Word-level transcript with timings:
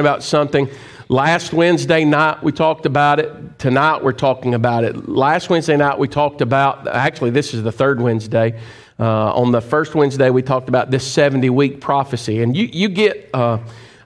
about 0.00 0.22
something. 0.22 0.68
Last 1.08 1.52
Wednesday 1.52 2.04
night, 2.04 2.40
we 2.40 2.52
talked 2.52 2.86
about 2.86 3.18
it. 3.18 3.58
Tonight, 3.58 4.04
we're 4.04 4.12
talking 4.12 4.54
about 4.54 4.84
it. 4.84 5.08
Last 5.08 5.50
Wednesday 5.50 5.76
night, 5.76 5.98
we 5.98 6.06
talked 6.06 6.40
about, 6.40 6.86
actually, 6.86 7.30
this 7.30 7.52
is 7.52 7.64
the 7.64 7.72
third 7.72 8.00
Wednesday. 8.00 8.60
Uh, 9.00 9.34
on 9.34 9.50
the 9.50 9.60
first 9.60 9.96
Wednesday, 9.96 10.30
we 10.30 10.40
talked 10.40 10.68
about 10.68 10.92
this 10.92 11.04
70 11.04 11.50
week 11.50 11.80
prophecy. 11.80 12.42
And 12.42 12.56
you, 12.56 12.66
you 12.72 12.88
get, 12.88 13.28
uh, 13.34 13.58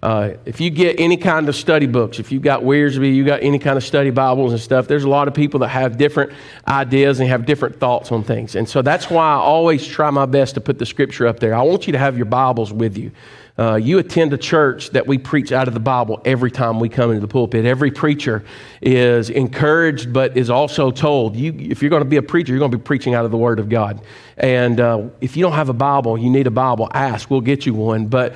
uh, 0.02 0.30
if 0.46 0.62
you 0.62 0.70
get 0.70 0.98
any 0.98 1.18
kind 1.18 1.46
of 1.46 1.54
study 1.54 1.86
books, 1.86 2.18
if 2.18 2.32
you've 2.32 2.42
got 2.42 2.62
Wiersbe, 2.62 3.14
you 3.14 3.22
got 3.22 3.42
any 3.42 3.58
kind 3.58 3.76
of 3.76 3.84
study 3.84 4.08
Bibles 4.08 4.52
and 4.52 4.60
stuff, 4.62 4.88
there's 4.88 5.04
a 5.04 5.10
lot 5.10 5.28
of 5.28 5.34
people 5.34 5.60
that 5.60 5.68
have 5.68 5.98
different 5.98 6.32
ideas 6.66 7.20
and 7.20 7.28
have 7.28 7.44
different 7.44 7.78
thoughts 7.78 8.10
on 8.10 8.24
things. 8.24 8.56
And 8.56 8.66
so 8.66 8.80
that's 8.80 9.10
why 9.10 9.34
I 9.34 9.36
always 9.36 9.86
try 9.86 10.08
my 10.08 10.24
best 10.24 10.54
to 10.54 10.62
put 10.62 10.78
the 10.78 10.86
scripture 10.86 11.26
up 11.26 11.38
there. 11.38 11.54
I 11.54 11.60
want 11.60 11.86
you 11.86 11.92
to 11.92 11.98
have 11.98 12.16
your 12.16 12.24
Bibles 12.24 12.72
with 12.72 12.96
you. 12.96 13.10
Uh, 13.58 13.74
you 13.74 13.98
attend 13.98 14.32
a 14.32 14.38
church 14.38 14.90
that 14.90 15.06
we 15.06 15.18
preach 15.18 15.52
out 15.52 15.68
of 15.68 15.74
the 15.74 15.80
Bible 15.80 16.22
every 16.24 16.50
time 16.50 16.80
we 16.80 16.88
come 16.88 17.10
into 17.10 17.20
the 17.20 17.28
pulpit. 17.28 17.66
Every 17.66 17.90
preacher 17.90 18.44
is 18.80 19.28
encouraged, 19.28 20.12
but 20.12 20.36
is 20.38 20.48
also 20.48 20.90
told, 20.90 21.36
you, 21.36 21.54
if 21.58 21.82
you're 21.82 21.90
going 21.90 22.02
to 22.02 22.08
be 22.08 22.16
a 22.16 22.22
preacher, 22.22 22.52
you're 22.52 22.58
going 22.58 22.70
to 22.70 22.78
be 22.78 22.82
preaching 22.82 23.14
out 23.14 23.26
of 23.26 23.30
the 23.30 23.36
Word 23.36 23.58
of 23.58 23.68
God. 23.68 24.00
And 24.36 24.80
uh, 24.80 25.08
if 25.20 25.36
you 25.36 25.42
don't 25.42 25.52
have 25.52 25.68
a 25.68 25.74
Bible, 25.74 26.18
you 26.18 26.30
need 26.30 26.46
a 26.46 26.50
Bible, 26.50 26.88
ask. 26.92 27.30
We'll 27.30 27.40
get 27.40 27.66
you 27.66 27.74
one. 27.74 28.06
But 28.06 28.34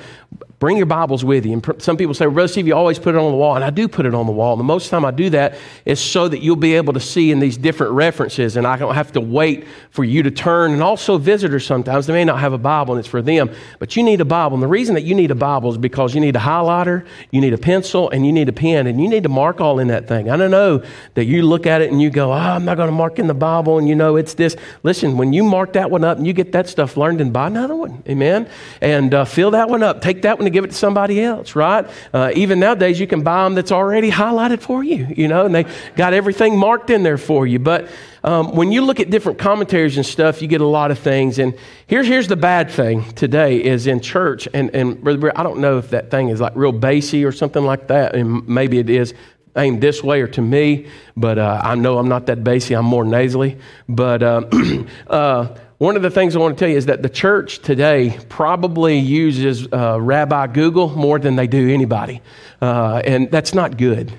bring 0.59 0.75
your 0.75 0.87
Bibles 0.87 1.23
with 1.23 1.45
you. 1.45 1.53
And 1.53 1.61
pr- 1.61 1.73
some 1.77 1.97
people 1.97 2.13
say, 2.13 2.25
Brother 2.25 2.47
Steve, 2.47 2.67
you 2.67 2.75
always 2.75 2.97
put 2.97 3.13
it 3.13 3.17
on 3.17 3.31
the 3.31 3.37
wall. 3.37 3.55
And 3.55 3.63
I 3.63 3.69
do 3.69 3.87
put 3.87 4.05
it 4.05 4.15
on 4.15 4.25
the 4.25 4.31
wall. 4.31 4.53
And 4.53 4.59
the 4.59 4.65
most 4.65 4.89
time 4.89 5.05
I 5.05 5.11
do 5.11 5.29
that 5.31 5.55
is 5.85 5.99
so 5.99 6.27
that 6.27 6.41
you'll 6.41 6.55
be 6.55 6.75
able 6.75 6.93
to 6.93 6.99
see 6.99 7.31
in 7.31 7.39
these 7.39 7.57
different 7.57 7.93
references. 7.93 8.57
And 8.57 8.65
I 8.65 8.77
don't 8.77 8.95
have 8.95 9.11
to 9.13 9.21
wait 9.21 9.67
for 9.91 10.03
you 10.03 10.23
to 10.23 10.31
turn. 10.31 10.71
And 10.71 10.81
also, 10.81 11.17
visitors 11.17 11.65
sometimes, 11.65 12.07
they 12.07 12.13
may 12.13 12.25
not 12.25 12.39
have 12.39 12.53
a 12.53 12.57
Bible 12.57 12.95
and 12.95 12.99
it's 12.99 13.07
for 13.07 13.21
them. 13.21 13.51
But 13.79 13.95
you 13.95 14.03
need 14.03 14.19
a 14.19 14.25
Bible. 14.25 14.55
And 14.55 14.63
the 14.63 14.67
reason 14.67 14.95
that 14.95 15.03
you 15.03 15.13
need 15.13 15.29
a 15.29 15.35
Bible 15.35 15.71
is 15.71 15.77
because 15.77 16.15
you 16.15 16.21
need 16.21 16.35
a 16.35 16.39
highlighter, 16.39 17.05
you 17.31 17.39
need 17.39 17.53
a 17.53 17.57
pencil, 17.57 18.09
and 18.09 18.25
you 18.25 18.31
need 18.31 18.49
a 18.49 18.53
pen. 18.53 18.87
And 18.87 19.01
you 19.01 19.07
need 19.07 19.23
to 19.23 19.29
mark 19.29 19.61
all 19.61 19.79
in 19.79 19.89
that 19.89 20.07
thing. 20.07 20.29
I 20.29 20.37
don't 20.37 20.51
know 20.51 20.83
that 21.13 21.25
you 21.25 21.43
look 21.43 21.67
at 21.67 21.81
it 21.81 21.91
and 21.91 22.01
you 22.01 22.09
go, 22.09 22.31
oh, 22.31 22.35
I'm 22.35 22.65
not 22.65 22.77
going 22.77 22.89
to 22.89 22.95
mark 22.95 23.19
in 23.19 23.27
the 23.27 23.33
Bible. 23.35 23.77
And 23.77 23.87
you 23.87 23.95
know, 23.95 24.15
it's 24.15 24.33
this. 24.33 24.55
Listen, 24.81 25.17
when 25.17 25.33
you 25.33 25.43
mark 25.43 25.73
that 25.73 25.86
one 25.89 26.03
up 26.03 26.17
and 26.17 26.25
you 26.25 26.33
get 26.33 26.51
that 26.51 26.67
stuff 26.67 26.97
learned, 26.97 27.21
and 27.21 27.31
buy 27.33 27.47
another 27.47 27.75
one. 27.75 28.03
Amen. 28.07 28.49
And 28.81 29.13
uh, 29.13 29.25
fill 29.25 29.51
that 29.51 29.69
one 29.69 29.83
up. 29.83 30.01
Take 30.01 30.21
that 30.23 30.37
one 30.37 30.47
and 30.47 30.53
give 30.53 30.63
it 30.63 30.69
to 30.69 30.73
somebody 30.73 31.21
else, 31.21 31.55
right? 31.55 31.87
Uh, 32.13 32.31
even 32.35 32.59
nowadays, 32.59 32.99
you 32.99 33.07
can 33.07 33.21
buy 33.21 33.43
them 33.43 33.55
that's 33.55 33.71
already 33.71 34.11
highlighted 34.11 34.61
for 34.61 34.83
you, 34.83 35.07
you 35.15 35.27
know, 35.27 35.45
and 35.45 35.55
they 35.55 35.65
got 35.95 36.13
everything 36.13 36.57
marked 36.57 36.89
in 36.89 37.03
there 37.03 37.17
for 37.17 37.47
you. 37.47 37.59
But 37.59 37.89
um, 38.23 38.55
when 38.55 38.71
you 38.71 38.81
look 38.81 38.99
at 38.99 39.09
different 39.09 39.39
commentaries 39.39 39.97
and 39.97 40.05
stuff, 40.05 40.41
you 40.41 40.47
get 40.47 40.61
a 40.61 40.67
lot 40.67 40.91
of 40.91 40.99
things. 40.99 41.39
And 41.39 41.57
here's, 41.87 42.07
here's 42.07 42.27
the 42.27 42.35
bad 42.35 42.69
thing 42.69 43.09
today 43.13 43.63
is 43.63 43.87
in 43.87 44.01
church, 44.01 44.47
and, 44.53 44.73
and 44.75 45.07
I 45.07 45.43
don't 45.43 45.59
know 45.59 45.77
if 45.77 45.91
that 45.91 46.11
thing 46.11 46.29
is 46.29 46.41
like 46.41 46.53
real 46.55 46.71
bassy 46.71 47.23
or 47.23 47.31
something 47.31 47.63
like 47.63 47.87
that, 47.87 48.15
and 48.15 48.47
maybe 48.47 48.79
it 48.79 48.89
is 48.89 49.13
aimed 49.57 49.81
this 49.81 50.03
way 50.03 50.21
or 50.21 50.27
to 50.27 50.41
me, 50.41 50.87
but 51.15 51.37
uh, 51.37 51.61
I 51.63 51.75
know 51.75 51.97
I'm 51.97 52.07
not 52.07 52.27
that 52.27 52.43
bassy. 52.43 52.75
I'm 52.75 52.85
more 52.85 53.03
nasally. 53.03 53.57
But 53.89 54.23
uh, 54.23 54.43
uh, 55.07 55.55
one 55.77 55.95
of 55.95 56.01
the 56.01 56.09
things 56.09 56.35
I 56.35 56.39
want 56.39 56.57
to 56.57 56.59
tell 56.59 56.69
you 56.69 56.77
is 56.77 56.87
that 56.87 57.03
the 57.03 57.09
church 57.09 57.59
today 57.59 58.17
probably 58.29 58.97
uses 58.97 59.67
uh, 59.71 59.99
Rabbi 60.01 60.47
Google 60.47 60.89
more 60.89 61.19
than 61.19 61.35
they 61.35 61.45
do 61.45 61.71
anybody. 61.71 62.21
Uh, 62.59 63.01
and 63.05 63.29
that's 63.29 63.53
not 63.53 63.77
good. 63.77 64.11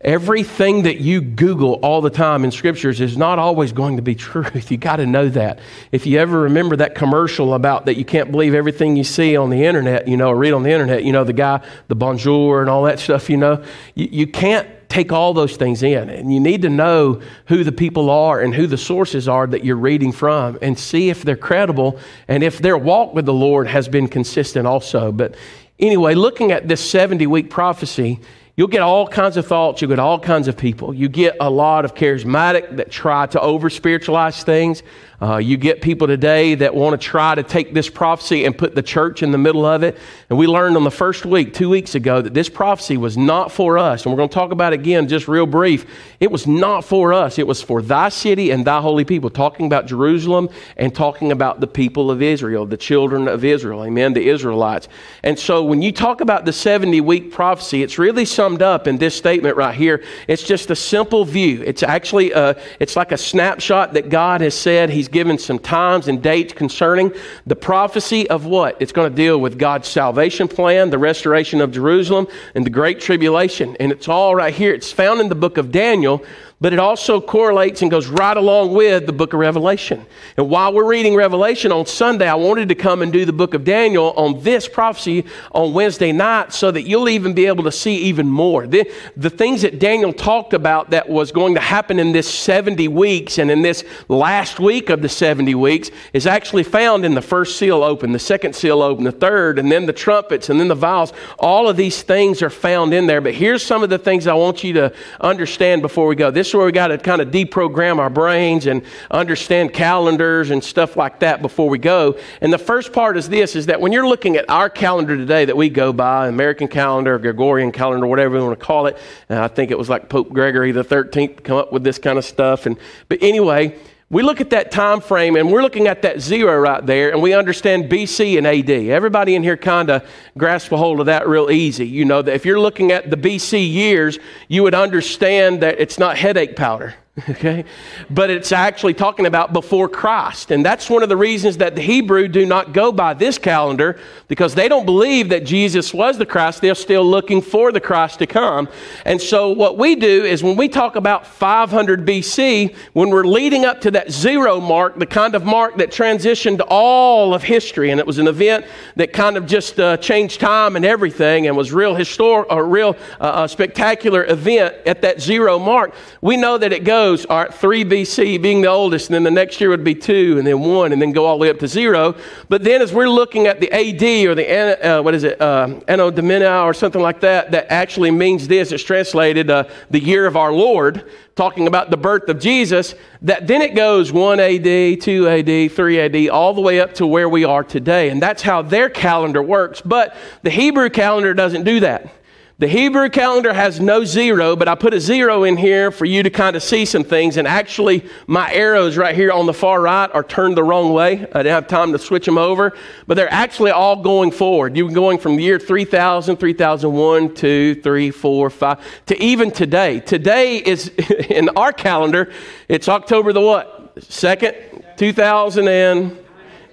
Everything 0.00 0.82
that 0.82 1.00
you 1.00 1.20
Google 1.20 1.74
all 1.74 2.00
the 2.02 2.10
time 2.10 2.44
in 2.44 2.52
scriptures 2.52 3.00
is 3.00 3.16
not 3.16 3.40
always 3.40 3.72
going 3.72 3.96
to 3.96 4.02
be 4.02 4.14
truth. 4.16 4.70
You 4.70 4.76
got 4.76 4.96
to 4.96 5.06
know 5.06 5.28
that. 5.30 5.58
If 5.90 6.06
you 6.06 6.20
ever 6.20 6.42
remember 6.42 6.76
that 6.76 6.94
commercial 6.94 7.54
about 7.54 7.86
that 7.86 7.96
you 7.96 8.04
can't 8.04 8.30
believe 8.30 8.54
everything 8.54 8.94
you 8.94 9.04
see 9.04 9.36
on 9.36 9.50
the 9.50 9.64
internet, 9.64 10.06
you 10.06 10.16
know, 10.16 10.28
or 10.28 10.36
read 10.36 10.52
on 10.52 10.62
the 10.62 10.70
internet, 10.70 11.04
you 11.04 11.12
know, 11.12 11.24
the 11.24 11.32
guy, 11.32 11.64
the 11.88 11.96
bonjour 11.96 12.60
and 12.60 12.70
all 12.70 12.84
that 12.84 13.00
stuff, 13.00 13.28
you 13.28 13.36
know, 13.36 13.64
you, 13.96 14.08
you 14.10 14.26
can't 14.28 14.68
take 14.92 15.10
all 15.10 15.32
those 15.32 15.56
things 15.56 15.82
in. 15.82 16.10
And 16.10 16.32
you 16.32 16.38
need 16.38 16.62
to 16.62 16.68
know 16.68 17.22
who 17.46 17.64
the 17.64 17.72
people 17.72 18.10
are 18.10 18.42
and 18.42 18.54
who 18.54 18.66
the 18.66 18.76
sources 18.76 19.26
are 19.26 19.46
that 19.46 19.64
you're 19.64 19.74
reading 19.74 20.12
from 20.12 20.58
and 20.60 20.78
see 20.78 21.08
if 21.08 21.22
they're 21.22 21.34
credible 21.34 21.98
and 22.28 22.42
if 22.42 22.58
their 22.58 22.76
walk 22.76 23.14
with 23.14 23.24
the 23.24 23.32
Lord 23.32 23.68
has 23.68 23.88
been 23.88 24.06
consistent 24.06 24.66
also. 24.66 25.10
But 25.10 25.34
anyway, 25.78 26.14
looking 26.14 26.52
at 26.52 26.68
this 26.68 26.88
70 26.88 27.26
week 27.26 27.48
prophecy, 27.48 28.20
You'll 28.54 28.68
get 28.68 28.82
all 28.82 29.08
kinds 29.08 29.38
of 29.38 29.46
thoughts. 29.46 29.80
You'll 29.80 29.88
get 29.88 29.98
all 29.98 30.18
kinds 30.18 30.46
of 30.46 30.58
people. 30.58 30.92
You 30.92 31.08
get 31.08 31.38
a 31.40 31.48
lot 31.48 31.86
of 31.86 31.94
charismatic 31.94 32.76
that 32.76 32.90
try 32.90 33.24
to 33.28 33.40
over 33.40 33.70
spiritualize 33.70 34.44
things. 34.44 34.82
Uh, 35.22 35.36
you 35.36 35.56
get 35.56 35.80
people 35.80 36.08
today 36.08 36.56
that 36.56 36.74
want 36.74 37.00
to 37.00 37.06
try 37.06 37.32
to 37.32 37.44
take 37.44 37.72
this 37.72 37.88
prophecy 37.88 38.44
and 38.44 38.58
put 38.58 38.74
the 38.74 38.82
church 38.82 39.22
in 39.22 39.30
the 39.30 39.38
middle 39.38 39.64
of 39.64 39.84
it. 39.84 39.96
And 40.28 40.36
we 40.36 40.48
learned 40.48 40.76
on 40.76 40.82
the 40.82 40.90
first 40.90 41.24
week, 41.24 41.54
two 41.54 41.68
weeks 41.68 41.94
ago, 41.94 42.20
that 42.20 42.34
this 42.34 42.48
prophecy 42.48 42.96
was 42.96 43.16
not 43.16 43.52
for 43.52 43.78
us. 43.78 44.04
And 44.04 44.12
we're 44.12 44.16
going 44.16 44.30
to 44.30 44.34
talk 44.34 44.50
about 44.50 44.72
it 44.72 44.80
again, 44.80 45.06
just 45.06 45.28
real 45.28 45.46
brief. 45.46 45.86
It 46.18 46.32
was 46.32 46.48
not 46.48 46.84
for 46.84 47.12
us, 47.12 47.38
it 47.38 47.46
was 47.46 47.62
for 47.62 47.80
thy 47.80 48.08
city 48.08 48.50
and 48.50 48.64
thy 48.64 48.80
holy 48.80 49.04
people, 49.04 49.30
talking 49.30 49.66
about 49.66 49.86
Jerusalem 49.86 50.48
and 50.76 50.92
talking 50.92 51.30
about 51.30 51.60
the 51.60 51.68
people 51.68 52.10
of 52.10 52.20
Israel, 52.20 52.66
the 52.66 52.76
children 52.76 53.28
of 53.28 53.44
Israel. 53.44 53.84
Amen, 53.84 54.14
the 54.14 54.28
Israelites. 54.28 54.88
And 55.22 55.38
so 55.38 55.62
when 55.62 55.82
you 55.82 55.92
talk 55.92 56.20
about 56.20 56.46
the 56.46 56.52
70 56.52 57.00
week 57.00 57.30
prophecy, 57.30 57.84
it's 57.84 57.96
really 57.96 58.24
summed 58.24 58.60
up 58.60 58.88
in 58.88 58.98
this 58.98 59.14
statement 59.14 59.56
right 59.56 59.74
here. 59.74 60.02
It's 60.26 60.42
just 60.42 60.68
a 60.72 60.76
simple 60.76 61.24
view. 61.24 61.62
It's 61.64 61.84
actually, 61.84 62.32
a, 62.32 62.60
it's 62.80 62.96
like 62.96 63.12
a 63.12 63.16
snapshot 63.16 63.92
that 63.92 64.08
God 64.08 64.40
has 64.40 64.58
said 64.58 64.90
He's 64.90 65.11
given 65.12 65.38
some 65.38 65.58
times 65.58 66.08
and 66.08 66.22
dates 66.22 66.52
concerning 66.52 67.12
the 67.46 67.54
prophecy 67.54 68.28
of 68.28 68.46
what? 68.46 68.76
It's 68.80 68.92
going 68.92 69.10
to 69.10 69.16
deal 69.16 69.38
with 69.38 69.58
God's 69.58 69.88
salvation 69.88 70.48
plan, 70.48 70.90
the 70.90 70.98
restoration 70.98 71.60
of 71.60 71.70
Jerusalem, 71.70 72.26
and 72.54 72.66
the 72.66 72.70
Great 72.70 73.00
Tribulation. 73.00 73.76
And 73.78 73.92
it's 73.92 74.08
all 74.08 74.34
right 74.34 74.52
here. 74.54 74.74
It's 74.74 74.90
found 74.90 75.20
in 75.20 75.28
the 75.28 75.34
book 75.34 75.58
of 75.58 75.70
Daniel 75.70 76.24
but 76.62 76.72
it 76.72 76.78
also 76.78 77.20
correlates 77.20 77.82
and 77.82 77.90
goes 77.90 78.06
right 78.06 78.36
along 78.36 78.72
with 78.72 79.04
the 79.04 79.12
book 79.12 79.32
of 79.32 79.40
Revelation. 79.40 80.06
And 80.36 80.48
while 80.48 80.72
we're 80.72 80.86
reading 80.86 81.16
Revelation 81.16 81.72
on 81.72 81.86
Sunday, 81.86 82.28
I 82.28 82.36
wanted 82.36 82.68
to 82.68 82.76
come 82.76 83.02
and 83.02 83.12
do 83.12 83.24
the 83.24 83.32
book 83.32 83.54
of 83.54 83.64
Daniel 83.64 84.12
on 84.12 84.44
this 84.44 84.68
prophecy 84.68 85.24
on 85.50 85.72
Wednesday 85.72 86.12
night 86.12 86.52
so 86.52 86.70
that 86.70 86.82
you'll 86.82 87.08
even 87.08 87.32
be 87.32 87.46
able 87.46 87.64
to 87.64 87.72
see 87.72 87.96
even 88.02 88.28
more. 88.28 88.68
The, 88.68 88.88
the 89.16 89.28
things 89.28 89.62
that 89.62 89.80
Daniel 89.80 90.12
talked 90.12 90.54
about 90.54 90.90
that 90.90 91.08
was 91.08 91.32
going 91.32 91.54
to 91.54 91.60
happen 91.60 91.98
in 91.98 92.12
this 92.12 92.32
70 92.32 92.86
weeks 92.86 93.38
and 93.38 93.50
in 93.50 93.62
this 93.62 93.82
last 94.08 94.60
week 94.60 94.88
of 94.88 95.02
the 95.02 95.08
70 95.08 95.56
weeks 95.56 95.90
is 96.12 96.28
actually 96.28 96.62
found 96.62 97.04
in 97.04 97.14
the 97.14 97.22
first 97.22 97.58
seal 97.58 97.82
open, 97.82 98.12
the 98.12 98.20
second 98.20 98.54
seal 98.54 98.82
open, 98.82 99.02
the 99.02 99.10
third, 99.10 99.58
and 99.58 99.72
then 99.72 99.86
the 99.86 99.92
trumpets, 99.92 100.48
and 100.48 100.60
then 100.60 100.68
the 100.68 100.76
vials. 100.76 101.12
All 101.40 101.68
of 101.68 101.76
these 101.76 102.02
things 102.02 102.40
are 102.40 102.50
found 102.50 102.94
in 102.94 103.08
there. 103.08 103.20
But 103.20 103.34
here's 103.34 103.66
some 103.66 103.82
of 103.82 103.90
the 103.90 103.98
things 103.98 104.28
I 104.28 104.34
want 104.34 104.62
you 104.62 104.74
to 104.74 104.94
understand 105.20 105.82
before 105.82 106.06
we 106.06 106.14
go. 106.14 106.30
This 106.30 106.51
where 106.54 106.66
we 106.66 106.72
got 106.72 106.88
to 106.88 106.98
kind 106.98 107.20
of 107.20 107.30
deprogram 107.30 107.98
our 107.98 108.10
brains 108.10 108.66
and 108.66 108.82
understand 109.10 109.72
calendars 109.72 110.50
and 110.50 110.62
stuff 110.62 110.96
like 110.96 111.20
that 111.20 111.42
before 111.42 111.68
we 111.68 111.78
go. 111.78 112.18
And 112.40 112.52
the 112.52 112.58
first 112.58 112.92
part 112.92 113.16
is 113.16 113.28
this 113.28 113.56
is 113.56 113.66
that 113.66 113.80
when 113.80 113.92
you're 113.92 114.08
looking 114.08 114.36
at 114.36 114.48
our 114.48 114.70
calendar 114.70 115.16
today 115.16 115.44
that 115.44 115.56
we 115.56 115.68
go 115.68 115.92
by, 115.92 116.28
American 116.28 116.68
calendar, 116.68 117.18
Gregorian 117.18 117.72
calendar, 117.72 118.06
whatever 118.06 118.36
you 118.36 118.44
want 118.44 118.58
to 118.58 118.64
call 118.64 118.86
it, 118.86 118.98
I 119.28 119.48
think 119.48 119.70
it 119.70 119.78
was 119.78 119.88
like 119.88 120.08
Pope 120.08 120.30
Gregory 120.30 120.72
the 120.72 120.84
13th 120.84 121.44
come 121.44 121.56
up 121.56 121.72
with 121.72 121.84
this 121.84 121.98
kind 121.98 122.18
of 122.18 122.24
stuff. 122.24 122.66
And 122.66 122.76
but 123.08 123.18
anyway, 123.22 123.78
we 124.12 124.22
look 124.22 124.42
at 124.42 124.50
that 124.50 124.70
time 124.70 125.00
frame 125.00 125.36
and 125.36 125.50
we're 125.50 125.62
looking 125.62 125.88
at 125.88 126.02
that 126.02 126.20
zero 126.20 126.54
right 126.60 126.84
there 126.84 127.12
and 127.12 127.22
we 127.22 127.32
understand 127.32 127.90
BC 127.90 128.36
and 128.36 128.46
AD. 128.46 128.70
Everybody 128.70 129.34
in 129.34 129.42
here 129.42 129.56
kind 129.56 129.88
of 129.88 130.06
grasp 130.36 130.70
a 130.70 130.76
hold 130.76 131.00
of 131.00 131.06
that 131.06 131.26
real 131.26 131.50
easy. 131.50 131.88
You 131.88 132.04
know 132.04 132.20
that 132.20 132.34
if 132.34 132.44
you're 132.44 132.60
looking 132.60 132.92
at 132.92 133.10
the 133.10 133.16
BC 133.16 133.72
years, 133.72 134.18
you 134.48 134.64
would 134.64 134.74
understand 134.74 135.62
that 135.62 135.80
it's 135.80 135.98
not 135.98 136.18
headache 136.18 136.56
powder. 136.56 136.94
okay? 137.28 137.66
But 138.08 138.30
it's 138.30 138.52
actually 138.52 138.94
talking 138.94 139.26
about 139.26 139.52
before 139.52 139.86
Christ. 139.86 140.50
And 140.50 140.64
that's 140.64 140.88
one 140.88 141.02
of 141.02 141.10
the 141.10 141.16
reasons 141.16 141.58
that 141.58 141.76
the 141.76 141.82
Hebrew 141.82 142.26
do 142.26 142.46
not 142.46 142.72
go 142.72 142.90
by 142.90 143.12
this 143.12 143.36
calendar 143.36 144.00
because 144.28 144.54
they 144.54 144.66
don't 144.66 144.86
believe 144.86 145.28
that 145.28 145.44
Jesus 145.44 145.92
was 145.92 146.16
the 146.16 146.24
Christ. 146.24 146.62
They're 146.62 146.74
still 146.74 147.04
looking 147.04 147.42
for 147.42 147.70
the 147.70 147.80
Christ 147.80 148.20
to 148.20 148.26
come. 148.26 148.66
And 149.04 149.20
so 149.20 149.50
what 149.50 149.76
we 149.76 149.94
do 149.94 150.24
is 150.24 150.42
when 150.42 150.56
we 150.56 150.70
talk 150.70 150.96
about 150.96 151.26
500 151.26 152.06
BC, 152.06 152.74
when 152.94 153.10
we're 153.10 153.24
leading 153.24 153.66
up 153.66 153.82
to 153.82 153.90
that 153.90 154.10
zero 154.10 154.58
mark, 154.58 154.98
the 154.98 155.04
kind 155.04 155.34
of 155.34 155.44
mark 155.44 155.76
that 155.76 155.90
transitioned 155.90 156.62
all 156.66 157.34
of 157.34 157.42
history, 157.42 157.90
and 157.90 158.00
it 158.00 158.06
was 158.06 158.20
an 158.20 158.26
event 158.26 158.64
that 158.96 159.12
kind 159.12 159.36
of 159.36 159.44
just 159.44 159.78
uh, 159.78 159.98
changed 159.98 160.40
time 160.40 160.76
and 160.76 160.84
everything 160.86 161.46
and 161.46 161.58
was 161.58 161.74
real 161.74 161.94
historic, 161.94 162.46
a 162.48 162.64
real 162.64 162.96
uh, 163.20 163.46
spectacular 163.46 164.24
event 164.24 164.74
at 164.86 165.02
that 165.02 165.20
zero 165.20 165.58
mark, 165.58 165.92
we 166.22 166.38
know 166.38 166.56
that 166.56 166.72
it 166.72 166.84
goes 166.84 167.01
all 167.02 167.38
right, 167.38 167.52
3 167.52 167.84
BC 167.84 168.40
being 168.40 168.60
the 168.60 168.68
oldest, 168.68 169.08
and 169.08 169.14
then 169.14 169.24
the 169.24 169.30
next 169.30 169.60
year 169.60 169.70
would 169.70 169.82
be 169.82 169.94
2, 169.94 170.38
and 170.38 170.46
then 170.46 170.60
1, 170.60 170.92
and 170.92 171.02
then 171.02 171.10
go 171.10 171.26
all 171.26 171.36
the 171.36 171.42
way 171.42 171.50
up 171.50 171.58
to 171.58 171.66
0. 171.66 172.14
But 172.48 172.62
then 172.62 172.80
as 172.80 172.92
we're 172.92 173.08
looking 173.08 173.48
at 173.48 173.60
the 173.60 173.70
AD 173.72 174.26
or 174.26 174.34
the, 174.34 174.98
uh, 174.98 175.02
what 175.02 175.14
is 175.14 175.24
it, 175.24 175.40
uh, 175.40 175.80
Anno 175.88 176.10
Domini 176.12 176.46
or 176.46 176.72
something 176.72 177.02
like 177.02 177.20
that, 177.20 177.50
that 177.50 177.66
actually 177.70 178.12
means 178.12 178.46
this, 178.46 178.70
it's 178.70 178.84
translated 178.84 179.50
uh, 179.50 179.64
the 179.90 179.98
year 179.98 180.26
of 180.26 180.36
our 180.36 180.52
Lord, 180.52 181.10
talking 181.34 181.66
about 181.66 181.90
the 181.90 181.96
birth 181.96 182.28
of 182.28 182.38
Jesus, 182.38 182.94
that 183.22 183.48
then 183.48 183.62
it 183.62 183.74
goes 183.74 184.12
1 184.12 184.38
AD, 184.38 185.00
2 185.00 185.28
AD, 185.28 185.72
3 185.72 186.00
AD, 186.00 186.28
all 186.28 186.54
the 186.54 186.60
way 186.60 186.78
up 186.78 186.94
to 186.94 187.06
where 187.06 187.28
we 187.28 187.44
are 187.44 187.64
today. 187.64 188.10
And 188.10 188.22
that's 188.22 188.42
how 188.42 188.62
their 188.62 188.88
calendar 188.88 189.42
works. 189.42 189.80
But 189.80 190.14
the 190.42 190.50
Hebrew 190.50 190.88
calendar 190.88 191.34
doesn't 191.34 191.64
do 191.64 191.80
that. 191.80 192.14
The 192.58 192.68
Hebrew 192.68 193.08
calendar 193.08 193.52
has 193.54 193.80
no 193.80 194.04
zero, 194.04 194.54
but 194.54 194.68
I 194.68 194.74
put 194.74 194.92
a 194.92 195.00
zero 195.00 195.44
in 195.44 195.56
here 195.56 195.90
for 195.90 196.04
you 196.04 196.22
to 196.22 196.28
kind 196.30 196.54
of 196.54 196.62
see 196.62 196.84
some 196.84 197.02
things. 197.02 197.38
And 197.38 197.48
actually, 197.48 198.04
my 198.26 198.52
arrows 198.52 198.96
right 198.98 199.14
here 199.14 199.32
on 199.32 199.46
the 199.46 199.54
far 199.54 199.80
right 199.80 200.10
are 200.12 200.22
turned 200.22 200.56
the 200.56 200.62
wrong 200.62 200.92
way. 200.92 201.14
I 201.14 201.38
didn't 201.42 201.46
have 201.46 201.66
time 201.66 201.92
to 201.92 201.98
switch 201.98 202.26
them 202.26 202.36
over, 202.36 202.76
but 203.06 203.14
they're 203.14 203.32
actually 203.32 203.70
all 203.70 203.96
going 203.96 204.30
forward. 204.30 204.76
You're 204.76 204.90
going 204.90 205.18
from 205.18 205.36
the 205.36 205.42
year 205.42 205.58
3000, 205.58 206.36
3001, 206.36 207.34
2, 207.34 207.74
3, 207.76 208.10
4, 208.10 208.50
5, 208.50 209.04
to 209.06 209.22
even 209.22 209.50
today. 209.50 210.00
Today 210.00 210.58
is, 210.58 210.88
in 211.30 211.48
our 211.50 211.72
calendar, 211.72 212.30
it's 212.68 212.88
October 212.88 213.32
the 213.32 213.40
what? 213.40 213.96
2nd, 213.96 214.96
2000 214.96 215.68
and 215.68 216.18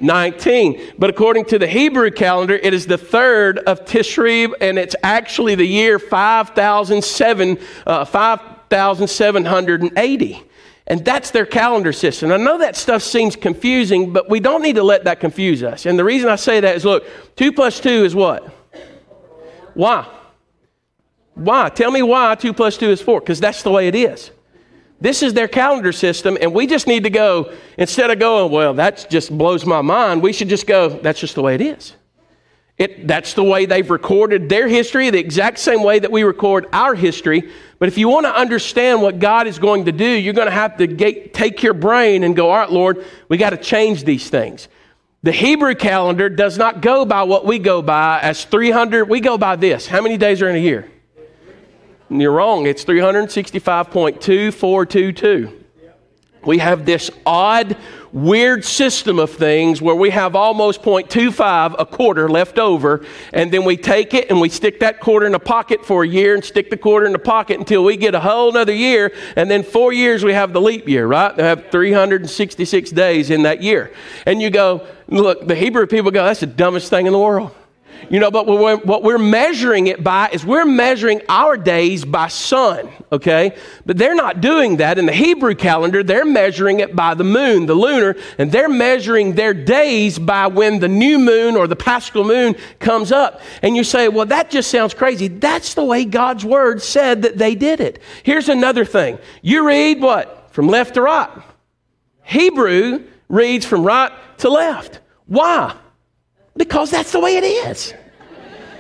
19. 0.01 0.93
But 0.97 1.09
according 1.09 1.45
to 1.45 1.57
the 1.59 1.67
Hebrew 1.67 2.11
calendar, 2.11 2.55
it 2.55 2.73
is 2.73 2.85
the 2.85 2.97
third 2.97 3.59
of 3.59 3.85
Tishri, 3.85 4.51
and 4.61 4.79
it's 4.79 4.95
actually 5.03 5.55
the 5.55 5.65
year 5.65 5.99
5007, 5.99 7.59
uh, 7.85 8.05
5780. 8.05 10.43
And 10.87 11.05
that's 11.05 11.31
their 11.31 11.45
calendar 11.45 11.93
system. 11.93 12.31
I 12.31 12.37
know 12.37 12.57
that 12.57 12.75
stuff 12.75 13.03
seems 13.03 13.35
confusing, 13.35 14.11
but 14.11 14.27
we 14.29 14.39
don't 14.39 14.63
need 14.63 14.77
to 14.77 14.83
let 14.83 15.03
that 15.03 15.19
confuse 15.19 15.61
us. 15.61 15.85
And 15.85 15.99
the 15.99 16.03
reason 16.03 16.29
I 16.29 16.35
say 16.35 16.59
that 16.61 16.75
is 16.75 16.83
look, 16.83 17.05
2 17.35 17.51
plus 17.51 17.79
2 17.79 18.05
is 18.05 18.15
what? 18.15 18.47
Why? 19.75 20.07
Why? 21.35 21.69
Tell 21.69 21.91
me 21.91 22.01
why 22.01 22.33
2 22.35 22.53
plus 22.53 22.75
2 22.77 22.89
is 22.89 23.01
4, 23.01 23.19
because 23.19 23.39
that's 23.39 23.61
the 23.61 23.71
way 23.71 23.87
it 23.87 23.95
is. 23.95 24.31
This 25.01 25.23
is 25.23 25.33
their 25.33 25.47
calendar 25.47 25.91
system, 25.91 26.37
and 26.41 26.53
we 26.53 26.67
just 26.67 26.85
need 26.85 27.03
to 27.03 27.09
go, 27.09 27.53
instead 27.77 28.11
of 28.11 28.19
going, 28.19 28.51
well, 28.51 28.73
that 28.73 29.07
just 29.09 29.35
blows 29.35 29.65
my 29.65 29.81
mind, 29.81 30.21
we 30.21 30.33
should 30.33 30.49
just 30.49 30.67
go, 30.67 30.89
that's 30.89 31.19
just 31.19 31.35
the 31.35 31.41
way 31.41 31.55
it 31.55 31.61
is. 31.61 31.93
It, 32.77 33.07
that's 33.07 33.33
the 33.33 33.43
way 33.43 33.65
they've 33.65 33.89
recorded 33.89 34.47
their 34.47 34.67
history, 34.67 35.09
the 35.09 35.19
exact 35.19 35.59
same 35.59 35.83
way 35.83 35.99
that 35.99 36.11
we 36.11 36.23
record 36.23 36.65
our 36.71 36.95
history. 36.95 37.51
But 37.77 37.89
if 37.89 37.97
you 37.97 38.07
want 38.07 38.25
to 38.25 38.33
understand 38.33 39.01
what 39.01 39.19
God 39.19 39.47
is 39.47 39.59
going 39.59 39.85
to 39.85 39.91
do, 39.91 40.05
you're 40.05 40.33
going 40.33 40.47
to 40.47 40.51
have 40.51 40.77
to 40.77 40.87
get, 40.87 41.33
take 41.33 41.61
your 41.61 41.73
brain 41.73 42.23
and 42.23 42.35
go, 42.35 42.49
all 42.49 42.57
right, 42.57 42.71
Lord, 42.71 43.05
we 43.27 43.37
got 43.37 43.49
to 43.49 43.57
change 43.57 44.05
these 44.05 44.29
things. 44.29 44.69
The 45.23 45.33
Hebrew 45.33 45.75
calendar 45.75 46.29
does 46.29 46.57
not 46.57 46.81
go 46.81 47.03
by 47.03 47.23
what 47.23 47.45
we 47.45 47.59
go 47.59 47.81
by 47.81 48.21
as 48.21 48.45
300. 48.45 49.09
We 49.09 49.19
go 49.19 49.37
by 49.37 49.57
this. 49.57 49.85
How 49.85 50.01
many 50.01 50.15
days 50.17 50.41
are 50.41 50.49
in 50.49 50.55
a 50.55 50.59
year? 50.59 50.89
You're 52.09 52.31
wrong. 52.31 52.65
It's 52.65 52.85
365.2422. 52.85 55.59
We 56.45 56.59
have 56.59 56.85
this 56.85 57.11
odd, 57.25 57.75
weird 58.13 58.63
system 58.63 59.19
of 59.19 59.29
things 59.29 59.81
where 59.81 59.95
we 59.95 60.09
have 60.09 60.35
almost 60.35 60.81
0.25 60.81 61.75
a 61.77 61.85
quarter 61.85 62.29
left 62.29 62.57
over, 62.57 63.05
and 63.33 63.51
then 63.51 63.65
we 63.65 63.75
take 63.75 64.13
it 64.13 64.29
and 64.29 64.39
we 64.39 64.47
stick 64.47 64.79
that 64.79 65.01
quarter 65.01 65.25
in 65.25 65.35
a 65.35 65.39
pocket 65.39 65.85
for 65.85 66.03
a 66.03 66.07
year 66.07 66.33
and 66.33 66.43
stick 66.43 66.69
the 66.69 66.77
quarter 66.77 67.05
in 67.05 67.11
the 67.11 67.19
pocket 67.19 67.59
until 67.59 67.83
we 67.83 67.97
get 67.97 68.15
a 68.15 68.21
whole 68.21 68.49
another 68.49 68.73
year, 68.73 69.13
and 69.35 69.51
then 69.51 69.63
four 69.63 69.91
years 69.91 70.23
we 70.23 70.33
have 70.33 70.53
the 70.53 70.61
leap 70.61 70.87
year, 70.87 71.05
right? 71.05 71.35
They 71.35 71.43
have 71.43 71.69
366 71.71 72.91
days 72.91 73.29
in 73.29 73.43
that 73.43 73.61
year. 73.61 73.91
And 74.25 74.41
you 74.41 74.49
go, 74.49 74.87
look, 75.07 75.45
the 75.45 75.55
Hebrew 75.55 75.87
people 75.87 76.09
go, 76.09 76.23
that's 76.23 76.39
the 76.39 76.47
dumbest 76.47 76.89
thing 76.89 77.05
in 77.05 77.11
the 77.11 77.19
world. 77.19 77.53
You 78.09 78.19
know, 78.19 78.31
but 78.31 78.45
what 78.45 79.03
we're 79.03 79.17
measuring 79.17 79.87
it 79.87 80.03
by 80.03 80.29
is 80.31 80.45
we're 80.45 80.65
measuring 80.65 81.21
our 81.29 81.57
days 81.57 82.05
by 82.05 82.27
sun, 82.27 82.89
okay? 83.11 83.55
But 83.85 83.97
they're 83.97 84.15
not 84.15 84.41
doing 84.41 84.77
that. 84.77 84.97
In 84.97 85.05
the 85.05 85.13
Hebrew 85.13 85.55
calendar, 85.55 86.03
they're 86.03 86.25
measuring 86.25 86.79
it 86.79 86.95
by 86.95 87.13
the 87.13 87.23
moon, 87.23 87.65
the 87.65 87.75
lunar, 87.75 88.15
and 88.37 88.51
they're 88.51 88.69
measuring 88.69 89.33
their 89.33 89.53
days 89.53 90.17
by 90.19 90.47
when 90.47 90.79
the 90.79 90.87
new 90.87 91.19
moon 91.19 91.55
or 91.55 91.67
the 91.67 91.75
paschal 91.75 92.23
moon 92.23 92.55
comes 92.79 93.11
up. 93.11 93.41
And 93.61 93.75
you 93.75 93.83
say, 93.83 94.07
well, 94.07 94.25
that 94.27 94.49
just 94.49 94.71
sounds 94.71 94.93
crazy. 94.93 95.27
That's 95.27 95.73
the 95.73 95.83
way 95.83 96.05
God's 96.05 96.45
word 96.45 96.81
said 96.81 97.21
that 97.23 97.37
they 97.37 97.55
did 97.55 97.79
it. 97.79 97.99
Here's 98.23 98.49
another 98.49 98.85
thing 98.85 99.19
you 99.41 99.65
read 99.65 100.01
what? 100.01 100.51
From 100.51 100.67
left 100.67 100.95
to 100.95 101.01
right. 101.01 101.29
Hebrew 102.23 103.03
reads 103.27 103.65
from 103.65 103.83
right 103.83 104.11
to 104.39 104.49
left. 104.49 104.99
Why? 105.25 105.75
Because 106.59 106.91
that's 106.91 107.13
the 107.13 107.21
way 107.21 107.37
it 107.37 107.43
is. 107.43 107.93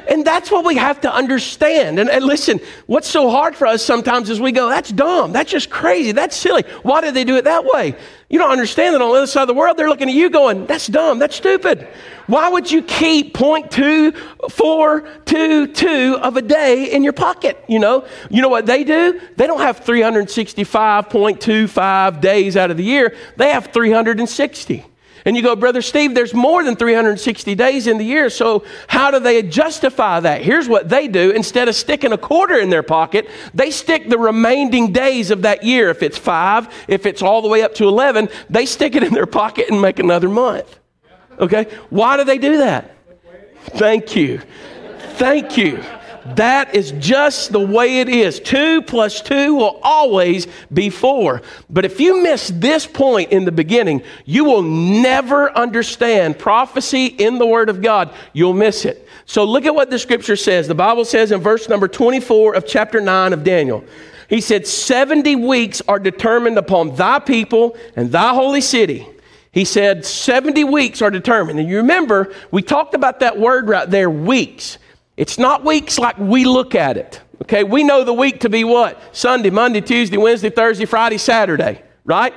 And 0.09 0.25
that's 0.25 0.51
what 0.51 0.65
we 0.65 0.75
have 0.75 0.99
to 1.01 1.13
understand. 1.13 1.99
And, 1.99 2.09
and, 2.09 2.25
listen, 2.25 2.59
what's 2.87 3.07
so 3.07 3.29
hard 3.29 3.55
for 3.55 3.67
us 3.67 3.85
sometimes 3.85 4.31
is 4.31 4.41
we 4.41 4.51
go, 4.51 4.67
that's 4.67 4.91
dumb. 4.91 5.31
That's 5.31 5.51
just 5.51 5.69
crazy. 5.69 6.11
That's 6.11 6.35
silly. 6.35 6.63
Why 6.81 7.01
did 7.01 7.13
they 7.13 7.23
do 7.23 7.37
it 7.37 7.43
that 7.43 7.63
way? 7.63 7.95
You 8.27 8.39
don't 8.39 8.49
understand 8.51 8.95
that 8.95 9.01
on 9.01 9.11
the 9.11 9.17
other 9.17 9.27
side 9.27 9.43
of 9.43 9.47
the 9.47 9.53
world, 9.53 9.77
they're 9.77 9.87
looking 9.87 10.09
at 10.09 10.15
you 10.15 10.31
going, 10.31 10.65
that's 10.65 10.87
dumb. 10.87 11.19
That's 11.19 11.35
stupid. 11.35 11.87
Why 12.25 12.49
would 12.49 12.71
you 12.71 12.81
keep 12.81 13.35
0.2422 13.35 16.19
of 16.19 16.37
a 16.37 16.41
day 16.41 16.91
in 16.91 17.03
your 17.03 17.13
pocket? 17.13 17.63
You 17.67 17.77
know, 17.79 18.07
you 18.29 18.41
know 18.41 18.49
what 18.49 18.65
they 18.65 18.83
do? 18.83 19.21
They 19.37 19.45
don't 19.47 19.61
have 19.61 19.85
365.25 19.85 22.19
days 22.19 22.57
out 22.57 22.71
of 22.71 22.77
the 22.77 22.83
year. 22.83 23.15
They 23.37 23.51
have 23.51 23.67
360. 23.67 24.85
And 25.29 25.37
you 25.37 25.43
go, 25.43 25.55
Brother 25.55 25.83
Steve, 25.83 26.15
there's 26.15 26.33
more 26.33 26.63
than 26.63 26.75
360 26.75 27.53
days 27.53 27.85
in 27.85 27.99
the 27.99 28.03
year, 28.03 28.31
so 28.31 28.63
how 28.87 29.11
do 29.11 29.19
they 29.19 29.43
justify 29.43 30.19
that? 30.19 30.41
Here's 30.41 30.67
what 30.67 30.89
they 30.89 31.07
do 31.07 31.29
instead 31.29 31.69
of 31.69 31.75
sticking 31.75 32.11
a 32.11 32.17
quarter 32.17 32.57
in 32.57 32.71
their 32.71 32.81
pocket, 32.81 33.29
they 33.53 33.69
stick 33.69 34.09
the 34.09 34.17
remaining 34.17 34.91
days 34.91 35.29
of 35.29 35.43
that 35.43 35.63
year. 35.63 35.91
If 35.91 36.01
it's 36.01 36.17
five, 36.17 36.73
if 36.87 37.05
it's 37.05 37.21
all 37.21 37.43
the 37.43 37.47
way 37.47 37.61
up 37.61 37.75
to 37.75 37.87
11, 37.87 38.27
they 38.49 38.65
stick 38.65 38.95
it 38.95 39.03
in 39.03 39.13
their 39.13 39.27
pocket 39.27 39.69
and 39.69 39.79
make 39.79 39.99
another 39.99 40.29
month. 40.29 40.79
Okay? 41.39 41.65
Why 41.91 42.17
do 42.17 42.23
they 42.23 42.39
do 42.39 42.57
that? 42.57 42.95
Thank 43.75 44.15
you. 44.15 44.41
Thank 45.17 45.57
you. 45.57 45.83
That 46.35 46.75
is 46.75 46.91
just 46.99 47.51
the 47.51 47.59
way 47.59 47.99
it 47.99 48.09
is. 48.09 48.39
Two 48.39 48.81
plus 48.81 49.21
two 49.21 49.55
will 49.55 49.79
always 49.83 50.47
be 50.73 50.89
four. 50.89 51.41
But 51.69 51.85
if 51.85 51.99
you 51.99 52.21
miss 52.21 52.49
this 52.53 52.85
point 52.85 53.31
in 53.31 53.45
the 53.45 53.51
beginning, 53.51 54.03
you 54.25 54.45
will 54.45 54.61
never 54.61 55.55
understand 55.57 56.39
prophecy 56.39 57.07
in 57.07 57.37
the 57.37 57.45
Word 57.45 57.69
of 57.69 57.81
God. 57.81 58.13
You'll 58.33 58.53
miss 58.53 58.85
it. 58.85 59.07
So 59.25 59.43
look 59.43 59.65
at 59.65 59.75
what 59.75 59.89
the 59.89 59.99
scripture 59.99 60.35
says. 60.35 60.67
The 60.67 60.75
Bible 60.75 61.05
says 61.05 61.31
in 61.31 61.39
verse 61.41 61.69
number 61.69 61.87
24 61.87 62.55
of 62.55 62.65
chapter 62.65 62.99
9 62.99 63.33
of 63.33 63.43
Daniel. 63.43 63.83
He 64.27 64.41
said, 64.41 64.67
70 64.67 65.35
weeks 65.37 65.81
are 65.87 65.99
determined 65.99 66.57
upon 66.57 66.95
thy 66.95 67.19
people 67.19 67.75
and 67.95 68.11
thy 68.11 68.33
holy 68.33 68.61
city. 68.61 69.07
He 69.51 69.65
said, 69.65 70.05
70 70.05 70.63
weeks 70.65 71.01
are 71.01 71.09
determined. 71.09 71.59
And 71.59 71.67
you 71.67 71.77
remember, 71.77 72.33
we 72.51 72.61
talked 72.61 72.93
about 72.93 73.21
that 73.21 73.39
word 73.39 73.67
right 73.67 73.89
there, 73.89 74.09
weeks. 74.09 74.77
It's 75.19 75.37
not 75.37 75.65
weeks 75.65 75.99
like 75.99 76.17
we 76.17 76.45
look 76.45 76.75
at 76.75 76.95
it. 76.95 77.19
Okay, 77.41 77.65
we 77.65 77.83
know 77.83 78.05
the 78.05 78.13
week 78.13 78.39
to 78.39 78.49
be 78.49 78.63
what? 78.63 78.97
Sunday, 79.11 79.49
Monday, 79.49 79.81
Tuesday, 79.81 80.15
Wednesday, 80.15 80.49
Thursday, 80.49 80.85
Friday, 80.85 81.17
Saturday, 81.17 81.81
right? 82.05 82.33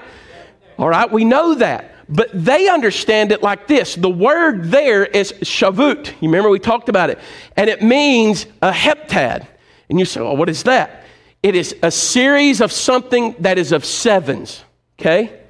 All 0.78 0.88
right, 0.88 1.08
we 1.08 1.24
know 1.24 1.54
that. 1.54 1.94
But 2.08 2.30
they 2.34 2.68
understand 2.68 3.30
it 3.30 3.40
like 3.40 3.68
this. 3.68 3.94
The 3.94 4.10
word 4.10 4.64
there 4.64 5.04
is 5.04 5.30
shavut. 5.44 6.08
You 6.20 6.28
remember 6.28 6.50
we 6.50 6.58
talked 6.58 6.88
about 6.88 7.08
it. 7.08 7.20
And 7.56 7.70
it 7.70 7.82
means 7.82 8.46
a 8.60 8.72
heptad. 8.72 9.46
And 9.88 10.00
you 10.00 10.04
say, 10.04 10.20
well, 10.20 10.36
what 10.36 10.48
is 10.48 10.64
that? 10.64 11.04
It 11.40 11.54
is 11.54 11.76
a 11.84 11.90
series 11.92 12.60
of 12.60 12.72
something 12.72 13.36
that 13.38 13.58
is 13.58 13.70
of 13.70 13.84
sevens. 13.84 14.64
Okay? 14.98 15.40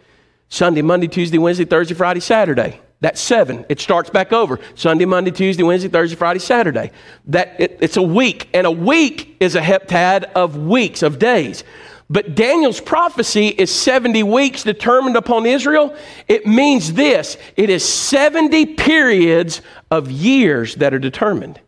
Sunday, 0.50 0.82
Monday, 0.82 1.08
Tuesday, 1.08 1.38
Wednesday, 1.38 1.64
Thursday, 1.64 1.94
Friday, 1.94 2.20
Saturday. 2.20 2.78
That's 3.02 3.20
seven. 3.20 3.66
It 3.68 3.80
starts 3.80 4.10
back 4.10 4.32
over 4.32 4.60
Sunday, 4.76 5.06
Monday, 5.06 5.32
Tuesday, 5.32 5.64
Wednesday, 5.64 5.88
Thursday, 5.88 6.14
Friday, 6.14 6.38
Saturday. 6.38 6.92
That 7.26 7.56
it, 7.58 7.78
it's 7.80 7.96
a 7.96 8.02
week, 8.02 8.48
and 8.54 8.64
a 8.64 8.70
week 8.70 9.36
is 9.40 9.56
a 9.56 9.60
heptad 9.60 10.32
of 10.34 10.56
weeks 10.56 11.02
of 11.02 11.18
days. 11.18 11.64
But 12.08 12.36
Daniel's 12.36 12.80
prophecy 12.80 13.48
is 13.48 13.74
70 13.74 14.22
weeks 14.22 14.62
determined 14.62 15.16
upon 15.16 15.46
Israel. 15.46 15.96
It 16.28 16.46
means 16.46 16.92
this 16.92 17.36
it 17.56 17.70
is 17.70 17.84
70 17.84 18.76
periods 18.76 19.62
of 19.90 20.08
years 20.08 20.76
that 20.76 20.94
are 20.94 21.00
determined. 21.00 21.58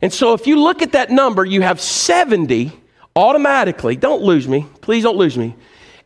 And 0.00 0.10
so 0.10 0.32
if 0.32 0.46
you 0.46 0.58
look 0.58 0.80
at 0.80 0.92
that 0.92 1.10
number, 1.10 1.44
you 1.44 1.60
have 1.60 1.78
70 1.78 2.72
automatically. 3.14 3.96
Don't 3.96 4.22
lose 4.22 4.48
me. 4.48 4.66
Please 4.80 5.02
don't 5.02 5.18
lose 5.18 5.36
me. 5.36 5.56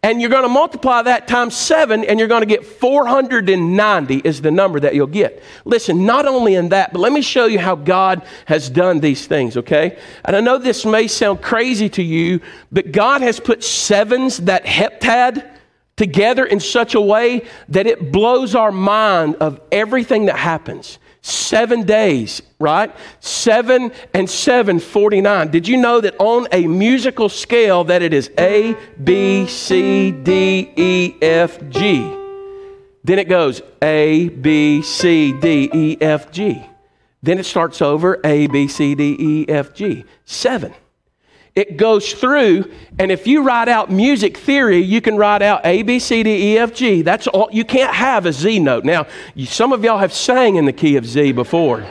And 0.05 0.21
you're 0.21 0.29
going 0.29 0.43
to 0.43 0.51
multiply 0.51 1.01
that 1.01 1.27
times 1.27 1.57
seven, 1.57 2.05
and 2.05 2.19
you're 2.19 2.29
going 2.29 2.43
to 2.43 2.47
get 2.47 2.67
490 2.67 4.17
is 4.19 4.43
the 4.43 4.51
number 4.51 4.79
that 4.81 4.95
you'll 4.95 5.07
get. 5.07 5.43
Listen, 5.65 6.05
not 6.05 6.27
only 6.27 6.57
in 6.57 6.69
that, 6.69 6.93
but 6.93 6.99
let 6.99 7.11
me 7.11 7.23
show 7.23 7.47
you 7.47 7.59
how 7.59 7.75
God 7.75 8.23
has 8.45 8.69
done 8.69 9.01
these 9.01 9.27
things, 9.27 9.57
okay? 9.57 9.99
And 10.27 10.37
I 10.37 10.41
know 10.41 10.59
this 10.59 10.85
may 10.85 11.09
sound 11.09 11.41
crazy 11.41 11.89
to 11.89 12.03
you, 12.03 12.43
but 12.71 12.93
God 12.93 13.23
has 13.23 13.41
put 13.41 13.65
sevens, 13.65 14.41
that 14.41 14.67
heptad, 14.67 15.51
together 15.97 16.45
in 16.45 16.61
such 16.61 16.95
a 16.95 17.01
way 17.01 17.49
that 17.71 17.87
it 17.87 18.13
blows 18.13 18.55
our 18.55 18.73
mind 18.73 19.37
of 19.37 19.59
everything 19.73 20.27
that 20.27 20.37
happens. 20.37 20.99
Seven 21.27 21.85
days, 21.85 22.43
right? 22.59 22.95
Seven 23.19 23.93
and 24.13 24.29
seven, 24.29 24.79
49. 24.79 25.51
Did 25.51 25.67
you 25.67 25.79
know 25.79 26.03
that 26.03 26.17
on 26.19 26.47
a 26.53 26.67
musical 26.67 27.31
scale 27.31 27.85
that 27.85 28.03
it 28.03 28.13
is 28.13 28.31
A, 28.39 28.77
B, 29.03 29.47
C, 29.47 30.11
D, 30.11 30.71
E, 30.77 31.15
F, 31.23 31.67
G? 31.71 32.01
Then 33.05 33.19
it 33.19 33.31
goes 33.31 33.63
A, 33.81 34.29
B, 34.29 34.83
C, 34.83 35.33
D, 35.41 35.71
E, 35.73 35.97
F, 35.99 36.31
G. 36.31 36.63
Then 37.23 37.39
it 37.39 37.47
starts 37.47 37.81
over 37.81 38.21
A, 38.23 38.47
B, 38.49 38.69
C, 38.69 38.95
D, 38.95 39.17
E, 39.19 39.49
F, 39.49 39.73
G. 39.73 40.05
Seven. 40.27 40.75
It 41.55 41.77
goes 41.77 42.13
through, 42.13 42.69
and 42.99 43.13
if 43.13 43.29
you 43.29 43.45
write 43.45 43.69
out 43.69 43.89
music 43.89 44.37
theory, 44.37 44.79
you 44.79 45.01
can 45.01 45.17
write 45.17 45.41
out 45.41 45.61
A, 45.65 45.83
B, 45.83 46.01
C, 46.01 46.25
D, 46.25 46.55
E, 46.55 46.59
F, 46.59 46.75
G. 46.75 47.03
That's 47.03 47.29
all. 47.29 47.49
You 47.53 47.65
can't 47.65 47.95
have 47.95 48.27
a 48.27 48.33
Z 48.33 48.59
note. 48.59 48.85
Now, 48.85 49.07
you, 49.37 49.47
some 49.47 49.73
of 49.73 49.85
y'all 49.85 49.99
have 49.99 50.13
sang 50.13 50.57
in 50.57 50.65
the 50.65 50.73
key 50.73 50.97
of 50.97 51.07
Z 51.07 51.31
before. 51.31 51.87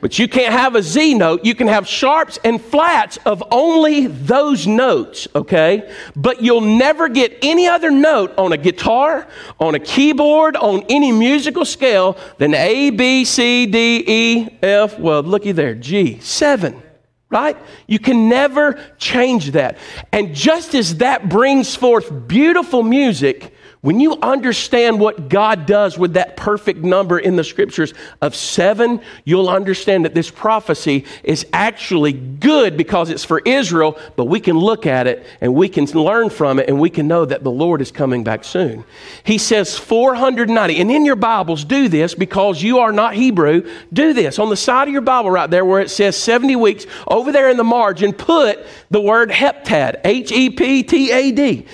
But 0.00 0.18
you 0.18 0.28
can't 0.28 0.52
have 0.52 0.76
a 0.76 0.82
Z 0.82 1.12
note. 1.12 1.44
You 1.44 1.54
can 1.54 1.66
have 1.66 1.86
sharps 1.86 2.38
and 2.42 2.60
flats 2.60 3.18
of 3.26 3.42
only 3.50 4.06
those 4.06 4.66
notes, 4.66 5.28
okay? 5.34 5.92
But 6.14 6.40
you'll 6.40 6.60
never 6.62 7.08
get 7.08 7.36
any 7.42 7.66
other 7.66 7.90
note 7.90 8.32
on 8.38 8.52
a 8.52 8.56
guitar, 8.56 9.26
on 9.58 9.74
a 9.74 9.78
keyboard, 9.78 10.56
on 10.56 10.84
any 10.88 11.12
musical 11.12 11.66
scale 11.66 12.16
than 12.38 12.54
A, 12.54 12.88
B, 12.90 13.26
C, 13.26 13.66
D, 13.66 14.04
E, 14.06 14.58
F, 14.62 14.98
well, 14.98 15.22
looky 15.22 15.52
there, 15.52 15.74
G, 15.74 16.18
seven 16.20 16.82
right? 17.30 17.56
You 17.86 17.98
can 17.98 18.28
never 18.28 18.80
change 18.98 19.52
that. 19.52 19.78
And 20.12 20.34
just 20.34 20.74
as 20.74 20.96
that 20.98 21.28
brings 21.28 21.74
forth 21.74 22.28
beautiful 22.28 22.82
music, 22.82 23.52
when 23.86 24.00
you 24.00 24.14
understand 24.20 24.98
what 24.98 25.28
God 25.28 25.64
does 25.64 25.96
with 25.96 26.14
that 26.14 26.36
perfect 26.36 26.80
number 26.80 27.20
in 27.20 27.36
the 27.36 27.44
scriptures 27.44 27.94
of 28.20 28.34
seven, 28.34 29.00
you'll 29.24 29.48
understand 29.48 30.04
that 30.04 30.12
this 30.12 30.28
prophecy 30.28 31.04
is 31.22 31.46
actually 31.52 32.12
good 32.12 32.76
because 32.76 33.10
it's 33.10 33.22
for 33.22 33.38
Israel, 33.44 33.96
but 34.16 34.24
we 34.24 34.40
can 34.40 34.58
look 34.58 34.86
at 34.86 35.06
it 35.06 35.24
and 35.40 35.54
we 35.54 35.68
can 35.68 35.84
learn 35.84 36.30
from 36.30 36.58
it 36.58 36.68
and 36.68 36.80
we 36.80 36.90
can 36.90 37.06
know 37.06 37.24
that 37.26 37.44
the 37.44 37.50
Lord 37.52 37.80
is 37.80 37.92
coming 37.92 38.24
back 38.24 38.42
soon. 38.42 38.82
He 39.22 39.38
says 39.38 39.78
490. 39.78 40.80
And 40.80 40.90
in 40.90 41.04
your 41.04 41.14
Bibles, 41.14 41.64
do 41.64 41.88
this 41.88 42.12
because 42.12 42.60
you 42.60 42.80
are 42.80 42.90
not 42.90 43.14
Hebrew. 43.14 43.70
Do 43.92 44.12
this. 44.12 44.40
On 44.40 44.50
the 44.50 44.56
side 44.56 44.88
of 44.88 44.92
your 44.92 45.00
Bible 45.00 45.30
right 45.30 45.48
there 45.48 45.64
where 45.64 45.80
it 45.80 45.90
says 45.90 46.16
70 46.16 46.56
weeks, 46.56 46.86
over 47.06 47.30
there 47.30 47.50
in 47.50 47.56
the 47.56 47.62
margin, 47.62 48.12
put 48.12 48.66
the 48.90 49.00
word 49.00 49.30
heptad, 49.30 50.00
H 50.04 50.32
E 50.32 50.50
P 50.50 50.82
T 50.82 51.12
A 51.12 51.30
D. 51.30 51.66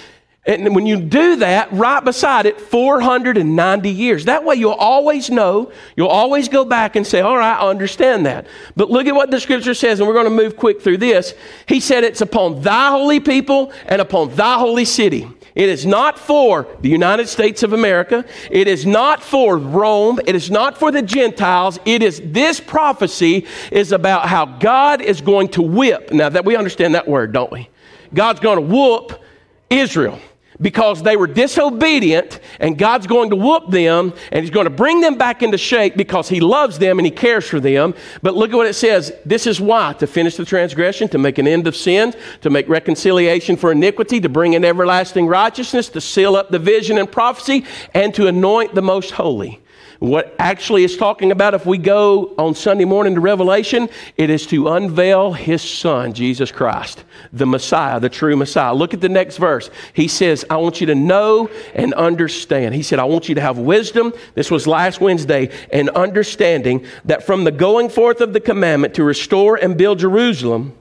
And 0.45 0.75
when 0.75 0.87
you 0.87 1.01
do 1.01 1.37
that, 1.37 1.73
right 1.73 2.05
beside 2.05 2.47
it, 2.47 2.61
490 2.61 3.91
years. 3.91 4.25
That 4.25 4.45
way 4.45 4.57
you'll 4.57 4.73
always 4.73 5.31
know, 5.31 5.71
you'll 5.95 6.09
always 6.09 6.49
go 6.49 6.65
back 6.65 6.97
and 6.97 7.07
say, 7.07 7.21
All 7.21 7.37
right, 7.37 7.57
I 7.57 7.69
understand 7.69 8.27
that. 8.27 8.49
But 8.75 8.91
look 8.91 9.07
at 9.07 9.15
what 9.15 9.31
the 9.31 9.39
scripture 9.39 9.73
says, 9.73 10.01
and 10.01 10.09
we're 10.09 10.15
going 10.15 10.25
to 10.25 10.31
move 10.31 10.57
quick 10.57 10.83
through 10.83 10.97
this. 10.97 11.35
He 11.69 11.79
said, 11.79 12.03
It's 12.03 12.23
upon 12.23 12.61
thy 12.61 12.91
holy 12.91 13.21
people 13.21 13.73
and 13.87 14.03
upon 14.03 14.35
thy 14.35 14.59
holy 14.59 14.85
city. 14.85 15.29
It 15.55 15.69
is 15.69 15.87
not 15.87 16.19
for 16.19 16.67
the 16.81 16.89
United 16.89 17.29
States 17.29 17.63
of 17.63 17.73
America. 17.73 18.25
It 18.51 18.67
is 18.67 18.85
not 18.85 19.23
for 19.23 19.57
Rome. 19.57 20.19
It 20.27 20.35
is 20.35 20.51
not 20.51 20.77
for 20.77 20.91
the 20.91 21.03
Gentiles. 21.03 21.79
It 21.85 22.03
is 22.03 22.21
this 22.25 22.59
prophecy 22.59 23.47
is 23.71 23.93
about 23.93 24.27
how 24.27 24.47
God 24.47 25.03
is 25.03 25.21
going 25.21 25.49
to 25.51 25.63
whip. 25.63 26.11
Now 26.11 26.31
that 26.31 26.45
we 26.45 26.57
understand 26.57 26.97
that 26.97 27.07
word, 27.07 27.33
don't 27.33 27.53
we? 27.53 27.69
God's 28.13 28.41
going 28.41 28.57
to 28.57 28.75
whoop 28.75 29.23
Israel 29.71 30.19
because 30.63 31.03
they 31.03 31.17
were 31.17 31.27
disobedient 31.27 32.41
and 32.61 32.79
God's 32.79 33.07
going 33.07 33.31
to 33.31 33.37
whoop 33.37 33.71
them 33.71 34.15
and 34.31 34.43
He's 34.43 34.51
going 34.51 34.65
to 34.65 34.71
bring 34.71 35.01
them 35.01 35.17
back 35.19 35.43
into 35.43 35.59
shape 35.59 35.97
because 35.97 36.29
He 36.29 36.41
loves 36.41 36.79
them 36.79 36.99
and 36.99 37.07
He 37.07 37.11
cares 37.11 37.49
for 37.49 37.61
them. 37.61 37.95
But 38.23 38.35
look 38.35 38.51
at 38.51 38.57
what 38.57 38.67
it 38.67 38.75
says. 38.75 39.13
This 39.27 39.47
is 39.47 39.61
why 39.61 39.95
to 39.95 40.07
finish 40.07 40.37
the 40.37 40.45
transgression, 40.45 41.09
to 41.09 41.19
make 41.19 41.39
an 41.39 41.47
end 41.47 41.67
of 41.67 41.77
sin, 41.77 42.15
to 42.41 42.51
make 42.51 42.69
reconciliation 42.69 43.57
for 43.57 43.73
iniquity, 43.73 44.21
to 44.21 44.29
bring 44.29 44.55
in 44.55 44.65
everlasting 44.65 45.27
righteousness, 45.27 45.89
to 45.91 46.01
seal 46.01 46.37
up 46.37 46.51
the 46.51 46.59
vision 46.59 46.99
and 46.99 47.11
prophecy, 47.11 47.65
and 47.95 48.15
to 48.15 48.29
anoint 48.29 48.75
the 48.75 48.83
most 48.83 49.11
holy. 49.11 49.62
What 50.03 50.35
actually 50.37 50.83
is 50.83 50.97
talking 50.97 51.31
about, 51.31 51.55
if 51.55 51.65
we 51.65 51.79
go 51.79 52.35
on 52.37 52.57
Sunday 52.57 52.85
morning 52.85 53.15
to 53.15 53.21
Revelation, 53.21 53.89
it 54.17 54.31
is 54.31 54.49
to 54.49 54.71
unveil 54.71 55.33
his 55.33 55.63
son, 55.63 56.13
Jesus 56.13 56.51
Christ, 56.51 57.05
the 57.33 57.47
Messiah, 57.47 58.01
the 58.01 58.09
true 58.09 58.35
Messiah. 58.35 58.75
Look 58.75 58.95
at 58.95 59.01
the 59.01 59.09
next 59.09 59.37
verse. 59.37 59.71
He 59.93 60.09
says, 60.09 60.45
I 60.51 60.57
want 60.57 60.81
you 60.81 60.89
to 60.89 60.97
know 60.97 61.49
and 61.73 61.95
understand. 61.95 62.75
He 62.75 62.83
said, 62.83 62.99
I 62.99 63.05
want 63.05 63.29
you 63.29 63.37
to 63.37 63.41
have 63.41 63.59
wisdom. 63.59 64.13
This 64.35 64.51
was 64.51 64.67
last 64.67 65.01
Wednesday, 65.01 65.51
and 65.73 65.89
understanding 65.91 66.85
that 67.05 67.25
from 67.25 67.45
the 67.45 67.53
going 67.53 67.89
forth 67.89 68.21
of 68.21 68.33
the 68.33 68.41
commandment 68.41 68.95
to 68.95 69.05
restore 69.05 69.55
and 69.55 69.79
build 69.79 70.01
Jerusalem, 70.01 70.77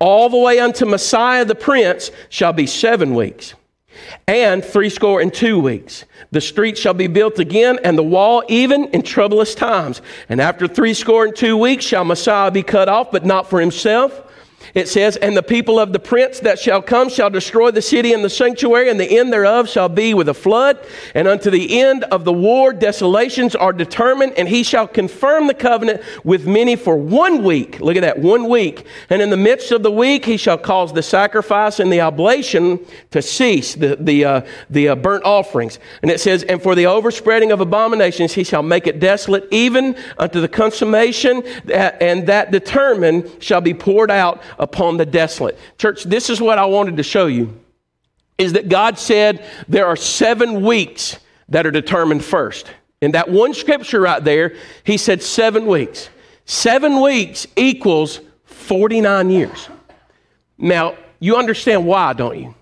all 0.00 0.28
the 0.28 0.36
way 0.36 0.58
unto 0.58 0.84
Messiah 0.84 1.44
the 1.44 1.54
Prince 1.54 2.10
shall 2.28 2.52
be 2.52 2.66
seven 2.66 3.14
weeks 3.14 3.54
and 4.26 4.64
threescore 4.64 5.20
and 5.20 5.32
two 5.32 5.58
weeks. 5.58 6.04
The 6.30 6.40
street 6.40 6.76
shall 6.76 6.94
be 6.94 7.06
built 7.06 7.38
again, 7.38 7.78
and 7.84 7.96
the 7.96 8.02
wall 8.02 8.42
even 8.48 8.86
in 8.86 9.02
troublous 9.02 9.54
times. 9.54 10.02
And 10.28 10.40
after 10.40 10.66
threescore 10.66 11.26
and 11.26 11.36
two 11.36 11.56
weeks 11.56 11.84
shall 11.84 12.04
Messiah 12.04 12.50
be 12.50 12.62
cut 12.62 12.88
off, 12.88 13.10
but 13.10 13.24
not 13.24 13.48
for 13.48 13.60
himself. 13.60 14.23
It 14.72 14.88
says, 14.88 15.16
And 15.16 15.36
the 15.36 15.42
people 15.42 15.78
of 15.78 15.92
the 15.92 15.98
prince 15.98 16.40
that 16.40 16.58
shall 16.58 16.80
come 16.80 17.08
shall 17.08 17.30
destroy 17.30 17.70
the 17.70 17.82
city 17.82 18.12
and 18.12 18.24
the 18.24 18.30
sanctuary, 18.30 18.88
and 18.88 18.98
the 18.98 19.18
end 19.18 19.32
thereof 19.32 19.68
shall 19.68 19.88
be 19.88 20.14
with 20.14 20.28
a 20.28 20.34
flood. 20.34 20.78
And 21.14 21.28
unto 21.28 21.50
the 21.50 21.80
end 21.80 22.04
of 22.04 22.24
the 22.24 22.32
war, 22.32 22.72
desolations 22.72 23.54
are 23.54 23.72
determined, 23.72 24.34
and 24.36 24.48
he 24.48 24.62
shall 24.62 24.86
confirm 24.86 25.46
the 25.46 25.54
covenant 25.54 26.02
with 26.24 26.46
many 26.46 26.76
for 26.76 26.96
one 26.96 27.44
week. 27.44 27.80
Look 27.80 27.96
at 27.96 28.02
that, 28.02 28.18
one 28.18 28.48
week. 28.48 28.86
And 29.10 29.20
in 29.20 29.30
the 29.30 29.36
midst 29.36 29.72
of 29.72 29.82
the 29.82 29.90
week, 29.90 30.24
he 30.24 30.36
shall 30.36 30.58
cause 30.58 30.92
the 30.92 31.02
sacrifice 31.02 31.80
and 31.80 31.92
the 31.92 32.00
oblation 32.00 32.80
to 33.10 33.20
cease, 33.22 33.74
the, 33.74 33.96
the, 33.96 34.24
uh, 34.24 34.40
the 34.70 34.88
uh, 34.88 34.94
burnt 34.96 35.24
offerings. 35.24 35.78
And 36.02 36.10
it 36.10 36.20
says, 36.20 36.42
And 36.44 36.62
for 36.62 36.74
the 36.74 36.86
overspreading 36.86 37.52
of 37.52 37.60
abominations, 37.60 38.32
he 38.32 38.44
shall 38.44 38.62
make 38.62 38.86
it 38.86 39.00
desolate, 39.00 39.46
even 39.50 39.96
unto 40.18 40.40
the 40.40 40.48
consummation, 40.48 41.42
and 41.70 42.26
that 42.26 42.50
determined 42.50 43.30
shall 43.40 43.60
be 43.60 43.74
poured 43.74 44.10
out 44.10 44.42
upon 44.58 44.96
the 44.96 45.06
desolate. 45.06 45.58
Church, 45.78 46.04
this 46.04 46.30
is 46.30 46.40
what 46.40 46.58
I 46.58 46.66
wanted 46.66 46.96
to 46.96 47.02
show 47.02 47.26
you 47.26 47.60
is 48.36 48.54
that 48.54 48.68
God 48.68 48.98
said 48.98 49.44
there 49.68 49.86
are 49.86 49.96
seven 49.96 50.62
weeks 50.62 51.18
that 51.48 51.66
are 51.66 51.70
determined 51.70 52.24
first. 52.24 52.70
In 53.00 53.12
that 53.12 53.30
one 53.30 53.54
scripture 53.54 54.00
right 54.00 54.22
there, 54.22 54.56
he 54.82 54.96
said 54.96 55.22
seven 55.22 55.66
weeks. 55.66 56.08
Seven 56.46 57.00
weeks 57.00 57.46
equals 57.56 58.20
49 58.44 59.30
years. 59.30 59.68
Now, 60.58 60.96
you 61.20 61.36
understand 61.36 61.86
why, 61.86 62.12
don't 62.12 62.38
you? 62.38 62.54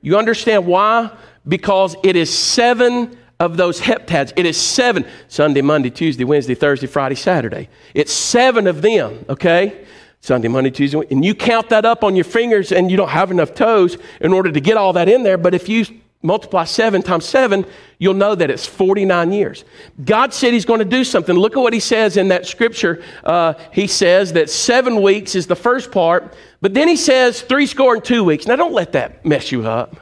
You 0.00 0.18
understand 0.18 0.66
why? 0.66 1.10
Because 1.46 1.96
it 2.02 2.16
is 2.16 2.36
seven 2.36 3.16
of 3.38 3.56
those 3.56 3.80
heptads. 3.80 4.32
It 4.36 4.46
is 4.46 4.60
seven 4.60 5.06
Sunday, 5.28 5.62
Monday, 5.62 5.90
Tuesday, 5.90 6.24
Wednesday, 6.24 6.54
Thursday, 6.54 6.86
Friday, 6.86 7.14
Saturday. 7.14 7.68
It's 7.94 8.12
seven 8.12 8.66
of 8.66 8.82
them, 8.82 9.24
okay? 9.28 9.86
Sunday, 10.20 10.48
Monday, 10.48 10.70
Tuesday, 10.70 11.00
and 11.10 11.24
you 11.24 11.34
count 11.34 11.70
that 11.70 11.86
up 11.86 12.04
on 12.04 12.14
your 12.14 12.24
fingers 12.24 12.72
and 12.72 12.90
you 12.90 12.96
don't 12.96 13.08
have 13.08 13.30
enough 13.30 13.54
toes 13.54 13.96
in 14.20 14.32
order 14.32 14.52
to 14.52 14.60
get 14.60 14.76
all 14.76 14.92
that 14.92 15.08
in 15.08 15.22
there. 15.22 15.38
But 15.38 15.54
if 15.54 15.68
you 15.68 15.86
multiply 16.22 16.64
seven 16.64 17.00
times 17.00 17.24
seven, 17.24 17.64
you'll 17.98 18.14
know 18.14 18.34
that 18.34 18.50
it's 18.50 18.66
49 18.66 19.32
years. 19.32 19.64
God 20.04 20.34
said 20.34 20.52
He's 20.52 20.66
going 20.66 20.80
to 20.80 20.84
do 20.84 21.04
something. 21.04 21.34
Look 21.34 21.56
at 21.56 21.60
what 21.60 21.72
He 21.72 21.80
says 21.80 22.18
in 22.18 22.28
that 22.28 22.44
scripture. 22.44 23.02
Uh, 23.24 23.54
he 23.72 23.86
says 23.86 24.34
that 24.34 24.50
seven 24.50 25.00
weeks 25.00 25.34
is 25.34 25.46
the 25.46 25.56
first 25.56 25.90
part, 25.90 26.34
but 26.60 26.74
then 26.74 26.86
He 26.86 26.96
says 26.96 27.40
three 27.40 27.66
score 27.66 27.94
and 27.94 28.04
two 28.04 28.22
weeks. 28.22 28.46
Now, 28.46 28.56
don't 28.56 28.74
let 28.74 28.92
that 28.92 29.24
mess 29.24 29.50
you 29.50 29.66
up. 29.66 29.96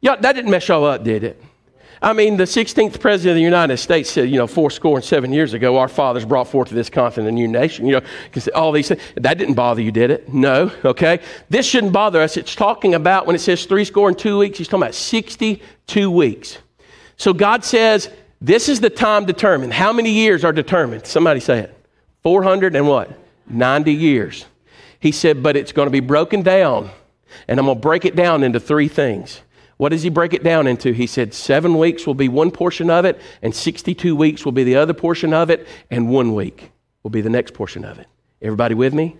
Yeah, 0.00 0.16
that 0.16 0.34
didn't 0.34 0.50
mess 0.50 0.68
y'all 0.68 0.84
up, 0.84 1.02
did 1.02 1.24
it? 1.24 1.42
I 2.00 2.12
mean, 2.12 2.36
the 2.36 2.44
16th 2.44 3.00
president 3.00 3.32
of 3.32 3.36
the 3.36 3.42
United 3.42 3.76
States 3.78 4.10
said, 4.10 4.30
you 4.30 4.36
know, 4.36 4.46
four 4.46 4.70
score 4.70 4.96
and 4.96 5.04
seven 5.04 5.32
years 5.32 5.52
ago, 5.52 5.78
our 5.78 5.88
fathers 5.88 6.24
brought 6.24 6.48
forth 6.48 6.68
to 6.68 6.74
this 6.74 6.88
continent 6.88 7.28
a 7.28 7.32
new 7.32 7.48
nation. 7.48 7.86
You 7.86 8.00
know, 8.00 8.40
all 8.54 8.72
these 8.72 8.88
things, 8.88 9.00
that 9.16 9.38
didn't 9.38 9.54
bother 9.54 9.82
you, 9.82 9.90
did 9.90 10.10
it? 10.10 10.32
No, 10.32 10.70
okay? 10.84 11.20
This 11.50 11.66
shouldn't 11.66 11.92
bother 11.92 12.20
us. 12.20 12.36
It's 12.36 12.54
talking 12.54 12.94
about, 12.94 13.26
when 13.26 13.34
it 13.34 13.40
says 13.40 13.64
three 13.64 13.84
score 13.84 14.08
and 14.08 14.18
two 14.18 14.38
weeks, 14.38 14.58
he's 14.58 14.68
talking 14.68 14.82
about 14.82 14.94
62 14.94 16.10
weeks. 16.10 16.58
So 17.16 17.32
God 17.32 17.64
says, 17.64 18.10
this 18.40 18.68
is 18.68 18.80
the 18.80 18.90
time 18.90 19.24
determined. 19.24 19.72
How 19.72 19.92
many 19.92 20.10
years 20.10 20.44
are 20.44 20.52
determined? 20.52 21.06
Somebody 21.06 21.40
say 21.40 21.60
it. 21.60 21.74
400 22.22 22.76
and 22.76 22.86
what? 22.86 23.10
90 23.48 23.92
years. 23.92 24.46
He 25.00 25.12
said, 25.12 25.42
but 25.42 25.56
it's 25.56 25.72
going 25.72 25.86
to 25.86 25.90
be 25.90 26.00
broken 26.00 26.42
down. 26.42 26.90
And 27.46 27.58
I'm 27.58 27.66
going 27.66 27.76
to 27.76 27.80
break 27.80 28.04
it 28.04 28.16
down 28.16 28.42
into 28.42 28.60
three 28.60 28.88
things. 28.88 29.40
What 29.78 29.90
does 29.90 30.02
he 30.02 30.10
break 30.10 30.34
it 30.34 30.42
down 30.42 30.66
into? 30.66 30.92
He 30.92 31.06
said 31.06 31.32
seven 31.32 31.78
weeks 31.78 32.06
will 32.06 32.14
be 32.14 32.28
one 32.28 32.50
portion 32.50 32.90
of 32.90 33.04
it, 33.04 33.20
and 33.42 33.54
62 33.54 34.14
weeks 34.14 34.44
will 34.44 34.52
be 34.52 34.64
the 34.64 34.76
other 34.76 34.92
portion 34.92 35.32
of 35.32 35.50
it, 35.50 35.66
and 35.90 36.10
one 36.10 36.34
week 36.34 36.72
will 37.02 37.10
be 37.10 37.20
the 37.20 37.30
next 37.30 37.54
portion 37.54 37.84
of 37.84 37.98
it. 37.98 38.06
Everybody 38.42 38.74
with 38.74 38.92
me? 38.92 39.16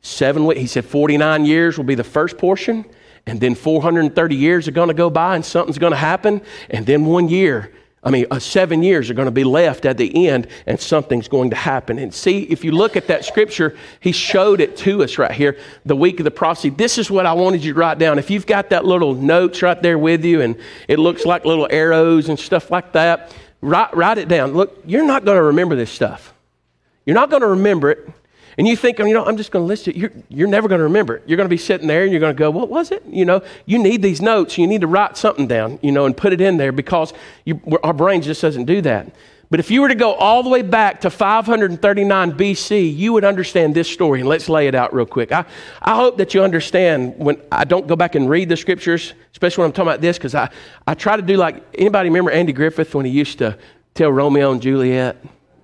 Seven 0.00 0.46
weeks. 0.46 0.60
He 0.60 0.66
said 0.68 0.84
49 0.84 1.44
years 1.44 1.76
will 1.76 1.84
be 1.84 1.96
the 1.96 2.04
first 2.04 2.38
portion, 2.38 2.84
and 3.26 3.40
then 3.40 3.56
430 3.56 4.36
years 4.36 4.68
are 4.68 4.72
going 4.72 4.88
to 4.88 4.94
go 4.94 5.10
by, 5.10 5.34
and 5.34 5.44
something's 5.44 5.78
going 5.78 5.92
to 5.92 5.96
happen, 5.96 6.42
and 6.70 6.86
then 6.86 7.04
one 7.04 7.28
year 7.28 7.72
I 8.02 8.10
mean, 8.10 8.26
uh, 8.30 8.38
seven 8.38 8.82
years 8.82 9.10
are 9.10 9.14
going 9.14 9.26
to 9.26 9.32
be 9.32 9.44
left 9.44 9.84
at 9.84 9.96
the 9.96 10.28
end, 10.28 10.46
and 10.66 10.78
something's 10.78 11.26
going 11.26 11.50
to 11.50 11.56
happen. 11.56 11.98
And 11.98 12.14
see, 12.14 12.42
if 12.44 12.64
you 12.64 12.70
look 12.70 12.96
at 12.96 13.08
that 13.08 13.24
scripture, 13.24 13.76
he 14.00 14.12
showed 14.12 14.60
it 14.60 14.76
to 14.78 15.02
us 15.02 15.18
right 15.18 15.32
here, 15.32 15.58
the 15.84 15.96
week 15.96 16.20
of 16.20 16.24
the 16.24 16.30
prophecy. 16.30 16.70
This 16.70 16.96
is 16.96 17.10
what 17.10 17.26
I 17.26 17.32
wanted 17.32 17.64
you 17.64 17.74
to 17.74 17.78
write 17.78 17.98
down. 17.98 18.18
If 18.18 18.30
you've 18.30 18.46
got 18.46 18.70
that 18.70 18.84
little 18.84 19.14
notes 19.14 19.62
right 19.62 19.80
there 19.82 19.98
with 19.98 20.24
you, 20.24 20.42
and 20.42 20.56
it 20.86 20.98
looks 20.98 21.24
like 21.24 21.44
little 21.44 21.66
arrows 21.70 22.28
and 22.28 22.38
stuff 22.38 22.70
like 22.70 22.92
that, 22.92 23.34
write, 23.60 23.94
write 23.96 24.18
it 24.18 24.28
down. 24.28 24.52
Look, 24.52 24.80
you're 24.86 25.06
not 25.06 25.24
going 25.24 25.36
to 25.36 25.42
remember 25.42 25.74
this 25.74 25.90
stuff. 25.90 26.32
You're 27.04 27.16
not 27.16 27.30
going 27.30 27.42
to 27.42 27.48
remember 27.48 27.90
it. 27.90 28.08
And 28.58 28.66
you 28.66 28.76
think, 28.76 28.98
you 28.98 29.14
know, 29.14 29.24
I'm 29.24 29.36
just 29.36 29.52
going 29.52 29.62
to 29.62 29.66
list 29.68 29.86
it. 29.86 29.94
You're, 29.94 30.10
you're 30.28 30.48
never 30.48 30.66
going 30.66 30.80
to 30.80 30.84
remember 30.84 31.14
it. 31.14 31.22
You're 31.26 31.36
going 31.36 31.48
to 31.48 31.50
be 31.50 31.56
sitting 31.56 31.86
there 31.86 32.02
and 32.02 32.10
you're 32.10 32.20
going 32.20 32.34
to 32.34 32.38
go, 32.38 32.50
what 32.50 32.68
was 32.68 32.90
it? 32.90 33.04
You 33.06 33.24
know, 33.24 33.40
you 33.66 33.78
need 33.78 34.02
these 34.02 34.20
notes. 34.20 34.58
You 34.58 34.66
need 34.66 34.80
to 34.80 34.88
write 34.88 35.16
something 35.16 35.46
down, 35.46 35.78
you 35.80 35.92
know, 35.92 36.06
and 36.06 36.16
put 36.16 36.32
it 36.32 36.40
in 36.40 36.56
there 36.56 36.72
because 36.72 37.14
you, 37.44 37.60
our 37.84 37.92
brain 37.92 38.20
just 38.20 38.42
doesn't 38.42 38.64
do 38.64 38.82
that. 38.82 39.14
But 39.48 39.60
if 39.60 39.70
you 39.70 39.80
were 39.80 39.88
to 39.88 39.94
go 39.94 40.12
all 40.12 40.42
the 40.42 40.50
way 40.50 40.62
back 40.62 41.02
to 41.02 41.10
539 41.10 42.32
BC, 42.32 42.94
you 42.94 43.12
would 43.12 43.24
understand 43.24 43.76
this 43.76 43.88
story. 43.88 44.20
And 44.20 44.28
let's 44.28 44.48
lay 44.48 44.66
it 44.66 44.74
out 44.74 44.92
real 44.92 45.06
quick. 45.06 45.30
I, 45.30 45.44
I 45.80 45.94
hope 45.94 46.18
that 46.18 46.34
you 46.34 46.42
understand 46.42 47.16
when 47.16 47.40
I 47.52 47.64
don't 47.64 47.86
go 47.86 47.94
back 47.94 48.16
and 48.16 48.28
read 48.28 48.48
the 48.48 48.56
scriptures, 48.56 49.14
especially 49.32 49.62
when 49.62 49.68
I'm 49.68 49.72
talking 49.72 49.88
about 49.88 50.00
this, 50.00 50.18
because 50.18 50.34
I, 50.34 50.50
I 50.84 50.94
try 50.94 51.14
to 51.14 51.22
do 51.22 51.36
like 51.36 51.62
anybody 51.74 52.08
remember 52.08 52.32
Andy 52.32 52.52
Griffith 52.52 52.92
when 52.94 53.06
he 53.06 53.12
used 53.12 53.38
to 53.38 53.56
tell 53.94 54.10
Romeo 54.10 54.50
and 54.50 54.60
Juliet? 54.60 55.16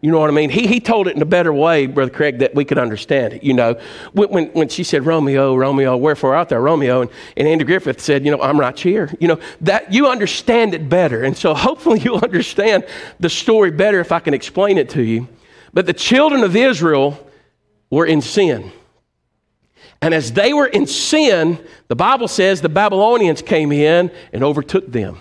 You 0.04 0.11
know 0.11 0.20
what 0.20 0.28
I 0.28 0.34
mean? 0.34 0.50
He, 0.50 0.66
he 0.66 0.80
told 0.80 1.08
it 1.08 1.16
in 1.16 1.23
a 1.23 1.25
better 1.25 1.50
way, 1.50 1.87
Brother 1.87 2.11
Craig, 2.11 2.40
that 2.40 2.54
we 2.54 2.66
could 2.66 2.76
understand 2.76 3.32
it. 3.32 3.42
You 3.42 3.54
know, 3.54 3.80
when, 4.12 4.28
when, 4.28 4.46
when 4.49 4.68
she 4.68 4.84
said, 4.84 5.06
Romeo, 5.06 5.56
Romeo, 5.56 5.96
wherefore 5.96 6.37
art 6.37 6.50
thou, 6.50 6.58
Romeo? 6.58 7.00
And, 7.00 7.11
and 7.38 7.49
Andy 7.49 7.64
Griffith 7.64 8.02
said, 8.02 8.23
you 8.23 8.30
know, 8.30 8.38
I'm 8.42 8.61
right 8.61 8.78
here. 8.78 9.11
You 9.18 9.28
know, 9.28 9.40
that 9.62 9.94
you 9.94 10.06
understand 10.08 10.75
it 10.75 10.90
better. 10.90 11.25
And 11.25 11.34
so 11.34 11.54
hopefully 11.54 12.00
you'll 12.00 12.18
understand 12.18 12.84
the 13.18 13.30
story 13.30 13.70
better 13.70 13.99
if 13.99 14.12
I 14.12 14.20
can 14.20 14.34
explain 14.34 14.76
it 14.76 14.90
to 14.90 15.02
you. 15.02 15.26
But 15.73 15.87
the 15.87 15.94
children 15.94 16.44
of 16.44 16.54
Israel 16.54 17.26
were 17.88 18.04
in 18.04 18.20
sin. 18.20 18.73
And 20.02 20.12
as 20.12 20.32
they 20.34 20.52
were 20.52 20.66
in 20.66 20.87
sin, 20.87 21.58
the 21.88 21.96
Bible 21.96 22.28
says 22.28 22.61
the 22.61 22.68
Babylonians 22.68 23.40
came 23.40 23.73
in 23.73 24.11
and 24.34 24.44
overtook 24.44 24.92
them. 24.92 25.18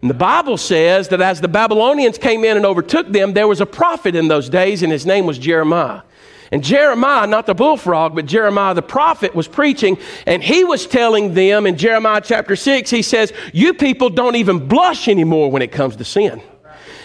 And 0.00 0.10
the 0.10 0.14
Bible 0.14 0.56
says 0.56 1.08
that 1.08 1.20
as 1.20 1.40
the 1.40 1.48
Babylonians 1.48 2.18
came 2.18 2.44
in 2.44 2.56
and 2.56 2.64
overtook 2.64 3.08
them, 3.08 3.34
there 3.34 3.48
was 3.48 3.60
a 3.60 3.66
prophet 3.66 4.14
in 4.14 4.28
those 4.28 4.48
days, 4.48 4.82
and 4.82 4.92
his 4.92 5.04
name 5.04 5.26
was 5.26 5.38
Jeremiah. 5.38 6.02
And 6.50 6.64
Jeremiah, 6.64 7.26
not 7.26 7.46
the 7.46 7.54
bullfrog, 7.54 8.14
but 8.14 8.24
Jeremiah 8.26 8.74
the 8.74 8.82
prophet 8.82 9.34
was 9.34 9.48
preaching, 9.48 9.98
and 10.26 10.42
he 10.42 10.64
was 10.64 10.86
telling 10.86 11.34
them 11.34 11.66
in 11.66 11.76
Jeremiah 11.76 12.22
chapter 12.24 12.56
6, 12.56 12.88
he 12.88 13.02
says, 13.02 13.32
You 13.52 13.74
people 13.74 14.08
don't 14.08 14.36
even 14.36 14.66
blush 14.66 15.08
anymore 15.08 15.50
when 15.50 15.62
it 15.62 15.72
comes 15.72 15.96
to 15.96 16.04
sin. 16.04 16.40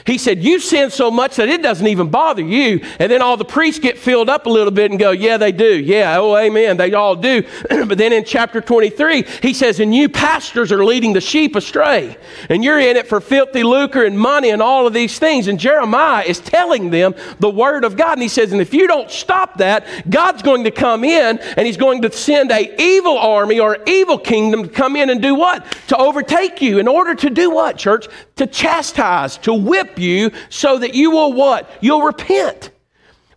He 0.05 0.17
said, 0.17 0.43
You 0.43 0.60
sin 0.60 0.89
so 0.89 1.10
much 1.10 1.38
that 1.38 1.50
it 1.50 1.62
doesn't 1.62 1.88
even 1.88 2.10
bother 2.10 2.41
you. 2.41 2.83
And 3.00 3.12
then 3.12 3.22
all 3.22 3.38
the 3.38 3.45
priests 3.45 3.79
get 3.79 3.98
filled 3.98 4.29
up 4.29 4.45
a 4.45 4.50
little 4.50 4.72
bit 4.72 4.91
and 4.91 5.00
go, 5.00 5.12
Yeah, 5.12 5.38
they 5.38 5.51
do. 5.51 5.79
Yeah, 5.79 6.17
oh, 6.19 6.36
amen. 6.36 6.77
They 6.77 6.93
all 6.93 7.15
do. 7.15 7.43
but 7.69 7.98
then 7.98 8.12
in 8.12 8.25
chapter 8.25 8.60
23, 8.60 9.24
he 9.41 9.53
says, 9.53 9.79
And 9.79 9.95
you 9.95 10.10
pastors 10.10 10.72
are 10.72 10.83
leading 10.83 11.13
the 11.13 11.22
sheep 11.22 11.55
astray. 11.55 12.17
And 12.50 12.63
you're 12.63 12.79
in 12.79 12.98
it 12.98 13.07
for 13.07 13.22
filthy 13.22 13.63
lucre 13.63 14.03
and 14.03 14.19
money 14.19 14.50
and 14.50 14.62
all 14.62 14.88
of 14.88 14.93
these 14.93 15.19
things. 15.19 15.48
And 15.48 15.60
Jeremiah 15.60 16.24
is 16.24 16.39
telling 16.39 16.89
them 16.89 17.15
the 17.39 17.50
word 17.50 17.86
of 17.86 17.95
God. 17.95 18.13
And 18.13 18.22
he 18.22 18.27
says, 18.27 18.51
And 18.51 18.62
if 18.62 18.74
you 18.74 18.88
don't 18.88 19.10
stop 19.10 19.57
that, 19.57 20.10
God's 20.10 20.41
going 20.41 20.65
to 20.65 20.72
come 20.72 21.03
in 21.03 21.39
and 21.39 21.65
he's 21.65 21.77
going 21.77 22.01
to 22.01 22.12
send 22.12 22.51
a 22.51 22.81
evil 22.81 23.17
army 23.17 23.60
or 23.60 23.77
evil 23.88 24.17
kingdom 24.17 24.63
to 24.63 24.69
come 24.69 24.95
in 24.95 25.10
and 25.10 25.22
do 25.22 25.36
what? 25.36 25.65
To 25.88 25.98
overtake 25.98 26.62
you. 26.62 26.79
In 26.79 26.88
order 26.88 27.15
to 27.15 27.29
do 27.29 27.51
what, 27.51 27.77
church? 27.77 28.07
To 28.38 28.48
chastise, 28.48 29.38
to 29.40 29.54
whip 29.54 30.00
you 30.00 30.32
so 30.50 30.80
that 30.80 30.96
you 30.96 31.12
will 31.12 31.34
what? 31.34 31.70
You'll 31.82 32.02
repent. 32.02 32.72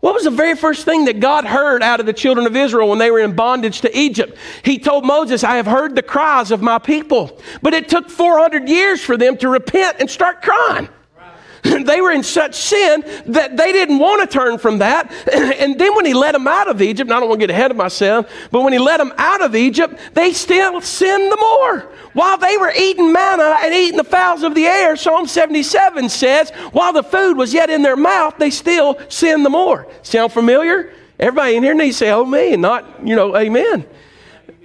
What 0.01 0.15
was 0.15 0.25
the 0.25 0.31
very 0.31 0.55
first 0.55 0.85
thing 0.85 1.07
that 1.07 1.21
God 1.21 1.45
heard 1.45 1.83
out 1.83 2.01
of 2.01 2.07
the 2.07 2.13
children 2.13 2.47
of 2.47 2.55
Israel 2.55 2.89
when 2.89 2.99
they 2.99 3.11
were 3.11 3.21
in 3.21 3.35
bondage 3.35 3.81
to 3.81 3.99
Egypt? 3.99 4.39
He 4.63 4.79
told 4.79 5.05
Moses, 5.05 5.43
I 5.43 5.57
have 5.57 5.67
heard 5.67 5.97
the 5.97 6.03
cries 6.03 6.51
of 6.51 6.63
my 6.63 6.79
people. 6.79 7.41
But 7.61 7.75
it 7.75 7.89
took 7.89 8.09
400 8.09 8.69
years 8.69 9.03
for 9.03 9.17
them 9.17 9.37
to 9.39 9.49
repent 9.49 9.97
and 10.01 10.09
start 10.09 10.43
crying. 10.43 10.89
they 11.85 12.01
were 12.01 12.13
in 12.13 12.23
such 12.23 12.55
sin 12.55 13.05
that 13.27 13.57
they 13.57 13.73
didn't 13.73 13.99
want 13.99 14.23
to 14.23 14.39
turn 14.39 14.59
from 14.59 14.79
that. 14.79 15.13
And 15.57 15.79
then 15.79 15.95
when 15.95 16.05
he 16.05 16.13
let 16.15 16.33
them 16.33 16.47
out 16.47 16.69
of 16.69 16.83
Egypt, 16.83 17.11
I 17.11 17.19
don't 17.19 17.29
want 17.29 17.41
to 17.41 17.47
get 17.47 17.53
ahead 17.53 17.71
of 17.71 17.77
myself, 17.77 18.31
but 18.51 18.63
when 18.63 18.73
he 18.73 18.79
let 18.79 18.99
them 18.99 19.13
out 19.17 19.43
of 19.43 19.55
Egypt, 19.55 19.99
they 20.13 20.33
still 20.33 20.81
sinned 20.81 21.33
the 21.33 21.37
more. 21.37 21.81
While 22.13 22.39
they 22.39 22.57
were 22.57 22.73
eating 22.77 23.13
manna 23.13 23.57
and 23.61 23.75
eating 23.75 23.97
the 23.97 24.05
fowls 24.05 24.43
of 24.43 24.55
the 24.55 24.67
air, 24.67 24.97
Psalm 24.97 25.27
77 25.27 26.09
says, 26.09 26.51
while 26.73 26.93
the 26.93 27.03
food 27.03 27.37
was 27.37 27.53
yet 27.55 27.71
in 27.71 27.83
their 27.83 27.97
mouth, 27.97 28.37
they 28.39 28.51
still 28.51 28.99
sinned 29.09 29.45
the 29.45 29.51
more. 29.51 29.87
Sound 30.03 30.33
familiar? 30.33 30.93
Everybody 31.19 31.57
in 31.57 31.63
here 31.63 31.75
needs 31.75 31.99
to 31.99 32.05
say, 32.05 32.11
oh, 32.11 32.25
me, 32.25 32.53
and 32.53 32.63
not, 32.63 33.07
you 33.07 33.17
know, 33.17 33.37
amen. 33.37 33.87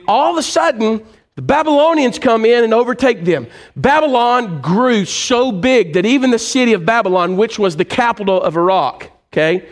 All 0.08 0.32
of 0.32 0.38
a 0.38 0.44
sudden, 0.44 1.06
the 1.42 1.48
Babylonians 1.48 2.20
come 2.20 2.46
in 2.46 2.64
and 2.64 2.72
overtake 2.72 3.26
them. 3.26 3.48
Babylon 3.76 4.62
grew 4.62 5.06
so 5.06 5.52
big 5.52 5.94
that 5.94 6.06
even 6.06 6.30
the 6.30 6.38
city 6.38 6.74
of 6.74 6.86
Babylon, 6.86 7.36
which 7.36 7.58
was 7.58 7.76
the 7.76 7.86
capital 7.86 8.40
of 8.40 8.56
Iraq, 8.56 9.10
okay, 9.34 9.68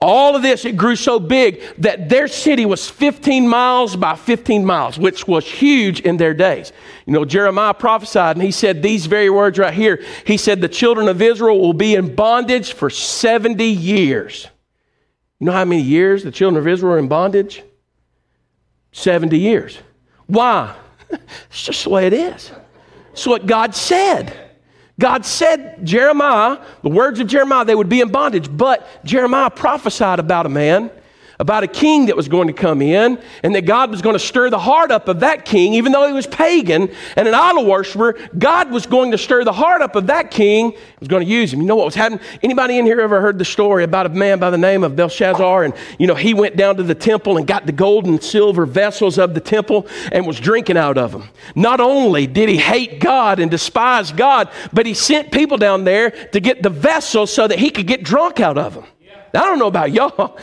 all 0.00 0.34
of 0.34 0.40
this, 0.40 0.64
it 0.64 0.78
grew 0.78 0.96
so 0.96 1.20
big 1.20 1.60
that 1.76 2.08
their 2.08 2.26
city 2.26 2.64
was 2.64 2.88
15 2.88 3.46
miles 3.46 3.96
by 3.96 4.14
15 4.14 4.64
miles, 4.64 4.98
which 4.98 5.28
was 5.28 5.46
huge 5.46 6.00
in 6.00 6.16
their 6.16 6.32
days. 6.32 6.72
You 7.04 7.12
know, 7.12 7.26
Jeremiah 7.26 7.74
prophesied 7.74 8.36
and 8.36 8.42
he 8.42 8.50
said 8.50 8.82
these 8.82 9.04
very 9.04 9.28
words 9.28 9.58
right 9.58 9.74
here. 9.74 10.02
He 10.24 10.38
said, 10.38 10.62
The 10.62 10.68
children 10.68 11.06
of 11.06 11.20
Israel 11.20 11.60
will 11.60 11.74
be 11.74 11.96
in 11.96 12.14
bondage 12.14 12.72
for 12.72 12.88
70 12.88 13.62
years. 13.62 14.48
You 15.38 15.48
know 15.48 15.52
how 15.52 15.66
many 15.66 15.82
years 15.82 16.24
the 16.24 16.30
children 16.30 16.58
of 16.58 16.66
Israel 16.66 16.92
were 16.92 16.98
in 16.98 17.08
bondage? 17.08 17.62
70 18.92 19.38
years. 19.38 19.78
Why? 20.26 20.76
It's 21.10 21.64
just 21.64 21.84
the 21.84 21.90
way 21.90 22.06
it 22.06 22.12
is. 22.12 22.50
It's 23.12 23.26
what 23.26 23.46
God 23.46 23.74
said. 23.74 24.50
God 24.98 25.24
said, 25.24 25.84
Jeremiah, 25.84 26.58
the 26.82 26.90
words 26.90 27.20
of 27.20 27.26
Jeremiah, 27.26 27.64
they 27.64 27.74
would 27.74 27.88
be 27.88 28.00
in 28.00 28.10
bondage. 28.10 28.54
But 28.54 28.86
Jeremiah 29.04 29.50
prophesied 29.50 30.18
about 30.18 30.46
a 30.46 30.50
man 30.50 30.90
about 31.40 31.64
a 31.64 31.66
king 31.66 32.06
that 32.06 32.16
was 32.16 32.28
going 32.28 32.48
to 32.48 32.52
come 32.52 32.82
in 32.82 33.18
and 33.42 33.54
that 33.54 33.62
God 33.62 33.90
was 33.90 34.02
going 34.02 34.14
to 34.14 34.20
stir 34.20 34.50
the 34.50 34.58
heart 34.58 34.90
up 34.90 35.08
of 35.08 35.20
that 35.20 35.46
king, 35.46 35.72
even 35.72 35.90
though 35.90 36.06
he 36.06 36.12
was 36.12 36.26
pagan 36.26 36.90
and 37.16 37.26
an 37.26 37.32
idol 37.32 37.64
worshiper. 37.64 38.12
God 38.38 38.70
was 38.70 38.84
going 38.84 39.10
to 39.12 39.18
stir 39.18 39.44
the 39.44 39.52
heart 39.52 39.80
up 39.80 39.96
of 39.96 40.08
that 40.08 40.30
king. 40.30 40.74
Was 41.00 41.08
going 41.08 41.24
to 41.24 41.32
use 41.32 41.50
him. 41.50 41.62
You 41.62 41.66
know 41.66 41.76
what 41.76 41.86
was 41.86 41.94
happening? 41.94 42.20
Anybody 42.42 42.78
in 42.78 42.84
here 42.84 43.00
ever 43.00 43.22
heard 43.22 43.38
the 43.38 43.44
story 43.46 43.84
about 43.84 44.04
a 44.04 44.10
man 44.10 44.38
by 44.38 44.50
the 44.50 44.58
name 44.58 44.84
of 44.84 44.94
Belshazzar? 44.94 45.64
And, 45.64 45.72
you 45.98 46.06
know, 46.06 46.14
he 46.14 46.34
went 46.34 46.56
down 46.56 46.76
to 46.76 46.82
the 46.82 46.94
temple 46.94 47.38
and 47.38 47.46
got 47.46 47.64
the 47.64 47.72
gold 47.72 48.04
and 48.04 48.22
silver 48.22 48.66
vessels 48.66 49.16
of 49.16 49.32
the 49.32 49.40
temple 49.40 49.86
and 50.12 50.26
was 50.26 50.38
drinking 50.38 50.76
out 50.76 50.98
of 50.98 51.10
them. 51.10 51.30
Not 51.54 51.80
only 51.80 52.26
did 52.26 52.50
he 52.50 52.58
hate 52.58 53.00
God 53.00 53.40
and 53.40 53.50
despise 53.50 54.12
God, 54.12 54.50
but 54.74 54.84
he 54.84 54.92
sent 54.92 55.32
people 55.32 55.56
down 55.56 55.84
there 55.84 56.10
to 56.10 56.40
get 56.40 56.62
the 56.62 56.68
vessels 56.68 57.32
so 57.32 57.48
that 57.48 57.58
he 57.58 57.70
could 57.70 57.86
get 57.86 58.02
drunk 58.02 58.40
out 58.40 58.58
of 58.58 58.74
them. 58.74 58.84
I 59.32 59.46
don't 59.46 59.58
know 59.58 59.68
about 59.68 59.90
y'all. 59.92 60.38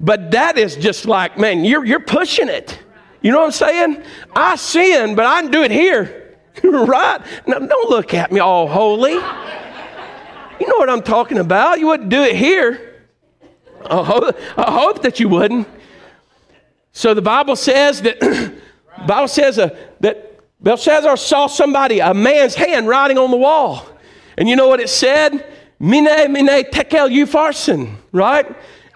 But 0.00 0.30
that 0.30 0.58
is 0.58 0.76
just 0.76 1.06
like, 1.06 1.38
man, 1.38 1.64
you're, 1.64 1.84
you're 1.84 2.00
pushing 2.00 2.48
it. 2.48 2.78
You 3.20 3.32
know 3.32 3.38
what 3.38 3.46
I'm 3.46 3.52
saying? 3.52 4.02
I 4.34 4.56
sin, 4.56 5.14
but 5.14 5.26
I 5.26 5.42
can 5.42 5.50
do 5.50 5.62
it 5.62 5.70
here. 5.70 6.36
right? 6.62 7.20
Now, 7.46 7.58
don't 7.58 7.90
look 7.90 8.14
at 8.14 8.30
me 8.30 8.40
all 8.40 8.68
holy. 8.68 9.12
You 9.12 10.66
know 10.66 10.76
what 10.78 10.90
I'm 10.90 11.02
talking 11.02 11.38
about. 11.38 11.80
You 11.80 11.86
wouldn't 11.86 12.08
do 12.08 12.22
it 12.22 12.36
here. 12.36 13.02
I 13.84 14.02
hope, 14.02 14.36
I 14.56 14.70
hope 14.70 15.02
that 15.02 15.20
you 15.20 15.28
wouldn't. 15.28 15.68
So 16.92 17.14
the 17.14 17.22
Bible 17.22 17.56
says 17.56 18.02
that 18.02 18.20
Bible 19.06 19.28
says 19.28 19.56
that 19.56 20.40
Belshazzar 20.60 21.16
saw 21.16 21.46
somebody, 21.46 22.00
a 22.00 22.12
man's 22.12 22.54
hand 22.54 22.88
writing 22.88 23.18
on 23.18 23.30
the 23.30 23.36
wall. 23.36 23.86
And 24.36 24.48
you 24.48 24.56
know 24.56 24.68
what 24.68 24.80
it 24.80 24.88
said? 24.88 25.46
Mine, 25.78 26.32
mene, 26.32 26.64
tekel, 26.70 27.08
upharsin, 27.08 27.94
right? 28.10 28.46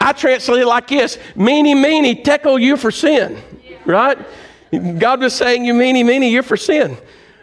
I 0.02 0.12
translate 0.12 0.62
it 0.62 0.66
like 0.66 0.88
this 0.88 1.16
Meeny, 1.36 1.74
meeny, 1.74 2.16
tekel 2.22 2.58
you 2.58 2.76
for 2.76 2.90
sin. 2.90 3.40
Right? 3.84 4.18
God 4.98 5.20
was 5.20 5.32
saying, 5.32 5.64
You 5.64 5.74
meeny, 5.74 6.02
meeny, 6.02 6.30
you're 6.30 6.42
for 6.42 6.56
sin. 6.56 6.96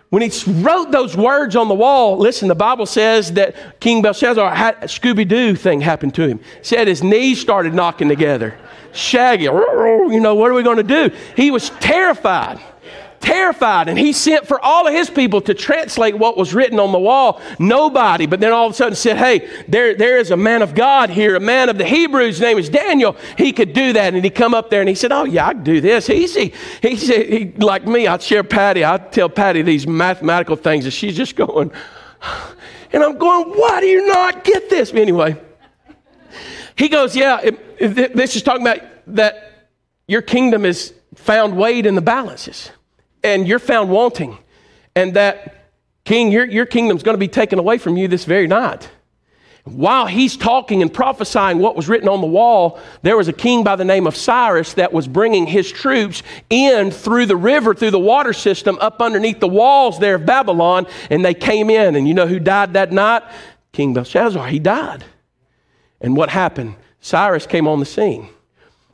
When 0.09 0.23
he 0.23 0.31
wrote 0.61 0.91
those 0.91 1.15
words 1.15 1.55
on 1.55 1.67
the 1.67 1.75
wall, 1.75 2.17
listen, 2.17 2.47
the 2.47 2.55
Bible 2.55 2.87
says 2.87 3.33
that 3.33 3.79
King 3.79 4.01
Belshazzar 4.01 4.55
had 4.55 4.75
a 4.81 4.87
Scooby 4.87 5.27
Doo 5.27 5.55
thing 5.55 5.81
happen 5.81 6.09
to 6.11 6.27
him. 6.27 6.39
said 6.63 6.87
his 6.87 7.03
knees 7.03 7.39
started 7.39 7.75
knocking 7.75 8.09
together. 8.09 8.57
Shaggy, 8.91 9.43
you 9.43 10.19
know, 10.19 10.33
what 10.33 10.49
are 10.49 10.55
we 10.55 10.63
going 10.63 10.77
to 10.77 10.83
do? 10.83 11.15
He 11.35 11.51
was 11.51 11.69
terrified 11.79 12.59
terrified. 13.19 13.87
And 13.89 13.97
he 13.97 14.13
sent 14.13 14.47
for 14.47 14.63
all 14.63 14.87
of 14.87 14.93
his 14.93 15.09
people 15.09 15.41
to 15.41 15.53
translate 15.53 16.17
what 16.17 16.37
was 16.37 16.53
written 16.53 16.79
on 16.79 16.91
the 16.91 16.99
wall. 16.99 17.41
Nobody. 17.59 18.25
But 18.25 18.39
then 18.39 18.51
all 18.51 18.67
of 18.67 18.71
a 18.71 18.75
sudden 18.75 18.95
said, 18.95 19.17
hey, 19.17 19.49
there, 19.67 19.95
there 19.95 20.17
is 20.17 20.31
a 20.31 20.37
man 20.37 20.61
of 20.61 20.75
God 20.75 21.09
here, 21.09 21.35
a 21.35 21.39
man 21.39 21.69
of 21.69 21.77
the 21.77 21.85
Hebrews. 21.85 22.39
Name 22.39 22.57
is 22.57 22.69
Daniel. 22.69 23.15
He 23.37 23.51
could 23.51 23.73
do 23.73 23.93
that. 23.93 24.13
And 24.13 24.23
he 24.23 24.29
come 24.29 24.53
up 24.53 24.69
there 24.69 24.81
and 24.81 24.89
he 24.89 24.95
said, 24.95 25.11
oh, 25.11 25.25
yeah, 25.25 25.47
I 25.47 25.53
can 25.53 25.63
do 25.63 25.81
this. 25.81 26.09
Easy. 26.09 26.53
He 26.81 26.95
said, 26.95 27.29
he, 27.29 27.51
like 27.57 27.85
me, 27.85 28.07
I'd 28.07 28.21
share 28.21 28.43
Patty. 28.43 28.83
I'd 28.83 29.11
tell 29.11 29.29
Patty 29.29 29.61
these 29.61 29.87
mathematical 29.87 30.55
things 30.55 30.85
and 30.85 30.93
she's 30.93 31.15
just 31.15 31.35
going, 31.35 31.71
and 32.91 33.03
I'm 33.03 33.17
going, 33.17 33.49
why 33.51 33.81
do 33.81 33.87
you 33.87 34.07
not 34.07 34.43
get 34.43 34.69
this? 34.69 34.93
Anyway, 34.93 35.39
he 36.75 36.89
goes, 36.89 37.15
yeah, 37.15 37.39
it, 37.41 37.59
it, 37.77 38.15
this 38.15 38.35
is 38.35 38.43
talking 38.43 38.65
about 38.65 38.79
that 39.07 39.67
your 40.07 40.21
kingdom 40.21 40.65
is 40.65 40.93
found 41.15 41.57
weighed 41.57 41.85
in 41.85 41.95
the 41.95 42.01
balances 42.01 42.71
and 43.23 43.47
you're 43.47 43.59
found 43.59 43.89
wanting, 43.89 44.37
and 44.95 45.13
that 45.15 45.71
king, 46.05 46.31
your, 46.31 46.45
your 46.45 46.65
kingdom's 46.65 47.03
going 47.03 47.15
to 47.15 47.19
be 47.19 47.27
taken 47.27 47.59
away 47.59 47.77
from 47.77 47.97
you 47.97 48.07
this 48.07 48.25
very 48.25 48.47
night. 48.47 48.89
while 49.65 50.07
he's 50.07 50.37
talking 50.37 50.81
and 50.81 50.93
prophesying 50.93 51.59
what 51.59 51.75
was 51.75 51.87
written 51.87 52.09
on 52.09 52.21
the 52.21 52.27
wall, 52.27 52.79
there 53.01 53.17
was 53.17 53.27
a 53.27 53.33
king 53.33 53.63
by 53.63 53.75
the 53.75 53.85
name 53.85 54.07
of 54.07 54.15
Cyrus 54.15 54.73
that 54.73 54.91
was 54.91 55.07
bringing 55.07 55.45
his 55.45 55.71
troops 55.71 56.23
in 56.49 56.91
through 56.91 57.27
the 57.27 57.35
river, 57.35 57.73
through 57.73 57.91
the 57.91 57.99
water 57.99 58.33
system, 58.33 58.77
up 58.81 59.01
underneath 59.01 59.39
the 59.39 59.47
walls 59.47 59.99
there 59.99 60.15
of 60.15 60.25
Babylon, 60.25 60.87
and 61.09 61.23
they 61.23 61.33
came 61.33 61.69
in. 61.69 61.95
And 61.95 62.07
you 62.07 62.13
know 62.13 62.27
who 62.27 62.39
died 62.39 62.73
that 62.73 62.91
night? 62.91 63.23
King 63.71 63.93
Belshazzar. 63.93 64.47
He 64.47 64.59
died. 64.59 65.03
And 66.01 66.15
what 66.15 66.29
happened? 66.29 66.75
Cyrus 67.01 67.45
came 67.45 67.67
on 67.67 67.79
the 67.79 67.85
scene. 67.85 68.29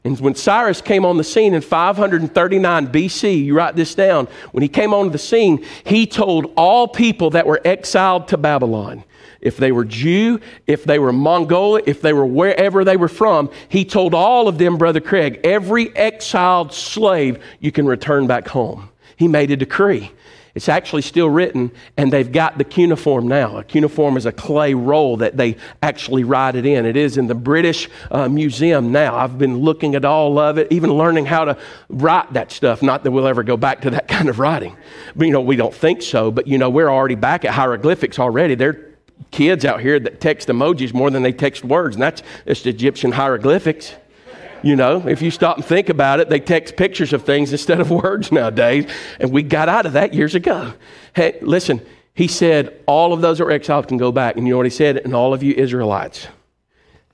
And 0.05 0.19
when 0.19 0.35
Cyrus 0.35 0.81
came 0.81 1.03
on 1.03 1.17
the 1.17 1.23
scene 1.23 1.55
in 1.55 1.61
539 1.61 2.87
BC, 2.87 3.43
you 3.43 3.57
write 3.57 3.75
this 3.75 3.95
down, 3.95 4.27
when 4.51 4.61
he 4.61 4.69
came 4.69 4.93
on 4.93 5.11
the 5.11 5.17
scene, 5.17 5.65
he 5.83 6.05
told 6.05 6.53
all 6.55 6.87
people 6.87 7.31
that 7.31 7.47
were 7.47 7.59
exiled 7.65 8.27
to 8.27 8.37
Babylon, 8.37 9.03
if 9.41 9.57
they 9.57 9.71
were 9.71 9.83
Jew, 9.83 10.39
if 10.67 10.83
they 10.83 10.99
were 10.99 11.11
Mongol, 11.11 11.77
if 11.87 12.01
they 12.01 12.13
were 12.13 12.25
wherever 12.25 12.83
they 12.83 12.97
were 12.97 13.07
from, 13.07 13.49
he 13.67 13.83
told 13.83 14.13
all 14.13 14.47
of 14.47 14.59
them, 14.59 14.77
Brother 14.77 15.01
Craig, 15.01 15.39
every 15.43 15.95
exiled 15.97 16.71
slave, 16.71 17.43
you 17.59 17.71
can 17.71 17.87
return 17.87 18.27
back 18.27 18.47
home. 18.47 18.89
He 19.17 19.27
made 19.27 19.49
a 19.49 19.57
decree. 19.57 20.11
It's 20.55 20.69
actually 20.69 21.01
still 21.01 21.29
written, 21.29 21.69
and 21.97 22.13
they've 22.13 22.31
got 22.31 22.57
the 22.57 22.63
cuneiform 22.63 23.27
now. 23.27 23.57
A 23.57 23.63
cuneiform 23.63 24.15
is 24.15 24.25
a 24.25 24.31
clay 24.31 24.73
roll 24.73 25.17
that 25.17 25.35
they 25.35 25.57
actually 25.83 26.23
write 26.23 26.55
it 26.55 26.65
in. 26.65 26.85
It 26.85 26.95
is 26.95 27.17
in 27.17 27.27
the 27.27 27.35
British 27.35 27.89
uh, 28.09 28.29
Museum 28.29 28.93
now. 28.93 29.17
I've 29.17 29.37
been 29.37 29.57
looking 29.57 29.95
at 29.95 30.05
all 30.05 30.39
of 30.39 30.57
it, 30.57 30.71
even 30.71 30.93
learning 30.93 31.25
how 31.25 31.43
to 31.43 31.57
write 31.89 32.31
that 32.33 32.53
stuff. 32.53 32.81
Not 32.81 33.03
that 33.03 33.11
we'll 33.11 33.27
ever 33.27 33.43
go 33.43 33.57
back 33.57 33.81
to 33.81 33.89
that 33.89 34.07
kind 34.15 34.29
of 34.29 34.39
writing. 34.39 34.77
But, 35.13 35.27
you 35.27 35.33
know, 35.33 35.41
we 35.41 35.57
don't 35.57 35.73
think 35.73 36.01
so, 36.01 36.31
but, 36.31 36.47
you 36.47 36.57
know, 36.57 36.69
we're 36.69 36.89
already 36.89 37.15
back 37.15 37.43
at 37.43 37.51
hieroglyphics 37.51 38.17
already. 38.17 38.55
There 38.55 38.69
are 38.69 38.95
kids 39.31 39.65
out 39.65 39.81
here 39.81 39.99
that 39.99 40.21
text 40.21 40.47
emojis 40.47 40.93
more 40.93 41.11
than 41.11 41.21
they 41.21 41.33
text 41.33 41.65
words, 41.65 41.97
and 41.97 42.03
that's 42.03 42.23
just 42.47 42.65
Egyptian 42.65 43.11
hieroglyphics. 43.11 43.93
You 44.65 44.75
know, 44.75 45.07
if 45.07 45.21
you 45.21 45.29
stop 45.29 45.57
and 45.57 45.65
think 45.65 45.89
about 45.89 46.19
it, 46.19 46.27
they 46.27 46.39
text 46.39 46.75
pictures 46.75 47.13
of 47.13 47.23
things 47.23 47.51
instead 47.51 47.79
of 47.79 47.91
words 48.03 48.31
nowadays. 48.31 48.91
And 49.19 49.31
we 49.31 49.43
got 49.43 49.69
out 49.69 49.85
of 49.85 49.93
that 49.93 50.15
years 50.15 50.33
ago. 50.33 50.73
Hey, 51.13 51.37
listen, 51.43 51.85
he 52.15 52.27
said, 52.27 52.81
all 52.87 53.13
of 53.13 53.21
those 53.21 53.37
that 53.37 53.43
are 53.43 53.51
exiled 53.51 53.87
can 53.87 53.97
go 53.97 54.11
back. 54.11 54.37
And 54.37 54.47
you 54.47 54.59
he 54.63 54.71
said? 54.71 54.97
And 54.97 55.13
all 55.13 55.35
of 55.35 55.43
you 55.43 55.53
Israelites. 55.53 56.27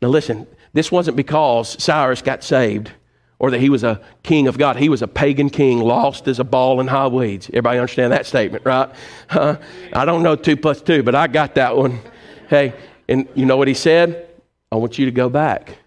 Now 0.02 0.08
listen, 0.08 0.48
this 0.72 0.94
wasn't 0.94 1.18
because 1.18 1.76
Cyrus 1.84 2.22
got 2.22 2.42
saved 2.42 2.90
or 3.38 3.52
that 3.52 3.60
he 3.60 3.70
was 3.70 3.84
a 3.84 4.00
king 4.24 4.48
of 4.48 4.58
God. 4.58 4.78
He 4.78 4.88
was 4.88 5.02
a 5.02 5.08
pagan 5.08 5.50
king, 5.50 5.82
lost 5.82 6.30
as 6.30 6.40
a 6.40 6.46
ball 6.46 6.80
in 6.80 6.88
high 6.88 7.08
weeds. 7.08 7.50
Everybody 7.50 7.80
understand 7.80 8.14
that 8.14 8.26
statement, 8.26 8.66
right? 8.66 8.90
Huh? 9.28 9.58
I 9.92 10.06
don't 10.06 10.24
know 10.24 10.38
two 10.38 10.56
plus 10.56 10.82
two, 10.82 11.04
but 11.04 11.16
I 11.16 11.28
got 11.28 11.56
that 11.56 11.76
one. 11.76 12.00
Hey, 12.48 12.74
and 13.10 13.28
you 13.36 13.46
know 13.46 13.58
what 13.58 13.68
he 13.68 13.74
said? 13.74 14.30
I 14.72 14.78
want 14.78 14.98
you 14.98 15.04
to 15.04 15.12
go 15.12 15.28
back. 15.28 15.80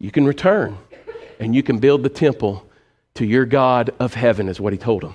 You 0.00 0.10
can 0.10 0.26
return 0.26 0.76
and 1.38 1.54
you 1.54 1.62
can 1.62 1.78
build 1.78 2.02
the 2.02 2.08
temple 2.08 2.64
to 3.14 3.24
your 3.24 3.46
God 3.46 3.90
of 3.98 4.14
heaven, 4.14 4.48
is 4.48 4.60
what 4.60 4.72
he 4.72 4.78
told 4.78 5.02
them. 5.02 5.14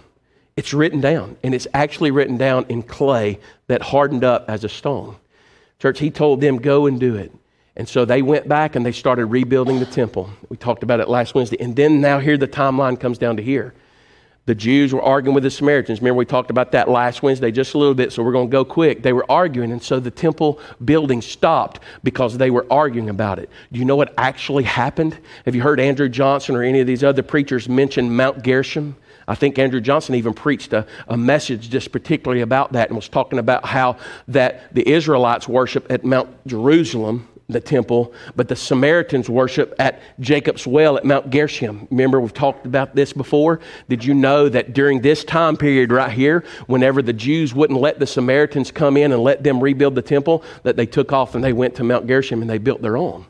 It's 0.55 0.73
written 0.73 1.01
down, 1.01 1.37
and 1.43 1.55
it's 1.55 1.67
actually 1.73 2.11
written 2.11 2.37
down 2.37 2.65
in 2.69 2.83
clay 2.83 3.39
that 3.67 3.81
hardened 3.81 4.23
up 4.23 4.45
as 4.49 4.63
a 4.63 4.69
stone. 4.69 5.15
Church, 5.79 5.99
he 5.99 6.11
told 6.11 6.41
them, 6.41 6.57
go 6.57 6.85
and 6.85 6.99
do 6.99 7.15
it. 7.15 7.31
And 7.75 7.89
so 7.89 8.05
they 8.05 8.21
went 8.21 8.47
back 8.47 8.75
and 8.75 8.85
they 8.85 8.91
started 8.91 9.25
rebuilding 9.25 9.79
the 9.79 9.85
temple. 9.85 10.29
We 10.49 10.57
talked 10.57 10.83
about 10.83 10.99
it 10.99 11.09
last 11.09 11.33
Wednesday. 11.33 11.57
And 11.59 11.75
then 11.75 12.01
now 12.01 12.19
here 12.19 12.37
the 12.37 12.47
timeline 12.47 12.99
comes 12.99 13.17
down 13.17 13.37
to 13.37 13.43
here. 13.43 13.73
The 14.45 14.55
Jews 14.55 14.93
were 14.93 15.01
arguing 15.01 15.33
with 15.33 15.43
the 15.43 15.51
Samaritans. 15.51 16.01
Remember, 16.01 16.17
we 16.17 16.25
talked 16.25 16.51
about 16.51 16.73
that 16.73 16.89
last 16.89 17.23
Wednesday 17.23 17.49
just 17.49 17.75
a 17.75 17.77
little 17.77 17.93
bit, 17.93 18.11
so 18.11 18.21
we're 18.21 18.33
going 18.33 18.49
to 18.49 18.51
go 18.51 18.65
quick. 18.65 19.01
They 19.01 19.13
were 19.13 19.25
arguing, 19.31 19.71
and 19.71 19.81
so 19.81 20.01
the 20.01 20.11
temple 20.11 20.59
building 20.83 21.21
stopped 21.21 21.79
because 22.03 22.37
they 22.37 22.51
were 22.51 22.67
arguing 22.69 23.09
about 23.09 23.39
it. 23.39 23.49
Do 23.71 23.79
you 23.79 23.85
know 23.85 23.95
what 23.95 24.13
actually 24.17 24.63
happened? 24.63 25.17
Have 25.45 25.55
you 25.55 25.61
heard 25.61 25.79
Andrew 25.79 26.09
Johnson 26.09 26.57
or 26.57 26.63
any 26.63 26.81
of 26.81 26.87
these 26.87 27.05
other 27.05 27.23
preachers 27.23 27.69
mention 27.69 28.13
Mount 28.13 28.43
Gerizim? 28.43 28.97
I 29.29 29.35
think 29.35 29.57
Andrew 29.57 29.79
Johnson 29.79 30.15
even 30.15 30.33
preached 30.33 30.73
a, 30.73 30.85
a 31.07 31.15
message 31.15 31.69
just 31.69 31.93
particularly 31.93 32.41
about 32.41 32.73
that 32.73 32.89
and 32.89 32.97
was 32.97 33.07
talking 33.07 33.39
about 33.39 33.65
how 33.65 33.95
that 34.27 34.73
the 34.75 34.85
Israelites 34.89 35.47
worship 35.47 35.89
at 35.89 36.03
Mount 36.03 36.45
Jerusalem 36.45 37.29
the 37.49 37.59
temple, 37.59 38.13
but 38.35 38.47
the 38.47 38.55
Samaritans 38.55 39.29
worship 39.29 39.75
at 39.79 40.01
Jacob's 40.19 40.65
well 40.65 40.97
at 40.97 41.03
Mount 41.03 41.29
Gerizim. 41.29 41.87
Remember, 41.91 42.19
we've 42.19 42.33
talked 42.33 42.65
about 42.65 42.95
this 42.95 43.11
before. 43.11 43.59
Did 43.89 44.05
you 44.05 44.13
know 44.13 44.47
that 44.49 44.73
during 44.73 45.01
this 45.01 45.23
time 45.23 45.57
period 45.57 45.91
right 45.91 46.11
here, 46.11 46.43
whenever 46.67 47.01
the 47.01 47.13
Jews 47.13 47.53
wouldn't 47.53 47.79
let 47.79 47.99
the 47.99 48.07
Samaritans 48.07 48.71
come 48.71 48.95
in 48.97 49.11
and 49.11 49.21
let 49.21 49.43
them 49.43 49.59
rebuild 49.59 49.95
the 49.95 50.01
temple, 50.01 50.43
that 50.63 50.77
they 50.77 50.85
took 50.85 51.11
off 51.11 51.35
and 51.35 51.43
they 51.43 51.53
went 51.53 51.75
to 51.75 51.83
Mount 51.83 52.07
Gerizim 52.07 52.41
and 52.41 52.49
they 52.49 52.57
built 52.57 52.81
their 52.81 52.97
own 52.97 53.25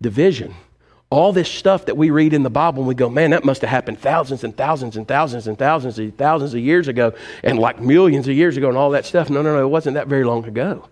division? 0.00 0.54
All 1.10 1.32
this 1.32 1.50
stuff 1.50 1.86
that 1.86 1.96
we 1.96 2.10
read 2.10 2.32
in 2.32 2.44
the 2.44 2.50
Bible, 2.50 2.78
and 2.78 2.88
we 2.88 2.94
go, 2.94 3.10
man, 3.10 3.30
that 3.30 3.44
must 3.44 3.62
have 3.62 3.70
happened 3.70 3.98
thousands 3.98 4.44
and 4.44 4.56
thousands 4.56 4.96
and 4.96 5.08
thousands 5.08 5.48
and 5.48 5.58
thousands 5.58 5.98
and 5.98 6.16
thousands 6.16 6.54
of 6.54 6.60
years 6.60 6.86
ago, 6.86 7.12
and 7.42 7.58
like 7.58 7.80
millions 7.80 8.28
of 8.28 8.34
years 8.36 8.56
ago, 8.56 8.68
and 8.68 8.78
all 8.78 8.90
that 8.90 9.04
stuff. 9.04 9.28
No, 9.28 9.42
no, 9.42 9.52
no, 9.52 9.60
it 9.60 9.68
wasn't 9.68 9.94
that 9.94 10.06
very 10.06 10.22
long 10.22 10.44
ago. 10.44 10.88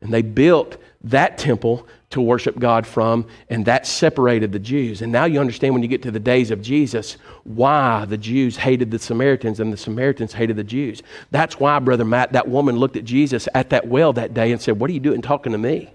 And 0.00 0.14
they 0.14 0.22
built 0.22 0.76
that 1.02 1.38
temple 1.38 1.86
to 2.10 2.20
worship 2.20 2.58
God 2.58 2.86
from, 2.86 3.26
and 3.48 3.64
that 3.66 3.86
separated 3.86 4.52
the 4.52 4.58
Jews. 4.58 5.00
And 5.00 5.12
now 5.12 5.24
you 5.24 5.40
understand 5.40 5.74
when 5.74 5.82
you 5.82 5.88
get 5.88 6.02
to 6.02 6.10
the 6.10 6.20
days 6.20 6.50
of 6.50 6.60
Jesus 6.60 7.16
why 7.44 8.04
the 8.04 8.18
Jews 8.18 8.56
hated 8.56 8.90
the 8.90 8.98
Samaritans 8.98 9.60
and 9.60 9.72
the 9.72 9.76
Samaritans 9.76 10.32
hated 10.32 10.56
the 10.56 10.64
Jews. 10.64 11.02
That's 11.30 11.58
why, 11.60 11.78
Brother 11.78 12.04
Matt, 12.04 12.32
that 12.32 12.48
woman 12.48 12.76
looked 12.76 12.96
at 12.96 13.04
Jesus 13.04 13.48
at 13.54 13.70
that 13.70 13.86
well 13.86 14.12
that 14.14 14.34
day 14.34 14.52
and 14.52 14.60
said, 14.60 14.78
What 14.80 14.90
are 14.90 14.92
you 14.92 15.00
doing 15.00 15.22
talking 15.22 15.52
to 15.52 15.58
me? 15.58 15.90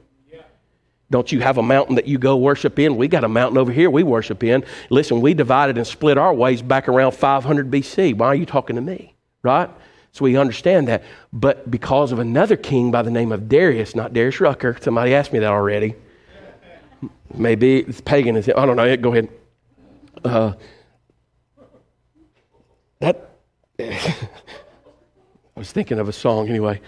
Don't 1.11 1.31
you 1.31 1.39
have 1.41 1.57
a 1.57 1.63
mountain 1.63 1.95
that 1.95 2.07
you 2.07 2.17
go 2.17 2.35
worship 2.35 2.79
in? 2.79 2.97
We 2.97 3.07
got 3.07 3.23
a 3.23 3.29
mountain 3.29 3.57
over 3.57 3.71
here 3.71 3.89
we 3.91 4.01
worship 4.01 4.43
in. 4.43 4.63
Listen, 4.89 5.21
we 5.21 5.33
divided 5.33 5.77
and 5.77 5.85
split 5.85 6.17
our 6.17 6.33
ways 6.33 6.61
back 6.61 6.89
around 6.89 7.11
500 7.11 7.69
BC. 7.69 8.17
Why 8.17 8.27
are 8.27 8.35
you 8.35 8.45
talking 8.45 8.75
to 8.75 8.81
me? 8.81 9.15
Right? 9.43 9.69
So 10.15 10.23
we 10.23 10.37
understand 10.37 10.87
that. 10.87 11.03
But 11.33 11.69
because 11.69 12.13
of 12.13 12.19
another 12.19 12.55
king 12.55 12.89
by 12.89 13.01
the 13.01 13.11
name 13.11 13.33
of 13.33 13.49
Darius, 13.49 13.95
not 13.95 14.13
Darius 14.13 14.39
Rucker, 14.39 14.77
somebody 14.79 15.13
asked 15.13 15.33
me 15.33 15.39
that 15.39 15.51
already. 15.51 15.93
Maybe 17.33 17.79
it's 17.79 17.99
pagan. 17.99 18.37
Is 18.37 18.47
i 18.47 18.65
don't 18.65 18.77
know. 18.77 18.95
Go 18.95 19.11
ahead. 19.11 19.27
Uh, 20.23 20.53
that. 22.99 23.29
I 23.77 24.15
was 25.57 25.73
thinking 25.73 25.99
of 25.99 26.07
a 26.07 26.13
song 26.13 26.47
anyway. 26.47 26.79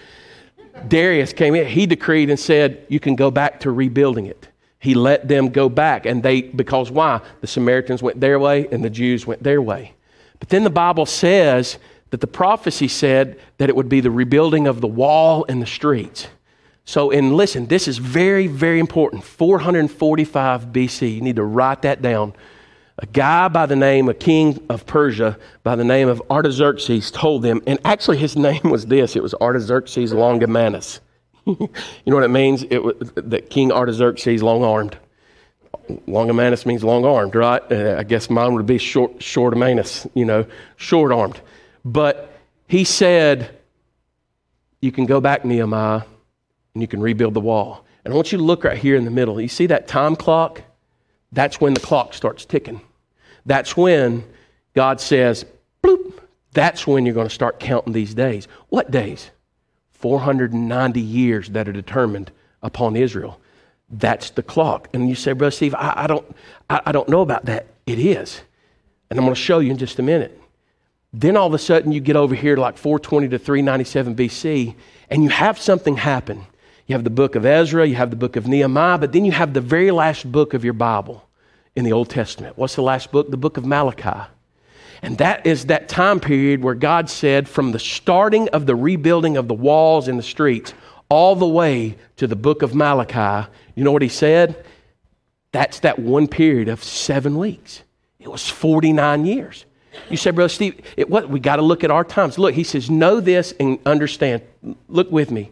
Darius 0.87 1.33
came 1.33 1.53
in. 1.53 1.67
He 1.67 1.85
decreed 1.85 2.29
and 2.29 2.39
said, 2.39 2.85
You 2.87 3.01
can 3.01 3.17
go 3.17 3.29
back 3.29 3.59
to 3.59 3.71
rebuilding 3.71 4.27
it. 4.27 4.47
He 4.79 4.93
let 4.93 5.27
them 5.27 5.49
go 5.49 5.67
back. 5.67 6.05
And 6.05 6.23
they, 6.23 6.43
because 6.43 6.91
why? 6.91 7.19
The 7.41 7.47
Samaritans 7.47 8.01
went 8.01 8.21
their 8.21 8.39
way 8.39 8.69
and 8.71 8.85
the 8.85 8.89
Jews 8.89 9.27
went 9.27 9.43
their 9.43 9.61
way. 9.61 9.95
But 10.39 10.47
then 10.47 10.63
the 10.63 10.69
Bible 10.69 11.05
says 11.05 11.77
that 12.09 12.21
the 12.21 12.27
prophecy 12.27 12.87
said 12.87 13.39
that 13.57 13.69
it 13.69 13.75
would 13.75 13.89
be 13.89 13.99
the 13.99 14.11
rebuilding 14.11 14.67
of 14.67 14.81
the 14.81 14.87
wall 14.87 15.45
and 15.49 15.61
the 15.61 15.65
streets. 15.65 16.27
So, 16.85 17.11
and 17.11 17.35
listen, 17.35 17.67
this 17.67 17.87
is 17.87 17.97
very, 17.97 18.47
very 18.47 18.79
important. 18.79 19.23
445 19.23 20.67
BC. 20.67 21.15
You 21.15 21.21
need 21.21 21.35
to 21.35 21.43
write 21.43 21.81
that 21.81 22.01
down. 22.01 22.33
A 22.99 23.05
guy 23.05 23.47
by 23.49 23.65
the 23.65 23.75
name, 23.75 24.09
a 24.09 24.13
king 24.13 24.65
of 24.69 24.85
Persia 24.85 25.37
by 25.63 25.75
the 25.75 25.83
name 25.83 26.07
of 26.07 26.21
Artaxerxes 26.31 27.11
told 27.11 27.43
them, 27.43 27.61
and 27.67 27.77
actually 27.85 28.17
his 28.17 28.35
name 28.47 28.61
was 28.63 28.85
this 28.85 29.15
it 29.15 29.21
was 29.21 29.33
Artaxerxes 29.35 30.13
Longimanus. 30.13 31.01
you 31.45 31.57
know 32.07 32.15
what 32.15 32.23
it 32.23 32.29
means? 32.29 32.63
It 32.63 32.79
was 32.83 32.95
that 33.15 33.49
King 33.49 33.71
Artaxerxes 33.71 34.41
long 34.41 34.63
armed. 34.63 34.97
Longimanus 36.07 36.65
means 36.65 36.83
long 36.83 37.05
armed, 37.05 37.35
right? 37.35 37.61
Uh, 37.71 37.95
I 37.97 38.03
guess 38.03 38.29
mine 38.29 38.53
would 38.53 38.65
be 38.65 38.77
short, 38.77 39.19
shortimanus, 39.19 40.09
you 40.13 40.25
know, 40.25 40.45
short 40.77 41.11
armed. 41.11 41.39
But 41.87 42.29
he 42.67 42.83
said, 42.83 43.57
You 44.81 44.91
can 44.91 45.05
go 45.05 45.21
back, 45.21 45.45
Nehemiah, 45.45 46.01
and 46.73 46.81
you 46.81 46.87
can 46.87 47.01
rebuild 47.01 47.33
the 47.33 47.39
wall. 47.39 47.85
And 48.03 48.13
I 48.13 48.15
want 48.15 48.33
you 48.33 48.37
to 48.37 48.43
look 48.43 48.65
right 48.65 48.77
here 48.77 48.97
in 48.97 49.05
the 49.05 49.11
middle. 49.11 49.39
You 49.39 49.47
see 49.47 49.67
that 49.67 49.87
time 49.87 50.17
clock? 50.17 50.61
That's 51.31 51.61
when 51.61 51.73
the 51.73 51.79
clock 51.79 52.13
starts 52.13 52.43
ticking. 52.43 52.81
That's 53.45 53.77
when 53.77 54.25
God 54.75 54.99
says, 54.99 55.45
bloop, 55.81 56.19
that's 56.51 56.85
when 56.85 57.05
you're 57.05 57.15
going 57.15 57.29
to 57.29 57.33
start 57.33 57.57
counting 57.57 57.93
these 57.93 58.13
days. 58.13 58.49
What 58.67 58.91
days? 58.91 59.31
490 59.93 60.99
years 60.99 61.49
that 61.51 61.69
are 61.69 61.73
determined 61.73 62.31
upon 62.61 62.97
Israel. 62.97 63.39
That's 63.89 64.31
the 64.31 64.43
clock. 64.43 64.89
And 64.93 65.07
you 65.07 65.15
say, 65.15 65.31
Brother 65.31 65.51
Steve, 65.51 65.73
I, 65.75 65.93
I 65.95 66.07
don't, 66.07 66.35
I, 66.69 66.81
I 66.87 66.91
don't 66.91 67.07
know 67.07 67.21
about 67.21 67.45
that. 67.45 67.67
It 67.85 67.97
is. 67.97 68.41
And 69.09 69.17
I'm 69.17 69.25
going 69.25 69.35
to 69.35 69.41
show 69.41 69.59
you 69.59 69.71
in 69.71 69.77
just 69.77 69.99
a 69.99 70.03
minute. 70.03 70.41
Then 71.13 71.37
all 71.37 71.47
of 71.47 71.53
a 71.53 71.59
sudden 71.59 71.91
you 71.91 71.99
get 71.99 72.15
over 72.15 72.35
here 72.35 72.55
to 72.55 72.61
like 72.61 72.77
420 72.77 73.29
to 73.29 73.39
397 73.39 74.15
BC, 74.15 74.75
and 75.09 75.23
you 75.23 75.29
have 75.29 75.57
something 75.57 75.97
happen. 75.97 76.45
You 76.85 76.93
have 76.95 77.03
the 77.03 77.09
book 77.09 77.35
of 77.35 77.45
Ezra, 77.45 77.85
you 77.85 77.95
have 77.95 78.09
the 78.09 78.15
book 78.15 78.35
of 78.35 78.47
Nehemiah, 78.47 78.97
but 78.97 79.11
then 79.11 79.25
you 79.25 79.31
have 79.31 79.53
the 79.53 79.61
very 79.61 79.91
last 79.91 80.31
book 80.31 80.53
of 80.53 80.63
your 80.63 80.73
Bible 80.73 81.27
in 81.75 81.85
the 81.85 81.91
Old 81.91 82.09
Testament. 82.09 82.57
What's 82.57 82.75
the 82.75 82.81
last 82.81 83.11
book? 83.11 83.29
The 83.29 83.37
book 83.37 83.57
of 83.57 83.65
Malachi. 83.65 84.29
And 85.01 85.17
that 85.19 85.45
is 85.45 85.67
that 85.67 85.89
time 85.89 86.19
period 86.19 86.63
where 86.63 86.73
God 86.73 87.09
said, 87.09 87.47
from 87.47 87.71
the 87.71 87.79
starting 87.79 88.49
of 88.49 88.65
the 88.65 88.75
rebuilding 88.75 89.37
of 89.37 89.47
the 89.47 89.53
walls 89.53 90.07
and 90.07 90.17
the 90.17 90.23
streets, 90.23 90.73
all 91.09 91.35
the 91.35 91.47
way 91.47 91.97
to 92.17 92.27
the 92.27 92.35
book 92.35 92.61
of 92.61 92.73
Malachi, 92.73 93.47
you 93.75 93.83
know 93.83 93.91
what 93.91 94.01
he 94.01 94.09
said? 94.09 94.65
That's 95.51 95.79
that 95.81 95.99
one 95.99 96.27
period 96.27 96.67
of 96.67 96.83
seven 96.83 97.37
weeks. 97.37 97.83
It 98.19 98.29
was 98.29 98.49
49 98.49 99.25
years. 99.25 99.65
You 100.09 100.17
say, 100.17 100.31
Brother 100.31 100.49
Steve, 100.49 100.81
it, 100.95 101.09
what, 101.09 101.29
we 101.29 101.39
got 101.39 101.57
to 101.57 101.61
look 101.61 101.83
at 101.83 101.91
our 101.91 102.03
times. 102.03 102.37
Look, 102.37 102.53
he 102.53 102.63
says, 102.63 102.89
know 102.89 103.19
this 103.19 103.53
and 103.59 103.79
understand. 103.85 104.41
Look 104.87 105.11
with 105.11 105.31
me. 105.31 105.51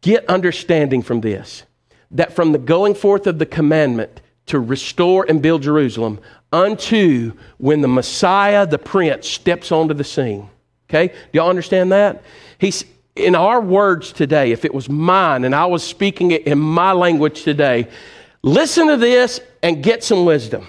Get 0.00 0.28
understanding 0.28 1.02
from 1.02 1.20
this 1.20 1.64
that 2.12 2.32
from 2.32 2.52
the 2.52 2.58
going 2.58 2.94
forth 2.94 3.26
of 3.26 3.38
the 3.38 3.46
commandment 3.46 4.20
to 4.46 4.58
restore 4.58 5.24
and 5.28 5.40
build 5.40 5.62
Jerusalem 5.62 6.20
unto 6.52 7.32
when 7.58 7.80
the 7.80 7.88
Messiah, 7.88 8.66
the 8.66 8.78
Prince, 8.78 9.28
steps 9.28 9.72
onto 9.72 9.94
the 9.94 10.04
scene. 10.04 10.48
Okay? 10.88 11.08
Do 11.08 11.14
y'all 11.32 11.48
understand 11.48 11.92
that? 11.92 12.22
He's 12.58 12.84
in 13.16 13.34
our 13.34 13.60
words 13.60 14.12
today, 14.12 14.52
if 14.52 14.64
it 14.64 14.74
was 14.74 14.88
mine 14.88 15.44
and 15.44 15.54
I 15.54 15.66
was 15.66 15.82
speaking 15.82 16.30
it 16.30 16.46
in 16.46 16.58
my 16.58 16.92
language 16.92 17.42
today, 17.42 17.88
listen 18.42 18.88
to 18.88 18.96
this 18.96 19.40
and 19.62 19.82
get 19.82 20.04
some 20.04 20.24
wisdom. 20.24 20.66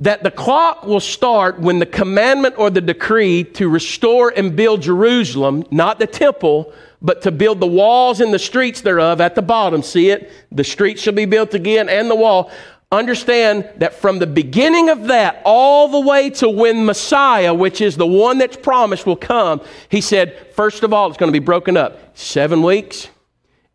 That 0.00 0.22
the 0.22 0.30
clock 0.30 0.84
will 0.86 1.00
start 1.00 1.58
when 1.58 1.80
the 1.80 1.86
commandment 1.86 2.54
or 2.56 2.70
the 2.70 2.80
decree 2.80 3.44
to 3.44 3.68
restore 3.68 4.32
and 4.34 4.54
build 4.54 4.82
Jerusalem, 4.82 5.64
not 5.70 5.98
the 5.98 6.06
temple, 6.06 6.72
but 7.02 7.22
to 7.22 7.32
build 7.32 7.60
the 7.60 7.66
walls 7.66 8.20
and 8.20 8.32
the 8.32 8.38
streets 8.38 8.80
thereof 8.80 9.20
at 9.20 9.34
the 9.34 9.42
bottom. 9.42 9.82
See 9.82 10.10
it? 10.10 10.30
The 10.52 10.64
streets 10.64 11.02
shall 11.02 11.14
be 11.14 11.24
built 11.24 11.54
again 11.54 11.88
and 11.88 12.10
the 12.10 12.14
wall. 12.14 12.50
Understand 12.90 13.68
that 13.76 13.94
from 13.94 14.18
the 14.18 14.26
beginning 14.26 14.88
of 14.88 15.08
that 15.08 15.42
all 15.44 15.88
the 15.88 16.00
way 16.00 16.30
to 16.30 16.48
when 16.48 16.86
Messiah, 16.86 17.52
which 17.52 17.80
is 17.80 17.96
the 17.96 18.06
one 18.06 18.38
that's 18.38 18.56
promised, 18.56 19.04
will 19.04 19.16
come, 19.16 19.60
he 19.90 20.00
said, 20.00 20.46
first 20.54 20.82
of 20.82 20.92
all, 20.92 21.08
it's 21.08 21.18
going 21.18 21.30
to 21.30 21.38
be 21.38 21.44
broken 21.44 21.76
up 21.76 22.16
seven 22.16 22.62
weeks 22.62 23.08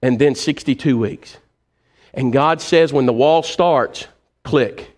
and 0.01 0.17
then 0.17 0.33
62 0.33 0.97
weeks. 0.97 1.37
And 2.13 2.33
God 2.33 2.59
says, 2.59 2.91
when 2.91 3.05
the 3.05 3.13
wall 3.13 3.43
starts, 3.43 4.07
click. 4.43 4.92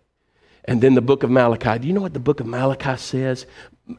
And 0.65 0.81
then 0.81 0.95
the 0.95 1.01
book 1.01 1.23
of 1.23 1.29
Malachi. 1.29 1.79
Do 1.79 1.87
you 1.87 1.93
know 1.93 2.01
what 2.01 2.13
the 2.13 2.19
book 2.19 2.39
of 2.39 2.47
Malachi 2.47 2.97
says? 2.97 3.45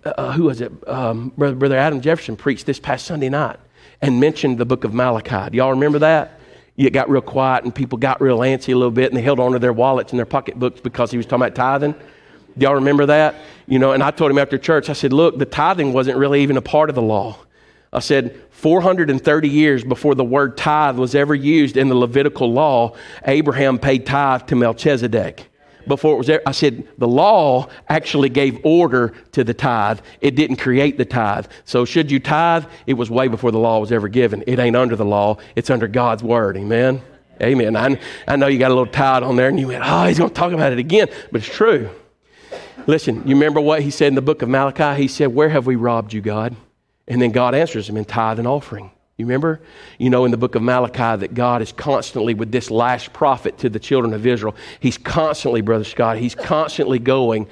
Uh, 0.05 0.33
who 0.33 0.45
was 0.45 0.61
it? 0.61 0.73
Um, 0.89 1.33
Brother, 1.37 1.55
Brother 1.55 1.77
Adam 1.77 2.01
Jefferson 2.01 2.37
preached 2.37 2.67
this 2.67 2.81
past 2.81 3.07
Sunday 3.07 3.29
night 3.29 3.59
and 4.03 4.21
mentioned 4.21 4.59
the 4.59 4.67
book 4.67 4.83
of 4.83 4.93
Malachi. 4.93 5.51
Do 5.51 5.57
y'all 5.57 5.71
remember 5.71 6.01
that? 6.01 6.41
It 6.77 6.93
got 6.93 7.09
real 7.09 7.23
quiet 7.23 7.65
and 7.65 7.75
people 7.75 7.99
got 7.99 8.21
real 8.21 8.41
antsy 8.41 8.75
a 8.75 8.77
little 8.77 8.91
bit 8.91 9.11
and 9.11 9.17
they 9.17 9.23
held 9.23 9.41
on 9.41 9.53
to 9.53 9.59
their 9.59 9.73
wallets 9.73 10.13
and 10.13 10.19
their 10.19 10.27
pocketbooks 10.27 10.81
because 10.81 11.11
he 11.11 11.17
was 11.17 11.25
talking 11.25 11.45
about 11.47 11.55
tithing. 11.55 11.93
Do 11.93 12.65
y'all 12.65 12.75
remember 12.75 13.07
that? 13.07 13.37
You 13.67 13.79
know, 13.79 13.93
and 13.93 14.03
I 14.03 14.11
told 14.11 14.31
him 14.31 14.39
after 14.39 14.59
church, 14.59 14.91
I 14.91 14.93
said, 14.93 15.13
look, 15.13 15.39
the 15.39 15.47
tithing 15.47 15.93
wasn't 15.93 16.19
really 16.19 16.43
even 16.43 16.57
a 16.57 16.63
part 16.63 16.89
of 16.89 16.97
the 16.97 17.03
law. 17.03 17.39
I 17.93 18.01
said, 18.01 18.43
430 18.51 19.49
years 19.49 19.85
before 19.85 20.15
the 20.15 20.25
word 20.25 20.57
tithe 20.57 20.99
was 20.99 21.15
ever 21.15 21.35
used 21.35 21.77
in 21.77 21.89
the 21.89 21.95
Levitical 21.95 22.53
law, 22.53 22.97
Abraham 23.25 23.79
paid 23.79 24.05
tithe 24.05 24.47
to 24.49 24.57
Melchizedek 24.57 25.49
before 25.87 26.15
it 26.15 26.19
was 26.19 26.27
there. 26.27 26.43
I 26.47 26.53
said, 26.53 26.87
the 26.99 27.09
law 27.09 27.69
actually 27.89 28.29
gave 28.29 28.59
order 28.65 29.15
to 29.33 29.45
the 29.45 29.55
tithe. 29.55 30.01
It 30.21 30.35
didn't 30.35 30.57
create 30.57 30.99
the 30.99 31.05
tithe. 31.05 31.47
So, 31.65 31.85
should 31.85 32.11
you 32.11 32.21
tithe? 32.21 32.65
It 32.87 32.95
was 32.95 33.11
way 33.11 33.29
before 33.29 33.51
the 33.51 33.59
law 33.59 33.79
was 33.79 33.93
ever 33.93 34.09
given. 34.09 34.45
It 34.47 34.59
ain't 34.59 34.77
under 34.77 34.97
the 34.97 35.05
law, 35.05 35.39
it's 35.55 35.71
under 35.71 35.89
God's 35.89 36.23
word. 36.23 36.57
Amen? 36.57 37.03
Amen. 37.43 37.77
I, 37.77 37.99
I 38.27 38.37
know 38.37 38.47
you 38.47 38.59
got 38.59 38.71
a 38.71 38.75
little 38.75 38.93
tithe 38.93 39.23
on 39.23 39.37
there 39.37 39.49
and 39.49 39.61
you 39.61 39.69
went, 39.69 39.85
oh, 39.87 40.07
he's 40.07 40.19
going 40.19 40.31
to 40.31 40.35
talk 40.35 40.53
about 40.53 40.73
it 40.73 40.79
again. 40.79 41.09
But 41.31 41.43
it's 41.43 41.55
true. 41.55 41.91
Listen, 42.87 43.17
you 43.27 43.35
remember 43.35 43.61
what 43.61 43.83
he 43.83 43.91
said 43.91 44.09
in 44.09 44.15
the 44.15 44.23
book 44.23 44.43
of 44.43 44.49
Malachi? 44.49 45.03
He 45.03 45.09
said, 45.09 45.35
Where 45.35 45.49
have 45.49 45.67
we 45.67 45.77
robbed 45.77 46.13
you, 46.13 46.21
God? 46.21 46.55
And 47.09 47.21
then 47.21 47.33
God 47.33 47.55
answers 47.55 47.89
him 47.89 47.97
in 47.97 48.05
tithe 48.05 48.39
and 48.39 48.47
offering. 48.47 48.91
You 49.17 49.25
remember? 49.25 49.63
You 49.99 50.11
know 50.11 50.27
in 50.27 50.31
the 50.31 50.37
book 50.37 50.55
of 50.57 50.63
Malachi 50.63 51.21
that 51.21 51.33
God 51.33 51.63
is 51.63 51.73
constantly, 51.73 52.35
with 52.35 52.53
this 52.53 52.71
last 52.71 53.15
prophet 53.15 53.57
to 53.59 53.71
the 53.71 53.79
children 53.79 54.13
of 54.13 54.27
Israel, 54.27 54.55
he's 54.79 54.99
constantly, 54.99 55.63
Brother 55.63 55.85
Scott, 55.85 56.19
he's 56.19 56.35
constantly 56.35 56.99
going, 56.99 57.49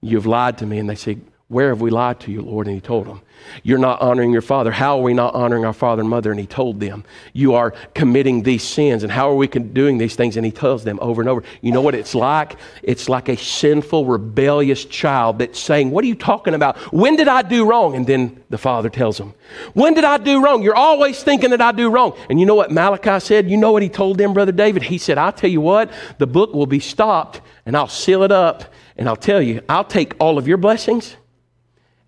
You've 0.00 0.26
lied 0.26 0.58
to 0.58 0.66
me. 0.66 0.78
And 0.78 0.88
they 0.88 0.94
say, 0.94 1.18
Where 1.48 1.70
have 1.70 1.80
we 1.80 1.90
lied 1.90 2.20
to 2.20 2.30
you, 2.30 2.42
Lord? 2.42 2.68
And 2.68 2.76
he 2.76 2.80
told 2.80 3.06
them, 3.06 3.20
you're 3.62 3.78
not 3.78 4.00
honoring 4.00 4.32
your 4.32 4.42
father. 4.42 4.70
How 4.70 4.98
are 4.98 5.02
we 5.02 5.14
not 5.14 5.34
honoring 5.34 5.64
our 5.64 5.72
father 5.72 6.00
and 6.00 6.10
mother? 6.10 6.30
And 6.30 6.38
he 6.40 6.46
told 6.46 6.80
them, 6.80 7.04
You 7.32 7.54
are 7.54 7.72
committing 7.94 8.42
these 8.42 8.62
sins. 8.62 9.02
And 9.02 9.12
how 9.12 9.30
are 9.30 9.34
we 9.34 9.46
doing 9.46 9.98
these 9.98 10.16
things? 10.16 10.36
And 10.36 10.44
he 10.44 10.52
tells 10.52 10.84
them 10.84 10.98
over 11.00 11.22
and 11.22 11.28
over. 11.28 11.42
You 11.60 11.72
know 11.72 11.80
what 11.80 11.94
it's 11.94 12.14
like? 12.14 12.56
It's 12.82 13.08
like 13.08 13.28
a 13.28 13.36
sinful, 13.36 14.06
rebellious 14.06 14.84
child 14.84 15.38
that's 15.38 15.58
saying, 15.58 15.90
What 15.90 16.04
are 16.04 16.08
you 16.08 16.14
talking 16.14 16.54
about? 16.54 16.76
When 16.92 17.16
did 17.16 17.28
I 17.28 17.42
do 17.42 17.68
wrong? 17.68 17.94
And 17.94 18.06
then 18.06 18.42
the 18.50 18.58
father 18.58 18.88
tells 18.88 19.18
them, 19.18 19.34
When 19.74 19.94
did 19.94 20.04
I 20.04 20.18
do 20.18 20.42
wrong? 20.42 20.62
You're 20.62 20.76
always 20.76 21.22
thinking 21.22 21.50
that 21.50 21.60
I 21.60 21.72
do 21.72 21.90
wrong. 21.90 22.16
And 22.30 22.40
you 22.40 22.46
know 22.46 22.54
what 22.54 22.70
Malachi 22.70 23.20
said? 23.20 23.50
You 23.50 23.56
know 23.56 23.72
what 23.72 23.82
he 23.82 23.88
told 23.88 24.18
them, 24.18 24.34
Brother 24.34 24.52
David? 24.52 24.82
He 24.82 24.98
said, 24.98 25.18
I'll 25.18 25.32
tell 25.32 25.50
you 25.50 25.60
what, 25.60 25.90
the 26.18 26.26
book 26.26 26.52
will 26.54 26.66
be 26.66 26.80
stopped 26.80 27.40
and 27.66 27.76
I'll 27.76 27.88
seal 27.88 28.22
it 28.22 28.32
up. 28.32 28.64
And 28.96 29.08
I'll 29.08 29.16
tell 29.16 29.40
you, 29.40 29.62
I'll 29.68 29.84
take 29.84 30.14
all 30.18 30.38
of 30.38 30.48
your 30.48 30.56
blessings 30.56 31.16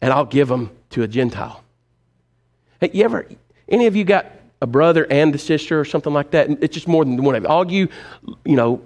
and 0.00 0.12
I'll 0.12 0.24
give 0.24 0.48
them 0.48 0.70
to 0.90 1.02
a 1.02 1.08
Gentile. 1.08 1.62
Hey, 2.80 2.90
you 2.92 3.04
ever, 3.04 3.26
any 3.68 3.86
of 3.86 3.96
you 3.96 4.04
got 4.04 4.26
a 4.62 4.66
brother 4.66 5.06
and 5.10 5.34
a 5.34 5.38
sister 5.38 5.80
or 5.80 5.84
something 5.84 6.12
like 6.12 6.30
that? 6.32 6.50
It's 6.62 6.74
just 6.74 6.88
more 6.88 7.04
than 7.04 7.22
one 7.22 7.34
of 7.34 7.42
you. 7.42 7.48
All 7.48 7.70
you, 7.70 7.88
you 8.44 8.56
know, 8.56 8.82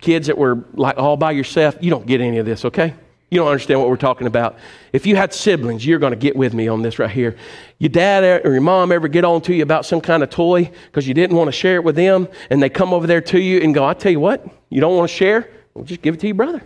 kids 0.00 0.26
that 0.26 0.36
were 0.36 0.64
like 0.74 0.98
all 0.98 1.16
by 1.16 1.32
yourself, 1.32 1.76
you 1.80 1.90
don't 1.90 2.06
get 2.06 2.20
any 2.20 2.38
of 2.38 2.46
this, 2.46 2.64
okay? 2.64 2.94
You 3.30 3.38
don't 3.38 3.48
understand 3.48 3.80
what 3.80 3.88
we're 3.88 3.96
talking 3.96 4.26
about. 4.28 4.56
If 4.92 5.04
you 5.04 5.16
had 5.16 5.34
siblings, 5.34 5.84
you're 5.84 5.98
going 5.98 6.12
to 6.12 6.18
get 6.18 6.36
with 6.36 6.54
me 6.54 6.68
on 6.68 6.82
this 6.82 6.98
right 6.98 7.10
here. 7.10 7.36
Your 7.78 7.88
dad 7.88 8.44
or 8.44 8.52
your 8.52 8.60
mom 8.60 8.92
ever 8.92 9.08
get 9.08 9.24
on 9.24 9.40
to 9.42 9.54
you 9.54 9.62
about 9.62 9.84
some 9.84 10.00
kind 10.00 10.22
of 10.22 10.30
toy 10.30 10.70
because 10.86 11.08
you 11.08 11.14
didn't 11.14 11.36
want 11.36 11.48
to 11.48 11.52
share 11.52 11.76
it 11.76 11.84
with 11.84 11.96
them, 11.96 12.28
and 12.50 12.62
they 12.62 12.68
come 12.68 12.92
over 12.92 13.06
there 13.06 13.20
to 13.22 13.40
you 13.40 13.60
and 13.60 13.74
go, 13.74 13.84
I 13.84 13.94
tell 13.94 14.12
you 14.12 14.20
what, 14.20 14.46
you 14.70 14.80
don't 14.80 14.96
want 14.96 15.10
to 15.10 15.16
share? 15.16 15.50
Well, 15.74 15.84
just 15.84 16.02
give 16.02 16.14
it 16.14 16.20
to 16.20 16.26
your 16.28 16.36
brother. 16.36 16.62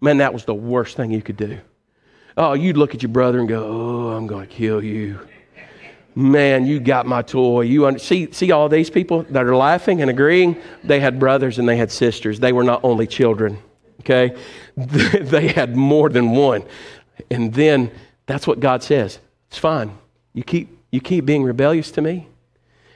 Man, 0.00 0.18
that 0.18 0.32
was 0.32 0.44
the 0.44 0.54
worst 0.54 0.96
thing 0.96 1.12
you 1.12 1.22
could 1.22 1.36
do. 1.36 1.58
Oh, 2.38 2.52
you'd 2.52 2.76
look 2.76 2.94
at 2.94 3.02
your 3.02 3.10
brother 3.10 3.40
and 3.40 3.48
go, 3.48 3.66
Oh, 3.66 4.16
I'm 4.16 4.28
going 4.28 4.46
to 4.46 4.54
kill 4.54 4.82
you. 4.82 5.18
Man, 6.14 6.66
you 6.66 6.78
got 6.78 7.04
my 7.04 7.20
toy. 7.20 7.62
You 7.62 7.86
under- 7.86 7.98
see, 7.98 8.30
see 8.30 8.52
all 8.52 8.68
these 8.68 8.90
people 8.90 9.24
that 9.24 9.44
are 9.44 9.56
laughing 9.56 10.00
and 10.00 10.08
agreeing? 10.08 10.56
They 10.84 11.00
had 11.00 11.18
brothers 11.18 11.58
and 11.58 11.68
they 11.68 11.76
had 11.76 11.90
sisters. 11.90 12.38
They 12.38 12.52
were 12.52 12.62
not 12.62 12.80
only 12.84 13.08
children, 13.08 13.58
okay? 14.00 14.36
they 14.76 15.48
had 15.48 15.76
more 15.76 16.08
than 16.08 16.30
one. 16.30 16.62
And 17.28 17.52
then 17.52 17.90
that's 18.26 18.46
what 18.46 18.60
God 18.60 18.84
says. 18.84 19.18
It's 19.48 19.58
fine. 19.58 19.98
You 20.32 20.44
keep, 20.44 20.78
you 20.92 21.00
keep 21.00 21.24
being 21.24 21.42
rebellious 21.42 21.90
to 21.92 22.00
me. 22.00 22.28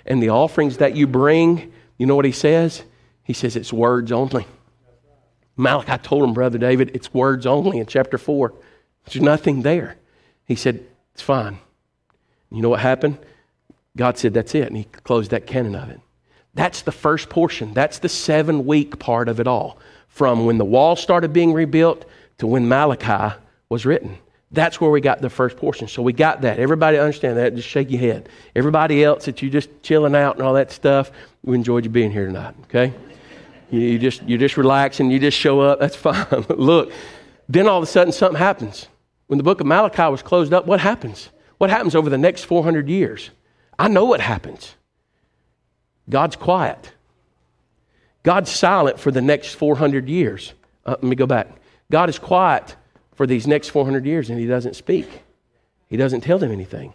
And 0.06 0.22
the 0.22 0.28
offerings 0.28 0.76
that 0.76 0.94
you 0.94 1.08
bring, 1.08 1.72
you 1.98 2.06
know 2.06 2.14
what 2.14 2.24
he 2.24 2.32
says? 2.32 2.84
He 3.24 3.32
says 3.32 3.56
it's 3.56 3.72
words 3.72 4.12
only. 4.12 4.46
Malachi 5.56 5.98
told 5.98 6.22
him, 6.22 6.32
Brother 6.32 6.58
David, 6.58 6.92
it's 6.94 7.12
words 7.12 7.44
only 7.44 7.78
in 7.78 7.86
chapter 7.86 8.18
4. 8.18 8.52
There's 9.06 9.22
nothing 9.22 9.62
there. 9.62 9.96
He 10.44 10.54
said, 10.54 10.84
It's 11.14 11.22
fine. 11.22 11.58
You 12.50 12.62
know 12.62 12.68
what 12.68 12.80
happened? 12.80 13.18
God 13.96 14.18
said, 14.18 14.34
That's 14.34 14.54
it. 14.54 14.66
And 14.68 14.76
he 14.76 14.84
closed 14.84 15.30
that 15.30 15.46
canon 15.46 15.74
of 15.74 15.90
it. 15.90 16.00
That's 16.54 16.82
the 16.82 16.92
first 16.92 17.28
portion. 17.28 17.72
That's 17.72 17.98
the 17.98 18.08
seven 18.08 18.66
week 18.66 18.98
part 18.98 19.28
of 19.28 19.40
it 19.40 19.46
all. 19.46 19.78
From 20.08 20.44
when 20.44 20.58
the 20.58 20.64
wall 20.64 20.96
started 20.96 21.32
being 21.32 21.52
rebuilt 21.52 22.04
to 22.38 22.46
when 22.46 22.68
Malachi 22.68 23.34
was 23.68 23.86
written. 23.86 24.18
That's 24.50 24.78
where 24.78 24.90
we 24.90 25.00
got 25.00 25.22
the 25.22 25.30
first 25.30 25.56
portion. 25.56 25.88
So 25.88 26.02
we 26.02 26.12
got 26.12 26.42
that. 26.42 26.58
Everybody 26.58 26.98
understand 26.98 27.38
that. 27.38 27.54
Just 27.54 27.68
shake 27.68 27.90
your 27.90 28.00
head. 28.00 28.28
Everybody 28.54 29.02
else 29.02 29.24
that 29.24 29.40
you're 29.40 29.50
just 29.50 29.70
chilling 29.82 30.14
out 30.14 30.36
and 30.36 30.44
all 30.44 30.52
that 30.54 30.70
stuff, 30.70 31.10
we 31.42 31.56
enjoyed 31.56 31.84
you 31.84 31.90
being 31.90 32.12
here 32.12 32.26
tonight. 32.26 32.54
Okay? 32.64 32.92
You, 33.70 33.80
you 33.80 33.98
just 33.98 34.22
you 34.24 34.36
just 34.36 34.58
relax 34.58 35.00
and 35.00 35.10
you 35.10 35.18
just 35.18 35.38
show 35.38 35.60
up. 35.60 35.80
That's 35.80 35.96
fine. 36.08 36.26
Look, 36.50 36.92
then 37.48 37.66
all 37.66 37.78
of 37.78 37.82
a 37.82 37.86
sudden 37.86 38.12
something 38.12 38.38
happens. 38.38 38.88
When 39.32 39.38
the 39.38 39.44
book 39.44 39.62
of 39.62 39.66
Malachi 39.66 40.10
was 40.10 40.20
closed 40.20 40.52
up, 40.52 40.66
what 40.66 40.78
happens? 40.78 41.30
What 41.56 41.70
happens 41.70 41.94
over 41.94 42.10
the 42.10 42.18
next 42.18 42.44
400 42.44 42.86
years? 42.86 43.30
I 43.78 43.88
know 43.88 44.04
what 44.04 44.20
happens. 44.20 44.74
God's 46.10 46.36
quiet. 46.36 46.92
God's 48.24 48.50
silent 48.50 49.00
for 49.00 49.10
the 49.10 49.22
next 49.22 49.54
400 49.54 50.06
years. 50.06 50.52
Uh, 50.84 50.96
let 51.00 51.04
me 51.04 51.16
go 51.16 51.24
back. 51.24 51.48
God 51.90 52.10
is 52.10 52.18
quiet 52.18 52.76
for 53.14 53.26
these 53.26 53.46
next 53.46 53.70
400 53.70 54.04
years 54.04 54.28
and 54.28 54.38
he 54.38 54.44
doesn't 54.44 54.76
speak. 54.76 55.08
He 55.88 55.96
doesn't 55.96 56.20
tell 56.20 56.38
them 56.38 56.52
anything. 56.52 56.92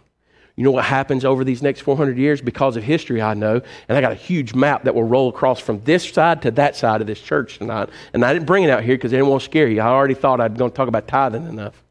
You 0.54 0.62
know 0.62 0.70
what 0.70 0.84
happens 0.84 1.24
over 1.24 1.42
these 1.42 1.60
next 1.60 1.80
400 1.80 2.16
years? 2.16 2.40
Because 2.40 2.76
of 2.76 2.84
history, 2.84 3.20
I 3.20 3.34
know. 3.34 3.60
And 3.88 3.98
I 3.98 4.00
got 4.00 4.12
a 4.12 4.14
huge 4.14 4.54
map 4.54 4.84
that 4.84 4.94
will 4.94 5.02
roll 5.02 5.28
across 5.28 5.58
from 5.58 5.82
this 5.82 6.08
side 6.08 6.42
to 6.42 6.52
that 6.52 6.76
side 6.76 7.00
of 7.00 7.08
this 7.08 7.20
church 7.20 7.58
tonight. 7.58 7.88
And 8.12 8.24
I 8.24 8.32
didn't 8.32 8.46
bring 8.46 8.62
it 8.62 8.70
out 8.70 8.84
here 8.84 8.94
because 8.94 9.12
I 9.12 9.16
didn't 9.16 9.30
want 9.30 9.42
to 9.42 9.46
scare 9.46 9.66
you. 9.66 9.80
I 9.80 9.88
already 9.88 10.14
thought 10.14 10.40
I'd 10.40 10.56
going 10.56 10.70
to 10.70 10.76
talk 10.76 10.86
about 10.86 11.08
tithing 11.08 11.48
enough. 11.48 11.82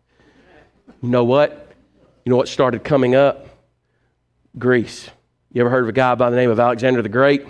You 1.08 1.12
know 1.12 1.24
what? 1.24 1.72
You 2.26 2.32
know 2.32 2.36
what 2.36 2.50
started 2.50 2.84
coming 2.84 3.15
up? 3.15 3.48
Greece. 4.60 5.10
You 5.54 5.62
ever 5.62 5.70
heard 5.70 5.84
of 5.84 5.88
a 5.88 5.93
guy 5.93 6.15
by 6.15 6.30
the 6.30 6.36
name 6.36 6.50
of 6.50 6.60
Alexander 6.60 7.02
the 7.02 7.08
Great? 7.08 7.46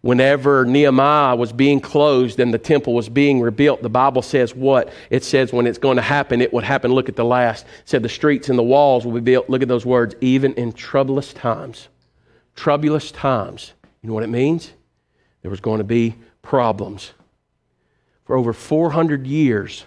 Whenever 0.00 0.64
Nehemiah 0.64 1.36
was 1.36 1.52
being 1.52 1.78
closed 1.78 2.40
and 2.40 2.52
the 2.52 2.58
temple 2.58 2.92
was 2.92 3.08
being 3.08 3.40
rebuilt, 3.40 3.82
the 3.82 3.88
Bible 3.88 4.20
says 4.20 4.52
what? 4.52 4.92
It 5.10 5.22
says 5.22 5.52
when 5.52 5.68
it's 5.68 5.78
going 5.78 5.94
to 5.94 6.02
happen, 6.02 6.40
it 6.40 6.52
would 6.52 6.64
happen. 6.64 6.90
Look 6.90 7.08
at 7.08 7.14
the 7.14 7.24
last. 7.24 7.66
It 7.66 7.88
said 7.88 8.02
the 8.02 8.08
streets 8.08 8.48
and 8.48 8.58
the 8.58 8.64
walls 8.64 9.06
will 9.06 9.12
be 9.12 9.20
built. 9.20 9.48
Look 9.48 9.62
at 9.62 9.68
those 9.68 9.86
words. 9.86 10.16
Even 10.20 10.52
in 10.54 10.72
troublous 10.72 11.32
times, 11.32 11.86
troublous 12.56 13.12
times. 13.12 13.74
You 14.02 14.08
know 14.08 14.14
what 14.14 14.24
it 14.24 14.28
means? 14.28 14.72
There 15.42 15.52
was 15.52 15.60
going 15.60 15.78
to 15.78 15.84
be 15.84 16.16
problems. 16.42 17.12
For 18.24 18.34
over 18.34 18.52
400 18.52 19.24
years, 19.24 19.84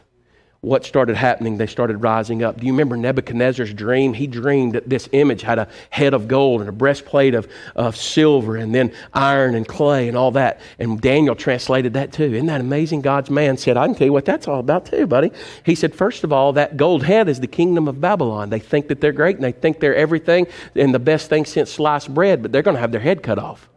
what 0.66 0.84
started 0.84 1.16
happening? 1.16 1.58
They 1.58 1.68
started 1.68 1.98
rising 1.98 2.44
up. 2.44 2.60
Do 2.60 2.66
you 2.66 2.74
remember 2.74 2.98
Nebuchadnezzar's 2.98 3.72
dream? 3.72 4.14
He 4.14 4.26
dreamed 4.26 4.74
that 4.74 4.90
this 4.90 5.08
image 5.12 5.44
had 5.44 5.60
a 5.60 5.68
head 5.92 6.16
of 6.16 6.28
gold 6.28 6.62
and 6.62 6.68
a 6.68 6.74
breastplate 6.74 7.36
of, 7.36 7.48
of 7.76 7.96
silver 7.96 8.56
and 8.56 8.74
then 8.74 8.92
iron 9.14 9.54
and 9.54 9.68
clay 9.68 10.08
and 10.08 10.18
all 10.18 10.32
that. 10.32 10.60
And 10.80 11.00
Daniel 11.00 11.36
translated 11.36 11.94
that 11.94 12.12
too. 12.12 12.34
Isn't 12.34 12.48
that 12.48 12.62
amazing? 12.62 13.02
God's 13.02 13.30
man 13.30 13.58
said, 13.58 13.78
I 13.78 13.86
can 13.86 13.96
tell 13.96 14.08
you 14.08 14.14
what 14.14 14.26
that's 14.26 14.48
all 14.48 14.60
about 14.60 14.88
too, 14.88 15.06
buddy. 15.06 15.32
He 15.64 15.76
said, 15.76 15.94
first 15.94 16.24
of 16.24 16.34
all, 16.34 16.54
that 16.54 16.78
gold 16.78 17.04
head 17.04 17.30
is 17.30 17.40
the 17.40 17.48
kingdom 17.48 17.88
of 17.88 18.02
Babylon. 18.02 18.50
They 18.50 18.60
think 18.60 18.88
that 18.88 19.02
they're 19.02 19.12
great 19.12 19.36
and 19.36 19.44
they 19.44 19.52
think 19.52 19.80
they're 19.80 19.96
everything 19.96 20.48
and 20.74 20.96
the 20.96 21.00
best 21.00 21.30
thing 21.30 21.46
since 21.46 21.72
sliced 21.72 22.12
bread, 22.12 22.42
but 22.42 22.52
they're 22.52 22.64
going 22.64 22.76
to 22.76 22.82
have 22.82 22.92
their 22.92 23.02
head 23.02 23.22
cut 23.22 23.38
off. 23.38 23.70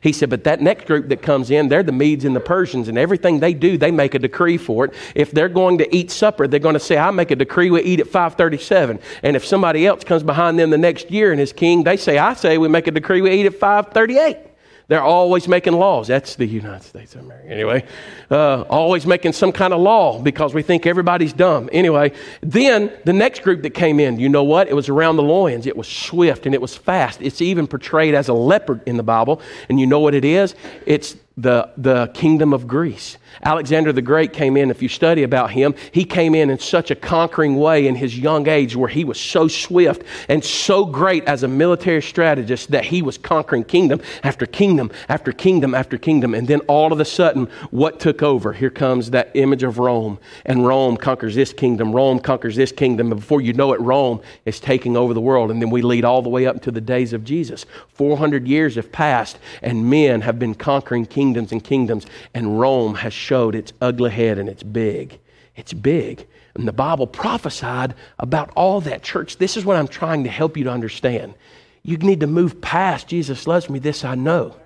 He 0.00 0.12
said, 0.12 0.30
but 0.30 0.44
that 0.44 0.60
next 0.60 0.86
group 0.86 1.08
that 1.08 1.22
comes 1.22 1.50
in, 1.50 1.68
they're 1.68 1.82
the 1.82 1.92
Medes 1.92 2.24
and 2.24 2.34
the 2.34 2.40
Persians, 2.40 2.88
and 2.88 2.96
everything 2.96 3.40
they 3.40 3.54
do, 3.54 3.76
they 3.76 3.90
make 3.90 4.14
a 4.14 4.18
decree 4.18 4.56
for 4.56 4.84
it. 4.84 4.94
If 5.14 5.32
they're 5.32 5.48
going 5.48 5.78
to 5.78 5.96
eat 5.96 6.10
supper, 6.10 6.46
they're 6.46 6.60
going 6.60 6.74
to 6.74 6.80
say, 6.80 6.96
I 6.96 7.10
make 7.10 7.30
a 7.30 7.36
decree 7.36 7.70
we 7.70 7.82
eat 7.82 8.00
at 8.00 8.06
537. 8.06 8.98
And 9.22 9.36
if 9.36 9.44
somebody 9.44 9.86
else 9.86 10.04
comes 10.04 10.22
behind 10.22 10.58
them 10.58 10.70
the 10.70 10.78
next 10.78 11.10
year 11.10 11.32
and 11.32 11.40
is 11.40 11.52
king, 11.52 11.84
they 11.84 11.96
say, 11.96 12.18
I 12.18 12.34
say 12.34 12.58
we 12.58 12.68
make 12.68 12.86
a 12.86 12.92
decree 12.92 13.20
we 13.20 13.32
eat 13.32 13.46
at 13.46 13.54
538. 13.54 14.47
They're 14.88 15.02
always 15.02 15.46
making 15.46 15.74
laws. 15.74 16.08
That's 16.08 16.36
the 16.36 16.46
United 16.46 16.82
States 16.82 17.14
of 17.14 17.20
America. 17.20 17.48
Anyway, 17.50 17.84
uh, 18.30 18.62
always 18.62 19.06
making 19.06 19.34
some 19.34 19.52
kind 19.52 19.74
of 19.74 19.80
law 19.80 20.18
because 20.20 20.54
we 20.54 20.62
think 20.62 20.86
everybody's 20.86 21.34
dumb. 21.34 21.68
Anyway, 21.72 22.12
then 22.40 22.90
the 23.04 23.12
next 23.12 23.42
group 23.42 23.62
that 23.62 23.70
came 23.70 24.00
in, 24.00 24.18
you 24.18 24.30
know 24.30 24.44
what? 24.44 24.66
It 24.66 24.74
was 24.74 24.88
around 24.88 25.16
the 25.16 25.22
loins. 25.22 25.66
It 25.66 25.76
was 25.76 25.86
swift 25.86 26.46
and 26.46 26.54
it 26.54 26.62
was 26.62 26.74
fast. 26.74 27.20
It's 27.20 27.42
even 27.42 27.66
portrayed 27.66 28.14
as 28.14 28.28
a 28.28 28.32
leopard 28.32 28.80
in 28.86 28.96
the 28.96 29.02
Bible. 29.02 29.42
And 29.68 29.78
you 29.78 29.86
know 29.86 30.00
what 30.00 30.14
it 30.14 30.24
is? 30.24 30.54
It's 30.86 31.16
the, 31.38 31.70
the 31.76 32.08
kingdom 32.14 32.52
of 32.52 32.66
Greece. 32.66 33.16
Alexander 33.44 33.92
the 33.92 34.02
Great 34.02 34.32
came 34.32 34.56
in, 34.56 34.72
if 34.72 34.82
you 34.82 34.88
study 34.88 35.22
about 35.22 35.52
him, 35.52 35.72
he 35.92 36.04
came 36.04 36.34
in 36.34 36.50
in 36.50 36.58
such 36.58 36.90
a 36.90 36.96
conquering 36.96 37.54
way 37.54 37.86
in 37.86 37.94
his 37.94 38.18
young 38.18 38.48
age 38.48 38.74
where 38.74 38.88
he 38.88 39.04
was 39.04 39.20
so 39.20 39.46
swift 39.46 40.02
and 40.28 40.44
so 40.44 40.84
great 40.84 41.24
as 41.26 41.44
a 41.44 41.48
military 41.48 42.02
strategist 42.02 42.72
that 42.72 42.84
he 42.84 43.02
was 43.02 43.16
conquering 43.16 43.62
kingdom 43.62 44.00
after 44.24 44.46
kingdom 44.46 44.90
after 45.08 45.30
kingdom 45.30 45.76
after 45.76 45.96
kingdom. 45.96 46.34
And 46.34 46.48
then 46.48 46.58
all 46.62 46.92
of 46.92 46.98
a 46.98 47.04
sudden, 47.04 47.48
what 47.70 48.00
took 48.00 48.20
over? 48.20 48.52
Here 48.52 48.70
comes 48.70 49.12
that 49.12 49.30
image 49.34 49.62
of 49.62 49.78
Rome. 49.78 50.18
And 50.44 50.66
Rome 50.66 50.96
conquers 50.96 51.36
this 51.36 51.52
kingdom, 51.52 51.94
Rome 51.94 52.18
conquers 52.18 52.56
this 52.56 52.72
kingdom. 52.72 53.12
And 53.12 53.20
before 53.20 53.40
you 53.40 53.52
know 53.52 53.72
it, 53.74 53.80
Rome 53.80 54.20
is 54.44 54.58
taking 54.58 54.96
over 54.96 55.14
the 55.14 55.20
world. 55.20 55.52
And 55.52 55.62
then 55.62 55.70
we 55.70 55.82
lead 55.82 56.04
all 56.04 56.22
the 56.22 56.28
way 56.28 56.46
up 56.46 56.62
to 56.62 56.72
the 56.72 56.80
days 56.80 57.12
of 57.12 57.22
Jesus. 57.22 57.64
400 57.94 58.48
years 58.48 58.74
have 58.74 58.90
passed, 58.90 59.38
and 59.62 59.88
men 59.88 60.22
have 60.22 60.40
been 60.40 60.56
conquering 60.56 61.06
kingdoms 61.06 61.27
kingdoms 61.28 61.52
and 61.52 61.62
kingdoms, 61.62 62.06
and 62.32 62.58
Rome 62.58 62.94
has 62.94 63.12
showed 63.12 63.54
its 63.54 63.74
ugly 63.82 64.10
head 64.10 64.38
and 64.38 64.48
it's 64.48 64.62
big. 64.62 65.18
It's 65.56 65.74
big. 65.74 66.26
And 66.54 66.66
the 66.66 66.72
Bible 66.72 67.06
prophesied 67.06 67.94
about 68.18 68.50
all 68.56 68.80
that, 68.80 69.02
church. 69.02 69.36
This 69.36 69.58
is 69.58 69.64
what 69.66 69.76
I'm 69.76 69.88
trying 69.88 70.24
to 70.24 70.30
help 70.30 70.56
you 70.56 70.64
to 70.64 70.70
understand. 70.70 71.34
You 71.82 71.98
need 71.98 72.20
to 72.20 72.26
move 72.26 72.62
past 72.62 73.08
Jesus 73.08 73.46
loves 73.46 73.68
me, 73.68 73.78
this 73.78 74.06
I 74.06 74.14
know. 74.14 74.56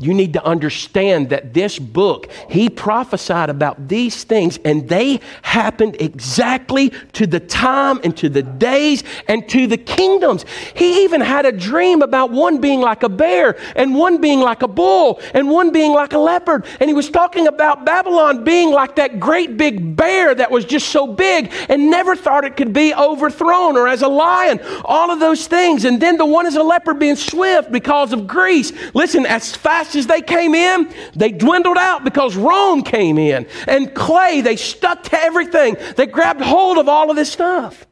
You 0.00 0.14
need 0.14 0.32
to 0.32 0.42
understand 0.42 1.28
that 1.28 1.52
this 1.52 1.78
book, 1.78 2.30
he 2.48 2.70
prophesied 2.70 3.50
about 3.50 3.86
these 3.86 4.24
things, 4.24 4.58
and 4.64 4.88
they 4.88 5.20
happened 5.42 5.98
exactly 6.00 6.90
to 7.12 7.26
the 7.26 7.38
time 7.38 8.00
and 8.02 8.16
to 8.16 8.30
the 8.30 8.42
days 8.42 9.04
and 9.28 9.46
to 9.50 9.66
the 9.66 9.76
kingdoms. 9.76 10.46
He 10.74 11.04
even 11.04 11.20
had 11.20 11.44
a 11.44 11.52
dream 11.52 12.00
about 12.00 12.30
one 12.30 12.62
being 12.62 12.80
like 12.80 13.02
a 13.02 13.10
bear, 13.10 13.58
and 13.76 13.94
one 13.94 14.22
being 14.22 14.40
like 14.40 14.62
a 14.62 14.68
bull, 14.68 15.20
and 15.34 15.50
one 15.50 15.70
being 15.70 15.92
like 15.92 16.14
a 16.14 16.18
leopard. 16.18 16.64
And 16.80 16.88
he 16.88 16.94
was 16.94 17.10
talking 17.10 17.46
about 17.46 17.84
Babylon 17.84 18.42
being 18.42 18.72
like 18.72 18.96
that 18.96 19.20
great 19.20 19.58
big 19.58 19.96
bear 19.96 20.34
that 20.34 20.50
was 20.50 20.64
just 20.64 20.88
so 20.88 21.06
big 21.06 21.52
and 21.68 21.90
never 21.90 22.16
thought 22.16 22.44
it 22.44 22.56
could 22.56 22.72
be 22.72 22.94
overthrown, 22.94 23.76
or 23.76 23.86
as 23.86 24.00
a 24.00 24.08
lion, 24.08 24.60
all 24.86 25.10
of 25.10 25.20
those 25.20 25.46
things. 25.46 25.84
And 25.84 26.00
then 26.00 26.16
the 26.16 26.24
one 26.24 26.46
as 26.46 26.56
a 26.56 26.62
leopard 26.62 26.98
being 26.98 27.16
swift 27.16 27.70
because 27.70 28.14
of 28.14 28.26
Greece. 28.26 28.72
Listen, 28.94 29.26
as 29.26 29.54
fast 29.54 29.89
fast 29.90 29.96
as 29.96 30.06
they 30.06 30.22
came 30.22 30.54
in, 30.54 30.92
they 31.14 31.30
dwindled 31.32 31.76
out 31.76 32.04
because 32.04 32.36
Rome 32.36 32.82
came 32.82 33.18
in. 33.18 33.46
And 33.66 33.94
clay, 33.94 34.40
they 34.40 34.56
stuck 34.56 35.02
to 35.04 35.18
everything. 35.20 35.76
They 35.96 36.06
grabbed 36.06 36.40
hold 36.40 36.78
of 36.78 36.88
all 36.88 37.10
of 37.10 37.16
this 37.16 37.30
stuff. 37.30 37.86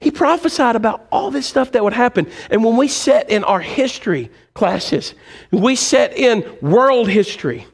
He 0.00 0.10
prophesied 0.10 0.76
about 0.76 1.06
all 1.10 1.30
this 1.30 1.46
stuff 1.46 1.72
that 1.72 1.82
would 1.82 1.94
happen. 1.94 2.26
And 2.50 2.62
when 2.64 2.76
we 2.76 2.88
set 2.88 3.30
in 3.30 3.44
our 3.44 3.60
history 3.60 4.30
classes, 4.54 5.14
we 5.50 5.74
set 5.76 6.16
in 6.16 6.44
world 6.60 7.08
history, 7.08 7.66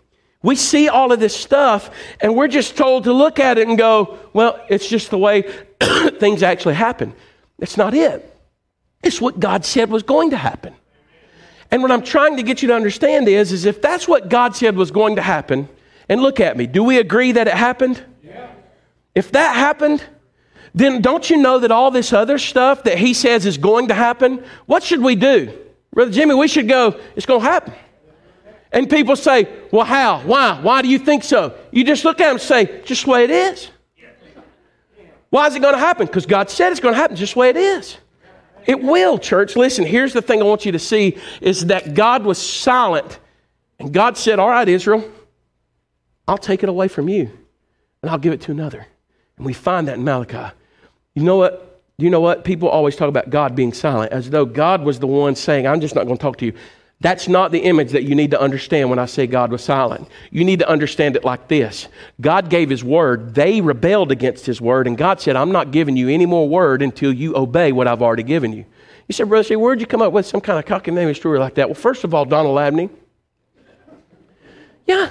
we 0.43 0.57
see 0.57 0.89
all 0.89 1.13
of 1.13 1.21
this 1.21 1.37
stuff 1.37 1.91
and 2.21 2.37
we're 2.37 2.49
just 2.49 2.77
told 2.77 3.05
to 3.05 3.13
look 3.13 3.39
at 3.39 3.59
it 3.59 3.69
and 3.69 3.79
go, 3.79 4.19
well, 4.33 4.61
it's 4.69 4.89
just 4.89 5.11
the 5.11 5.19
way 5.19 5.43
things 6.19 6.43
actually 6.43 6.75
happen. 6.75 7.15
That's 7.59 7.77
not 7.77 7.95
it. 7.95 8.29
It's 9.03 9.21
what 9.21 9.39
God 9.39 9.65
said 9.65 9.91
was 9.91 10.03
going 10.03 10.31
to 10.31 10.37
happen. 10.37 10.75
And 11.73 11.83
what 11.83 11.91
I'm 11.91 12.03
trying 12.03 12.37
to 12.37 12.43
get 12.43 12.61
you 12.61 12.69
to 12.69 12.75
understand 12.75 13.27
is, 13.27 13.51
is 13.51 13.65
if 13.65 13.81
that's 13.81 14.07
what 14.07 14.29
God 14.29 14.55
said 14.55 14.77
was 14.77 14.91
going 14.91 15.17
to 15.17 15.23
happen, 15.23 15.69
and 16.09 16.21
look 16.21 16.39
at 16.39 16.57
me, 16.57 16.67
do 16.67 16.85
we 16.85 16.99
agree 16.99 17.33
that 17.33 17.49
it 17.49 17.55
happened? 17.55 18.05
Yeah. 18.23 18.51
If 19.15 19.33
that 19.33 19.57
happened, 19.57 20.05
then 20.75 21.01
don't 21.01 21.29
you 21.31 21.39
know 21.39 21.59
that 21.59 21.71
all 21.71 21.91
this 21.91 22.13
other 22.13 22.37
stuff 22.37 22.85
that 22.85 22.99
he 22.99 23.15
says 23.15 23.47
is 23.47 23.57
going 23.57 23.89
to 23.89 23.95
happen, 23.95 24.45
what 24.67 24.83
should 24.83 25.01
we 25.01 25.17
do? 25.17 25.59
Brother 25.95 26.11
Jimmy, 26.11 26.35
we 26.35 26.47
should 26.47 26.69
go, 26.69 27.01
it's 27.17 27.25
going 27.25 27.41
to 27.41 27.47
happen. 27.47 27.73
And 28.71 28.89
people 28.89 29.17
say, 29.17 29.49
well, 29.71 29.87
how? 29.87 30.21
Why? 30.21 30.61
Why 30.61 30.83
do 30.83 30.89
you 30.89 30.99
think 30.99 31.25
so? 31.25 31.55
You 31.71 31.85
just 31.85 32.05
look 32.05 32.21
at 32.21 32.27
them 32.27 32.33
and 32.33 32.41
say, 32.41 32.83
just 32.85 33.07
the 33.07 33.11
way 33.11 33.25
it 33.25 33.31
is. 33.31 33.71
Why 35.31 35.47
is 35.47 35.55
it 35.55 35.61
going 35.61 35.75
to 35.75 35.81
happen? 35.81 36.07
Because 36.07 36.27
God 36.27 36.51
said 36.51 36.71
it's 36.71 36.81
going 36.81 36.93
to 36.95 37.01
happen 37.01 37.17
just 37.17 37.33
the 37.33 37.41
way 37.41 37.49
it 37.49 37.57
is. 37.57 37.97
It 38.67 38.83
will, 38.83 39.19
church. 39.19 39.57
Listen, 39.57 39.85
here's 39.85 40.13
the 40.13 40.23
thing 40.23 40.41
I 40.41 40.45
want 40.45 40.65
you 40.65 40.73
to 40.73 40.79
see 40.79 41.19
is 41.41 41.67
that 41.67 41.95
God 41.95 42.25
was 42.25 42.39
silent. 42.39 43.19
And 43.79 43.93
God 43.93 44.17
said, 44.17 44.39
All 44.39 44.49
right, 44.49 44.69
Israel, 44.69 45.05
I'll 46.29 46.39
take 46.39 46.63
it 46.63 46.69
away 46.69 46.89
from 46.89 47.09
you 47.09 47.31
and 48.03 48.11
I'll 48.11 48.19
give 48.19 48.33
it 48.33 48.41
to 48.43 48.51
another. 48.51 48.87
And 49.37 49.47
we 49.47 49.53
find 49.53 49.89
that 49.89 49.97
in 49.99 50.05
Malachi. 50.05 50.55
You 51.15 51.23
know 51.25 51.37
what? 51.37 51.83
You 51.99 52.11
know 52.11 52.21
what? 52.21 52.45
People 52.45 52.69
always 52.69 52.97
talk 52.97 53.09
about 53.09 53.31
God 53.31 53.55
being 53.55 53.73
silent 53.73 54.13
as 54.13 54.31
though 54.31 54.45
God 54.45 54.83
was 54.83 54.99
the 54.99 55.07
one 55.07 55.37
saying, 55.37 55.67
I'm 55.67 55.81
just 55.81 55.95
not 55.95 56.05
going 56.05 56.17
to 56.17 56.23
talk 56.23 56.39
to 56.39 56.47
you. 56.47 56.53
That's 57.03 57.27
not 57.27 57.51
the 57.51 57.59
image 57.59 57.91
that 57.91 58.05
you 58.05 58.15
need 58.15 58.31
to 58.31 58.41
understand 58.41 58.89
when 58.89 59.01
I 59.01 59.07
say 59.07 59.27
God 59.27 59.51
was 59.51 59.63
silent. 59.63 60.09
You 60.31 60.45
need 60.45 60.61
to 60.61 60.69
understand 60.69 61.17
it 61.17 61.25
like 61.25 61.49
this 61.49 61.89
God 62.21 62.49
gave 62.49 62.71
His 62.71 62.85
word, 62.85 63.35
they 63.35 63.61
rebelled 63.61 64.13
against 64.13 64.47
His 64.47 64.61
word, 64.61 64.87
and 64.87 64.97
God 64.97 65.21
said, 65.21 65.35
I'm 65.35 65.51
not 65.51 65.73
giving 65.73 65.97
you 65.97 66.09
any 66.09 66.27
more 66.27 66.49
word 66.49 66.81
until 66.81 67.13
you 67.13 67.37
obey 67.37 67.73
what 67.73 67.89
I've 67.89 68.03
already 68.03 68.23
given 68.23 68.53
you. 68.53 68.65
You 69.09 69.13
said, 69.15 69.29
Brother, 69.29 69.59
where'd 69.59 69.81
you 69.81 69.87
come 69.87 70.01
up 70.01 70.13
with 70.13 70.27
some 70.27 70.41
kind 70.41 70.61
of 70.61 70.65
cockamamie 70.65 71.17
story 71.17 71.41
like 71.41 71.57
that? 71.57 71.69
Well, 71.69 71.75
first 71.75 72.05
of 72.05 72.15
all, 72.15 72.25
Donald 72.25 72.57
Abney. 72.57 72.89
Yeah, 74.87 75.11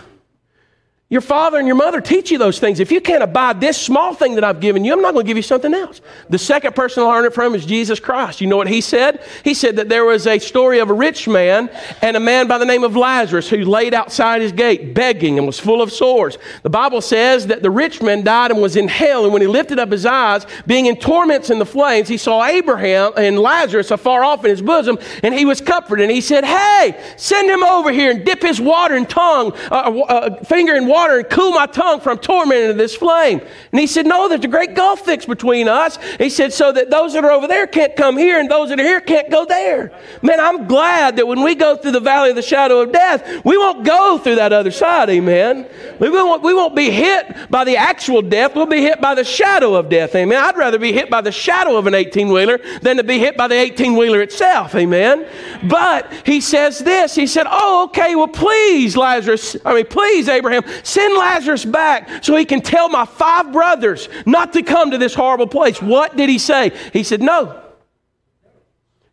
your 1.12 1.20
father 1.20 1.58
and 1.58 1.68
your 1.68 1.76
mother 1.76 2.00
teach 2.00 2.32
you 2.32 2.38
those 2.38 2.58
things. 2.58 2.80
If 2.80 2.90
you 2.90 3.02
can't 3.02 3.22
abide 3.22 3.60
this 3.60 3.78
small 3.78 4.14
thing 4.16 4.36
that 4.36 4.46
I've 4.46 4.62
given 4.62 4.86
you, 4.86 4.94
I'm 4.94 5.02
not 5.02 5.14
going 5.14 5.26
to 5.26 5.28
give 5.28 5.36
you 5.36 5.44
something 5.44 5.74
else. 5.74 6.00
The 6.30 6.38
second 6.38 6.74
person 6.74 7.04
to 7.04 7.10
learn 7.10 7.26
it 7.26 7.34
from 7.34 7.54
is 7.54 7.66
Jesus 7.66 8.00
Christ. 8.00 8.40
You 8.40 8.48
know 8.48 8.56
what 8.56 8.70
he 8.70 8.80
said? 8.80 9.22
He 9.44 9.54
said 9.54 9.76
that 9.76 9.90
there 9.90 10.06
was 10.06 10.26
a 10.26 10.40
story 10.40 10.80
of 10.80 10.90
a 10.90 10.94
rich 10.94 11.28
man 11.28 11.70
and 12.02 12.16
a 12.16 12.20
man 12.22 12.48
by 12.48 12.58
the 12.60 12.66
name 12.66 12.86
of 12.86 12.96
Lazarus 12.96 13.50
who 13.50 13.58
laid 13.58 13.94
outside 13.94 14.42
his 14.42 14.54
gate 14.54 14.94
begging 14.94 15.38
and 15.38 15.46
was 15.46 15.60
full 15.60 15.82
of 15.82 15.92
sores. 15.92 16.38
The 16.64 16.70
Bible 16.70 17.02
says 17.02 17.48
that 17.48 17.62
the 17.62 17.70
rich 17.70 18.02
man 18.02 18.24
died 18.24 18.52
and 18.52 18.62
was 18.62 18.78
in 18.78 18.88
hell, 18.88 19.26
and 19.26 19.34
when 19.34 19.42
he 19.42 19.50
lifted 19.50 19.80
up 19.80 19.92
his 19.92 20.06
eyes, 20.06 20.46
being 20.66 20.86
in 20.86 20.96
torments 20.96 21.50
in 21.50 21.60
the 21.60 21.66
flames, 21.66 22.08
he 22.08 22.16
saw 22.16 22.46
Abraham 22.46 23.12
and 23.18 23.38
Lazarus 23.38 23.92
afar 23.92 24.24
off 24.24 24.46
in 24.46 24.50
his 24.50 24.62
bosom, 24.62 24.98
and 25.24 25.34
he 25.34 25.44
was 25.44 25.60
comforted. 25.60 26.04
And 26.04 26.12
he 26.12 26.22
said, 26.22 26.46
Hey, 26.46 26.98
send 27.18 27.50
him 27.50 27.64
over 27.64 27.92
here 27.92 28.12
and 28.12 28.26
dip 28.26 28.42
his 28.42 28.62
water 28.62 28.96
and 28.96 29.10
tongue, 29.10 29.52
uh, 29.70 30.00
uh, 30.08 30.44
finger 30.46 30.74
in 30.74 30.88
water 30.88 31.01
water 31.02 31.20
and 31.20 31.30
cool 31.30 31.52
my 31.52 31.66
tongue 31.66 32.00
from 32.00 32.18
tormenting 32.18 32.70
of 32.70 32.78
this 32.78 32.96
flame. 32.96 33.42
And 33.72 33.80
he 33.80 33.88
said, 33.88 34.06
No, 34.06 34.28
there's 34.28 34.44
a 34.44 34.48
great 34.48 34.76
gulf 34.76 35.02
fixed 35.02 35.28
between 35.28 35.68
us. 35.68 35.98
He 36.18 36.30
said, 36.30 36.54
So 36.54 36.72
that 36.72 36.90
those 36.90 37.14
that 37.14 37.26
are 37.26 37.32
over 37.32 37.48
there 37.48 37.68
can't 37.68 37.96
come 37.96 38.18
here 38.18 38.40
and 38.40 38.50
those 38.50 38.70
that 38.70 38.80
are 38.80 38.84
here 38.84 39.02
can't 39.02 39.30
go 39.30 39.46
there. 39.46 39.92
Man, 40.22 40.40
I'm 40.40 40.68
glad 40.68 41.16
that 41.16 41.28
when 41.28 41.44
we 41.44 41.56
go 41.56 41.76
through 41.76 41.92
the 41.92 42.00
valley 42.00 42.30
of 42.30 42.36
the 42.36 42.42
shadow 42.42 42.82
of 42.82 42.92
death, 42.92 43.44
we 43.44 43.58
won't 43.58 43.84
go 43.84 44.18
through 44.18 44.36
that 44.36 44.54
other 44.54 44.72
side. 44.72 45.10
Amen. 45.10 45.68
We 46.00 46.10
won't, 46.10 46.44
we 46.44 46.54
won't 46.54 46.76
be 46.76 46.92
hit 46.92 47.50
by 47.50 47.64
the 47.64 47.78
actual 47.78 48.22
death. 48.22 48.56
We'll 48.56 48.66
be 48.66 48.82
hit 48.82 49.02
by 49.02 49.16
the 49.16 49.24
shadow 49.24 49.76
of 49.76 49.90
death. 49.90 50.16
Amen. 50.16 50.38
I'd 50.38 50.58
rather 50.58 50.80
be 50.80 50.94
hit 50.94 51.10
by 51.10 51.22
the 51.22 51.32
shadow 51.32 51.78
of 51.78 51.88
an 51.88 51.96
18 51.96 52.32
wheeler 52.32 52.60
than 52.82 52.98
to 52.98 53.04
be 53.04 53.18
hit 53.18 53.38
by 53.38 53.48
the 53.48 53.56
18 53.56 53.96
wheeler 53.96 54.22
itself. 54.22 54.76
Amen. 54.76 55.28
But 55.64 56.12
he 56.26 56.42
says 56.42 56.80
this 56.80 57.16
He 57.16 57.28
said, 57.28 57.48
Oh, 57.50 57.86
okay, 57.86 58.16
well, 58.16 58.28
please, 58.28 58.96
Lazarus, 58.96 59.56
I 59.66 59.74
mean, 59.74 59.86
please, 59.86 60.28
Abraham, 60.28 60.64
Send 60.92 61.18
Lazarus 61.18 61.64
back 61.64 62.22
so 62.22 62.36
he 62.36 62.44
can 62.44 62.60
tell 62.60 62.90
my 62.90 63.06
five 63.06 63.54
brothers 63.54 64.10
not 64.26 64.52
to 64.52 64.62
come 64.62 64.92
to 64.92 64.98
this 64.98 65.14
horrible 65.14 65.48
place. 65.48 65.82
What 65.82 66.18
did 66.18 66.28
he 66.28 66.38
say? 66.38 66.78
He 66.92 67.04
said, 67.04 67.22
No. 67.22 67.62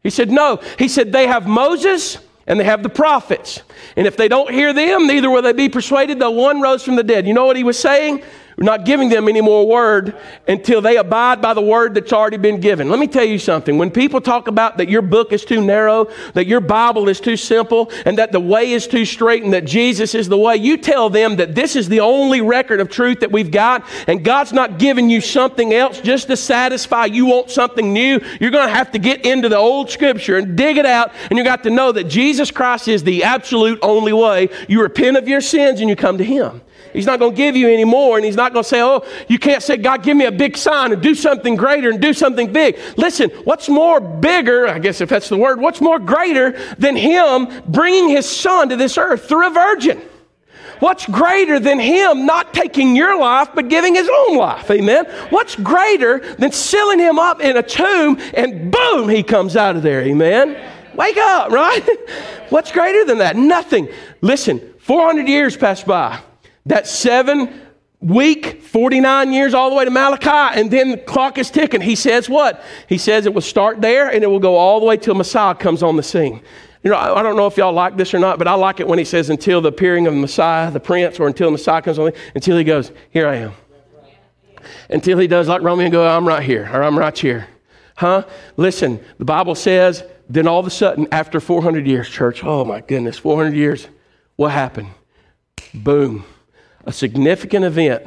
He 0.03 0.11
said, 0.11 0.29
No. 0.29 0.61
He 0.76 0.89
said, 0.89 1.12
They 1.12 1.29
have 1.29 1.47
Moses 1.47 2.18
and 2.49 2.59
they 2.59 2.64
have 2.64 2.83
the 2.83 2.89
prophets. 2.89 3.62
And 3.95 4.09
if 4.09 4.16
they 4.16 4.26
don't 4.26 4.53
hear 4.53 4.72
them, 4.72 5.07
neither 5.07 5.31
will 5.31 5.43
they 5.43 5.53
be 5.53 5.68
persuaded, 5.68 6.18
though 6.18 6.33
one 6.33 6.61
rose 6.61 6.83
from 6.83 6.97
the 6.97 7.05
dead. 7.05 7.29
You 7.29 7.33
know 7.35 7.47
what 7.47 7.57
he 7.57 7.62
was 7.62 7.79
saying? 7.79 8.24
We're 8.59 8.64
not 8.64 8.84
giving 8.84 9.09
them 9.09 9.28
any 9.28 9.40
more 9.40 9.68
word 9.68 10.16
until 10.48 10.80
they 10.80 10.96
abide 10.96 11.40
by 11.40 11.54
the 11.54 11.61
word 11.61 11.94
that's 11.94 12.12
already 12.12 12.38
been 12.38 12.59
given. 12.59 12.90
Let 12.90 12.98
me 12.98 13.06
tell 13.06 13.24
you 13.24 13.38
something. 13.38 13.78
When 13.78 13.88
people 13.88 14.20
talk 14.20 14.48
about 14.48 14.78
that 14.78 14.88
your 14.88 15.00
book 15.00 15.32
is 15.32 15.44
too 15.44 15.64
narrow, 15.64 16.09
that 16.34 16.48
your 16.48 16.59
Bible 16.59 17.09
is 17.09 17.20
too 17.20 17.36
simple, 17.36 17.92
and 18.04 18.18
that 18.18 18.32
the 18.32 18.40
way 18.40 18.72
is 18.72 18.88
too 18.88 19.04
straight, 19.04 19.44
and 19.44 19.52
that 19.52 19.64
Jesus 19.64 20.12
is 20.12 20.28
the 20.28 20.36
way, 20.36 20.56
you 20.56 20.76
tell 20.76 21.09
them 21.09 21.36
that 21.36 21.54
this 21.54 21.76
is 21.76 21.88
the 21.88 22.00
only 22.00 22.40
record 22.40 22.80
of 22.80 22.90
truth 22.90 23.20
that 23.20 23.30
we've 23.30 23.52
got, 23.52 23.86
and 24.09 24.24
God's 24.24 24.52
not 24.52 24.80
giving 24.80 25.09
you 25.09 25.20
something 25.20 25.72
else 25.72 26.00
just 26.00 26.26
to 26.26 26.36
satisfy 26.36 27.04
you 27.04 27.26
want 27.26 27.52
something 27.52 27.92
new. 27.92 28.20
You're 28.40 28.50
going 28.50 28.66
to 28.66 28.74
have 28.74 28.90
to 28.90 28.98
get 28.98 29.24
into 29.24 29.48
the 29.48 29.56
old 29.56 29.88
scripture 29.88 30.36
and 30.36 30.56
dig 30.56 30.78
it 30.78 30.86
out, 30.86 31.12
and 31.30 31.38
you 31.38 31.44
got 31.44 31.62
to 31.62 31.70
know 31.70 31.92
that 31.92 32.09
Jesus 32.09 32.50
Christ 32.50 32.88
is 32.88 33.04
the 33.04 33.22
absolute 33.22 33.78
only 33.82 34.12
way. 34.12 34.48
You 34.68 34.82
repent 34.82 35.16
of 35.16 35.28
your 35.28 35.42
sins 35.42 35.80
and 35.80 35.88
you 35.88 35.94
come 35.94 36.18
to 36.18 36.24
Him. 36.24 36.61
He's 36.93 37.07
not 37.07 37.18
going 37.18 37.32
to 37.32 37.36
give 37.36 37.57
you 37.57 37.68
any 37.68 37.84
more, 37.84 38.16
and 38.16 38.24
He's 38.24 38.36
not 38.36 38.53
going 38.53 38.62
to 38.62 38.68
say, 38.68 38.80
Oh, 38.80 39.05
you 39.28 39.39
can't 39.39 39.62
say, 39.62 39.76
God, 39.76 40.03
give 40.03 40.16
me 40.16 40.24
a 40.24 40.32
big 40.32 40.57
sign 40.57 40.93
and 40.93 41.03
do 41.03 41.14
something 41.14 41.57
greater 41.57 41.91
and 41.91 42.01
do 42.01 42.12
something 42.12 42.53
big. 42.53 42.78
Listen, 42.97 43.30
what's 43.45 43.68
more 43.68 44.01
bigger, 44.01 44.68
I 44.68 44.78
guess 44.78 45.01
if 45.01 45.09
that's 45.09 45.28
the 45.28 45.36
word, 45.36 45.61
what's 45.61 45.80
more 45.80 45.99
greater 45.99 46.53
than 46.76 46.97
Him 46.97 47.49
bringing 47.66 48.09
His 48.09 48.28
Son 48.28 48.68
to 48.68 48.76
this 48.76 48.99
earth 48.99 49.28
through 49.28 49.47
a 49.47 49.51
virgin? 49.51 50.01
What's 50.80 51.07
greater 51.07 51.59
than 51.59 51.78
Him 51.78 52.24
not 52.24 52.55
taking 52.55 52.95
your 52.95 53.18
life 53.18 53.51
but 53.55 53.68
giving 53.68 53.95
His 53.95 54.09
own 54.09 54.36
life? 54.36 54.70
Amen. 54.70 55.07
What's 55.30 55.57
greater 55.57 56.20
than 56.36 56.53
sealing 56.53 57.01
Him 57.01 57.18
up 57.18 57.41
in 57.41 57.57
a 57.57 57.62
tomb 57.62 58.18
and 58.34 58.70
boom, 58.70 59.09
He 59.09 59.22
comes 59.22 59.57
out 59.57 59.76
of 59.76 59.82
there? 59.82 60.03
Amen. 60.03 60.57
Wake 60.95 61.16
up, 61.16 61.51
right? 61.51 61.86
What's 62.51 62.72
greater 62.72 63.05
than 63.05 63.18
that? 63.18 63.36
Nothing. 63.36 63.89
Listen, 64.20 64.74
400 64.78 65.28
years 65.28 65.57
passed 65.57 65.86
by. 65.86 66.20
That 66.69 66.87
seven 66.87 67.61
week, 68.01 68.62
49 68.62 69.33
years 69.33 69.55
all 69.55 69.71
the 69.71 69.77
way 69.77 69.85
to 69.87 69.91
Malachi, 69.91 70.61
and 70.61 70.71
then 70.71 70.91
the 70.91 70.99
clock 70.99 71.39
is 71.39 71.51
ticking. 71.51 71.81
He 71.81 71.95
says 71.95 72.29
what? 72.29 72.62
He 72.89 72.99
says 72.99 73.27
it 73.27 73.33
will 73.33 73.41
start 73.41 73.81
there 73.81 74.09
and 74.09 74.23
it 74.23 74.27
will 74.27 74.39
go 74.39 74.57
all 74.57 74.79
the 74.79 74.87
way 74.87 74.99
till 74.99 75.14
Messiah 75.14 75.55
comes 75.55 75.83
on 75.83 75.97
the 75.97 76.03
scene. 76.03 76.43
You 76.85 76.91
know, 76.91 76.97
I 76.97 77.23
don't 77.23 77.37
know 77.37 77.47
if 77.47 77.57
y'all 77.57 77.73
like 77.73 77.97
this 77.97 78.14
or 78.14 78.19
not, 78.19 78.39
but 78.39 78.47
I 78.47 78.55
like 78.55 78.81
it 78.81 78.87
when 78.87 78.99
he 78.99 79.05
says 79.05 79.31
until 79.31 79.61
the 79.61 79.71
appearing 79.71 80.07
of 80.07 80.14
Messiah, 80.14 80.71
the 80.71 80.79
Prince, 80.79 81.19
or 81.19 81.27
until 81.27 81.51
Messiah 81.51 81.83
comes 81.83 81.99
on, 81.99 82.12
until 82.35 82.57
he 82.57 82.64
goes, 82.64 82.93
Here 83.11 83.27
I 83.27 83.37
am. 83.37 83.53
Until 84.89 85.19
he 85.19 85.27
does 85.27 85.49
like 85.49 85.62
Romeo 85.62 85.87
and 85.87 85.93
go, 85.93 86.07
I'm 86.07 86.29
right 86.29 86.43
here, 86.43 86.71
or 86.73 86.83
I'm 86.83 86.99
right 86.99 87.16
here. 87.16 87.49
Huh? 87.97 88.27
Listen, 88.57 89.01
the 89.19 89.25
Bible 89.25 89.55
says, 89.55 90.05
then 90.29 90.47
all 90.47 90.61
of 90.61 90.66
a 90.66 90.71
sudden, 90.71 91.09
after 91.11 91.41
400 91.41 91.87
years, 91.87 92.09
church, 92.09 92.45
oh 92.45 92.64
my 92.64 92.81
goodness, 92.81 93.19
400 93.19 93.57
years, 93.57 93.89
what 94.37 94.53
happened? 94.53 94.89
Boom 95.75 96.25
a 96.89 96.93
significant 96.93 97.66
event 97.66 98.03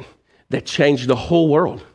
that 0.50 0.66
changed 0.66 1.06
the 1.06 1.14
whole 1.14 1.48
world. 1.48 1.86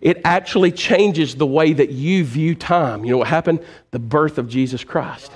It 0.00 0.20
actually 0.24 0.72
changes 0.72 1.36
the 1.36 1.46
way 1.46 1.72
that 1.72 1.90
you 1.90 2.24
view 2.24 2.56
time. 2.56 3.04
You 3.04 3.12
know 3.12 3.18
what 3.18 3.28
happened? 3.28 3.64
The 3.92 4.00
birth 4.00 4.36
of 4.36 4.48
Jesus 4.48 4.82
Christ. 4.82 5.30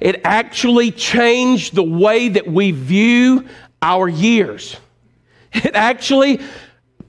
It 0.00 0.22
actually 0.24 0.90
changed 0.90 1.74
the 1.74 1.82
way 1.82 2.30
that 2.30 2.46
we 2.46 2.70
view 2.70 3.46
our 3.82 4.08
years. 4.08 4.78
It 5.52 5.74
actually 5.74 6.40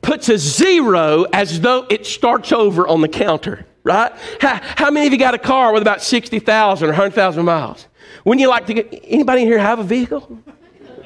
puts 0.02 0.28
a 0.28 0.38
zero 0.38 1.26
as 1.32 1.62
though 1.62 1.88
it 1.90 2.06
starts 2.06 2.52
over 2.52 2.86
on 2.86 3.00
the 3.00 3.08
counter, 3.08 3.66
right? 3.86 4.12
How, 4.42 4.60
how 4.76 4.92
many 4.92 5.08
of 5.08 5.14
you 5.14 5.20
got 5.20 5.34
a 5.34 5.40
car 5.40 5.72
with 5.72 5.82
about 5.82 6.02
60,000 6.02 6.86
or 6.86 6.92
100,000 6.92 7.46
miles? 7.46 7.88
Wouldn't 8.26 8.42
you 8.42 8.50
like 8.50 8.66
to 8.66 8.74
get, 8.74 9.00
anybody 9.06 9.44
in 9.44 9.48
here 9.48 9.60
have 9.60 9.80
a 9.80 9.84
vehicle? 9.84 10.44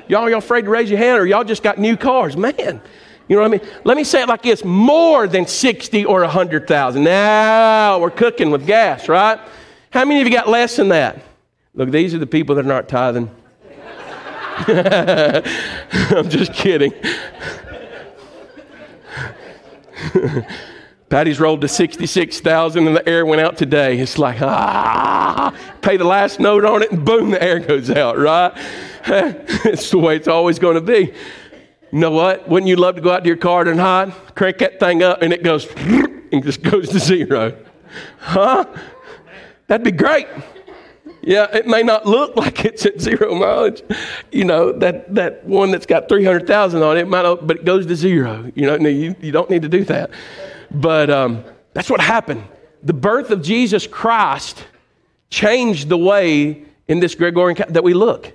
Y'all, 0.08 0.30
y'all 0.30 0.40
afraid 0.40 0.64
to 0.64 0.70
raise 0.70 0.90
your 0.90 1.00
hand 1.00 1.20
or 1.20 1.26
y'all 1.26 1.44
just 1.44 1.64
got 1.64 1.78
new 1.78 1.98
cars? 1.98 2.38
Man, 2.38 2.82
you 3.28 3.36
know 3.36 3.42
what 3.42 3.54
I 3.54 3.58
mean? 3.58 3.70
Let 3.84 3.98
me 3.98 4.04
say 4.04 4.22
it 4.22 4.30
like 4.30 4.42
this 4.42 4.64
more 4.64 5.28
than 5.28 5.46
60 5.46 6.06
or 6.06 6.22
100,000. 6.22 7.04
Now 7.04 8.00
we're 8.00 8.10
cooking 8.10 8.50
with 8.52 8.66
gas, 8.66 9.10
right? 9.10 9.40
How 9.92 10.06
many 10.06 10.22
of 10.22 10.28
you 10.28 10.34
got 10.34 10.48
less 10.48 10.78
than 10.78 10.90
that? 10.90 11.22
Look, 11.74 11.92
these 11.92 12.14
are 12.14 12.20
the 12.20 12.28
people 12.28 12.56
that 12.56 12.66
are 12.66 12.68
not 12.68 12.88
tithing. 12.88 13.30
I'm 14.68 16.30
just 16.30 16.54
kidding. 16.54 16.94
Patty's 21.10 21.40
rolled 21.40 21.62
to 21.62 21.70
66,000 21.70 22.86
and 22.86 22.96
the 22.96 23.08
air 23.08 23.26
went 23.26 23.40
out 23.40 23.58
today. 23.58 23.98
It's 23.98 24.18
like, 24.18 24.42
ah, 24.42 25.56
pay 25.82 25.96
the 25.96 26.04
last 26.04 26.40
note 26.40 26.66
on 26.66 26.84
it 26.84 26.92
and 26.92 27.06
boom, 27.06 27.32
the 27.32 27.42
air 27.42 27.60
goes 27.60 27.90
out, 27.90 28.18
right? 28.18 28.52
it's 29.06 29.90
the 29.90 29.98
way 29.98 30.18
it's 30.18 30.28
always 30.28 30.60
going 30.60 30.76
to 30.76 30.82
be. 30.82 31.14
You 31.94 32.00
know 32.00 32.12
what? 32.12 32.50
Wouldn't 32.50 32.68
you 32.68 32.76
love 32.76 32.96
to 32.96 33.02
go 33.02 33.12
out 33.12 33.24
to 33.24 33.28
your 33.28 33.38
car 33.38 33.62
and 33.62 33.70
tonight, 33.70 34.14
crank 34.36 34.58
that 34.58 34.82
thing 34.82 35.02
up, 35.02 35.22
and 35.22 35.32
it 35.32 35.44
goes 35.44 35.66
and 35.76 36.44
just 36.44 36.62
goes 36.62 36.90
to 36.90 37.00
zero? 37.00 37.58
Huh? 38.20 38.66
That'd 39.68 39.86
be 39.86 39.92
great. 39.92 40.28
Yeah, 41.22 41.48
it 41.54 41.68
may 41.68 41.84
not 41.84 42.06
look 42.06 42.36
like 42.36 42.66
it's 42.66 42.86
at 42.86 43.00
zero 43.00 43.34
mileage. 43.34 43.82
You 44.32 44.44
know, 44.44 44.74
that, 44.74 45.16
that 45.16 45.46
one 45.46 45.72
that's 45.72 45.86
got 45.86 46.10
300,000 46.10 46.82
on 46.82 46.98
it, 46.98 47.02
it 47.02 47.08
might 47.08 47.22
not, 47.22 47.48
but 47.48 47.58
it 47.58 47.66
goes 47.66 47.86
to 47.86 47.96
zero. 47.96 48.52
You 48.56 48.66
know, 48.66 48.90
you, 48.90 49.16
you 49.22 49.32
don't 49.32 49.50
need 49.50 49.62
to 49.62 49.70
do 49.70 49.86
that. 49.86 50.10
But 50.72 51.10
um, 51.10 51.44
that's 51.74 51.90
what 51.90 52.02
happened. 52.02 52.44
The 52.84 52.94
birth 52.94 53.32
of 53.32 53.42
Jesus 53.42 53.88
Christ 53.88 54.64
changed 55.30 55.90
the 55.90 55.98
way 55.98 56.64
in 56.88 57.00
this 57.00 57.16
Gregorian 57.16 57.58
that 57.70 57.84
we 57.84 57.94
look. 57.94 58.34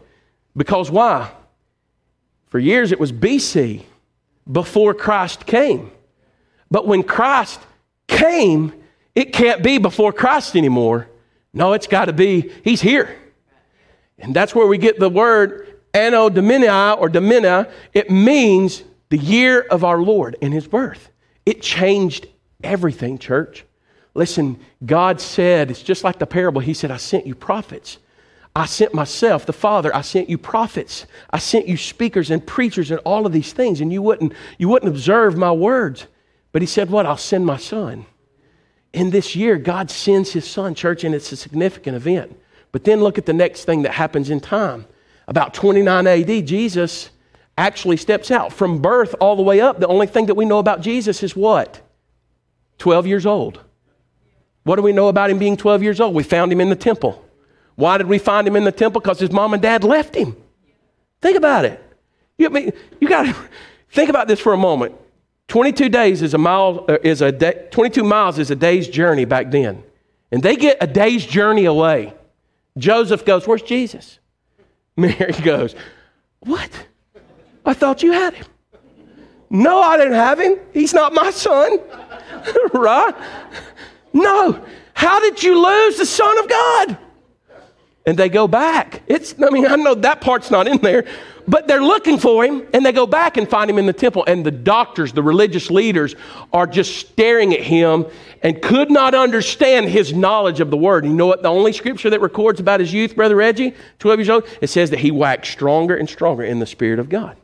Because 0.57 0.91
why? 0.91 1.31
For 2.49 2.59
years 2.59 2.93
it 2.93 3.01
was 3.01 3.13
BC, 3.13 3.85
before 4.51 4.95
Christ 4.95 5.47
came. 5.47 5.91
But 6.71 6.87
when 6.87 7.03
Christ 7.03 7.61
came, 8.09 8.73
it 9.15 9.33
can't 9.33 9.63
be 9.63 9.79
before 9.79 10.13
Christ 10.13 10.57
anymore. 10.57 11.09
No, 11.53 11.75
it's 11.75 11.87
got 11.87 12.07
to 12.07 12.13
be, 12.13 12.51
He's 12.65 12.81
here. 12.81 13.17
And 14.19 14.35
that's 14.35 14.55
where 14.55 14.67
we 14.67 14.79
get 14.79 14.99
the 14.99 15.09
word 15.09 15.81
Anno 15.95 16.29
Domini 16.29 16.69
or 16.69 17.09
Domina. 17.09 17.71
It 17.93 18.11
means 18.11 18.83
the 19.11 19.19
year 19.19 19.61
of 19.61 19.85
our 19.85 20.01
Lord 20.01 20.37
and 20.41 20.53
His 20.53 20.67
birth. 20.67 21.11
It 21.45 21.63
changed 21.63 22.27
everything, 22.63 23.19
church. 23.19 23.65
Listen, 24.15 24.61
God 24.85 25.21
said, 25.21 25.71
it's 25.71 25.83
just 25.83 26.05
like 26.05 26.19
the 26.19 26.27
parable. 26.27 26.61
He 26.61 26.75
said, 26.75 26.91
I 26.91 26.99
sent 26.99 27.27
you 27.27 27.35
prophets. 27.35 27.99
I 28.55 28.67
sent 28.67 28.93
myself, 28.93 29.47
the 29.47 29.55
Father, 29.55 29.95
I 29.97 30.03
sent 30.03 30.29
you 30.29 30.37
prophets. 30.37 31.07
I 31.31 31.39
sent 31.39 31.67
you 31.67 31.79
speakers 31.79 32.31
and 32.31 32.47
preachers 32.47 32.91
and 32.91 33.01
all 33.01 33.25
of 33.25 33.33
these 33.33 33.55
things, 33.55 33.81
and 33.81 33.91
you 33.91 34.03
wouldn't, 34.03 34.35
you 34.59 34.69
wouldn't 34.69 34.91
observe 34.91 35.39
my 35.39 35.53
words. 35.53 36.07
But 36.53 36.61
he 36.61 36.67
said, 36.67 36.91
What? 36.91 37.07
I'll 37.07 37.17
send 37.17 37.47
my 37.47 37.57
son. 37.57 38.05
In 38.93 39.09
this 39.09 39.35
year, 39.35 39.57
God 39.57 39.91
sends 39.91 40.33
his 40.33 40.49
son, 40.49 40.75
church, 40.75 41.03
and 41.03 41.15
it's 41.15 41.33
a 41.33 41.37
significant 41.37 41.97
event. 41.97 42.39
But 42.73 42.85
then 42.85 43.01
look 43.01 43.17
at 43.17 43.25
the 43.25 43.33
next 43.33 43.65
thing 43.65 43.83
that 43.83 43.93
happens 43.93 44.29
in 44.29 44.39
time. 44.39 44.87
About 45.27 45.55
29 45.55 46.07
AD, 46.07 46.47
Jesus 46.47 47.09
actually 47.57 47.97
steps 47.97 48.31
out. 48.31 48.53
From 48.53 48.81
birth 48.81 49.15
all 49.21 49.37
the 49.37 49.43
way 49.43 49.61
up, 49.61 49.81
the 49.81 49.87
only 49.87 50.07
thing 50.07 50.27
that 50.27 50.35
we 50.35 50.45
know 50.45 50.59
about 50.59 50.81
Jesus 50.81 51.23
is 51.23 51.37
what? 51.37 51.81
12 52.79 53.07
years 53.07 53.27
old. 53.27 53.61
What 54.65 54.77
do 54.77 54.83
we 54.83 54.93
know 54.93 55.09
about 55.09 55.31
him 55.31 55.39
being 55.39 55.57
12 55.57 55.83
years 55.83 56.01
old? 56.01 56.15
We 56.15 56.23
found 56.23 56.53
him 56.53 56.61
in 56.61 56.69
the 56.69 56.77
temple. 56.77 57.25
Why 57.75 57.99
did 57.99 58.07
we 58.07 58.19
find 58.19 58.47
him 58.47 58.57
in 58.57 58.65
the 58.65 58.73
temple? 58.73 59.01
Because 59.01 59.19
his 59.19 59.33
mom 59.33 59.55
and 59.55 59.63
dad 59.63 59.85
left 59.85 60.15
him. 60.15 60.37
Think 61.21 61.37
about 61.37 61.65
it. 61.65 61.83
You, 62.39 62.51
mean 62.51 62.73
you 63.01 63.09
got 63.09 63.27
to 63.27 63.37
think 63.91 64.11
about 64.11 64.29
this 64.29 64.41
for 64.41 64.53
a 64.53 64.59
moment. 64.59 64.95
22 65.49 65.89
days 65.89 66.23
is 66.23 66.35
a 66.35 66.39
mile 66.39 66.85
uh, 66.89 66.99
is 67.03 67.21
a 67.21 67.31
day, 67.31 67.69
22 67.71 68.05
miles 68.05 68.39
is 68.39 68.51
a 68.51 68.57
day's 68.57 68.89
journey 68.89 69.25
back 69.25 69.51
then. 69.51 69.83
And 70.31 70.43
they 70.43 70.57
get 70.57 70.79
a 70.81 70.87
day's 70.87 71.27
journey 71.27 71.67
away. 71.67 72.15
Joseph 72.79 73.25
goes, 73.25 73.47
"Where's 73.47 73.63
Jesus?" 73.63 74.19
Mary 74.97 75.33
goes, 75.43 75.75
"What? 76.41 76.71
I 77.65 77.75
thought 77.75 78.03
you 78.03 78.13
had 78.13 78.35
him." 78.35 78.47
No, 79.51 79.81
I 79.81 79.99
didn't 79.99 80.15
have 80.15 80.41
him. 80.41 80.59
He's 80.73 80.95
not 80.95 81.13
my 81.13 81.31
son. 81.31 81.79
right? 82.73 83.15
No. 84.13 84.65
How 84.95 85.21
did 85.21 85.43
you 85.43 85.63
lose 85.63 85.99
the 85.99 86.07
son 86.07 86.39
of 86.39 86.49
God? 86.49 86.99
and 88.07 88.19
they 88.19 88.29
go 88.29 88.49
back. 88.49 89.03
It's, 89.07 89.35
I 89.41 89.51
mean, 89.51 89.67
I 89.67 89.77
know 89.77 89.95
that 89.95 90.21
part's 90.21 90.51
not 90.51 90.67
in 90.67 90.79
there, 90.79 91.05
but 91.47 91.69
they're 91.69 91.83
looking 91.83 92.19
for 92.19 92.45
him 92.45 92.67
and 92.73 92.85
they 92.85 92.93
go 92.93 93.07
back 93.07 93.37
and 93.37 93.49
find 93.49 93.71
him 93.71 93.79
in 93.79 93.87
the 93.87 93.93
temple. 93.93 94.25
And 94.27 94.45
the 94.45 94.51
doctors, 94.51 95.13
the 95.13 95.23
religious 95.23 95.71
leaders, 95.71 96.15
are 96.53 96.67
just 96.67 96.97
staring 96.97 97.53
at 97.55 97.61
him 97.61 98.07
and 98.43 98.61
could 98.61 98.91
not 98.91 99.15
understand 99.15 99.89
his 99.89 100.13
knowledge 100.13 100.61
of 100.61 100.71
the 100.71 100.77
word. 100.77 101.05
You 101.05 101.13
know 101.13 101.27
what? 101.27 101.43
The 101.43 101.49
only 101.49 101.73
scripture 101.73 102.11
that 102.11 102.21
records 102.21 102.59
about 102.59 102.81
his 102.81 102.93
youth, 102.93 103.15
Brother 103.15 103.37
Reggie, 103.37 103.75
12 104.01 104.19
years 104.19 104.31
old, 104.31 104.49
it 104.61 104.69
says 104.69 104.91
that 104.91 104.99
he 104.99 105.11
waxed 105.11 105.53
stronger 105.53 105.97
and 105.97 106.09
stronger 106.09 106.45
in 106.45 106.59
the 106.59 106.67
Spirit 106.67 106.99
of 106.99 107.09
God. 107.09 107.37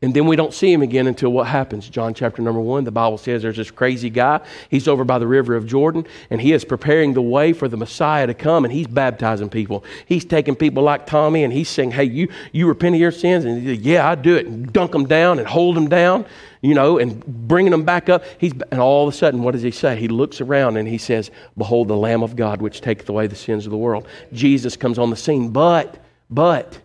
And 0.00 0.14
then 0.14 0.26
we 0.26 0.36
don't 0.36 0.54
see 0.54 0.72
him 0.72 0.82
again 0.82 1.08
until 1.08 1.30
what 1.30 1.48
happens? 1.48 1.88
John 1.88 2.14
chapter 2.14 2.40
number 2.40 2.60
one, 2.60 2.84
the 2.84 2.92
Bible 2.92 3.18
says 3.18 3.42
there's 3.42 3.56
this 3.56 3.72
crazy 3.72 4.10
guy. 4.10 4.40
He's 4.70 4.86
over 4.86 5.02
by 5.02 5.18
the 5.18 5.26
river 5.26 5.56
of 5.56 5.66
Jordan, 5.66 6.06
and 6.30 6.40
he 6.40 6.52
is 6.52 6.64
preparing 6.64 7.14
the 7.14 7.22
way 7.22 7.52
for 7.52 7.66
the 7.66 7.76
Messiah 7.76 8.28
to 8.28 8.34
come, 8.34 8.64
and 8.64 8.72
he's 8.72 8.86
baptizing 8.86 9.48
people. 9.48 9.84
He's 10.06 10.24
taking 10.24 10.54
people 10.54 10.84
like 10.84 11.06
Tommy, 11.06 11.42
and 11.42 11.52
he's 11.52 11.68
saying, 11.68 11.90
Hey, 11.90 12.04
you, 12.04 12.28
you 12.52 12.68
repent 12.68 12.94
of 12.94 13.00
your 13.00 13.10
sins? 13.10 13.44
And 13.44 13.60
he's 13.60 13.78
like, 13.78 13.84
Yeah, 13.84 14.08
I 14.08 14.14
do 14.14 14.36
it. 14.36 14.46
And 14.46 14.72
dunk 14.72 14.92
them 14.92 15.06
down 15.06 15.40
and 15.40 15.48
hold 15.48 15.76
them 15.76 15.88
down, 15.88 16.26
you 16.60 16.74
know, 16.74 16.98
and 16.98 17.24
bringing 17.26 17.72
them 17.72 17.84
back 17.84 18.08
up. 18.08 18.22
He's, 18.38 18.52
and 18.70 18.80
all 18.80 19.08
of 19.08 19.12
a 19.12 19.16
sudden, 19.16 19.42
what 19.42 19.50
does 19.50 19.62
he 19.62 19.72
say? 19.72 19.96
He 19.96 20.06
looks 20.06 20.40
around 20.40 20.76
and 20.76 20.86
he 20.86 20.98
says, 20.98 21.32
Behold 21.56 21.88
the 21.88 21.96
Lamb 21.96 22.22
of 22.22 22.36
God, 22.36 22.62
which 22.62 22.82
taketh 22.82 23.08
away 23.08 23.26
the 23.26 23.34
sins 23.34 23.66
of 23.66 23.72
the 23.72 23.76
world. 23.76 24.06
Jesus 24.32 24.76
comes 24.76 24.96
on 24.96 25.10
the 25.10 25.16
scene, 25.16 25.50
but, 25.50 26.00
but, 26.30 26.78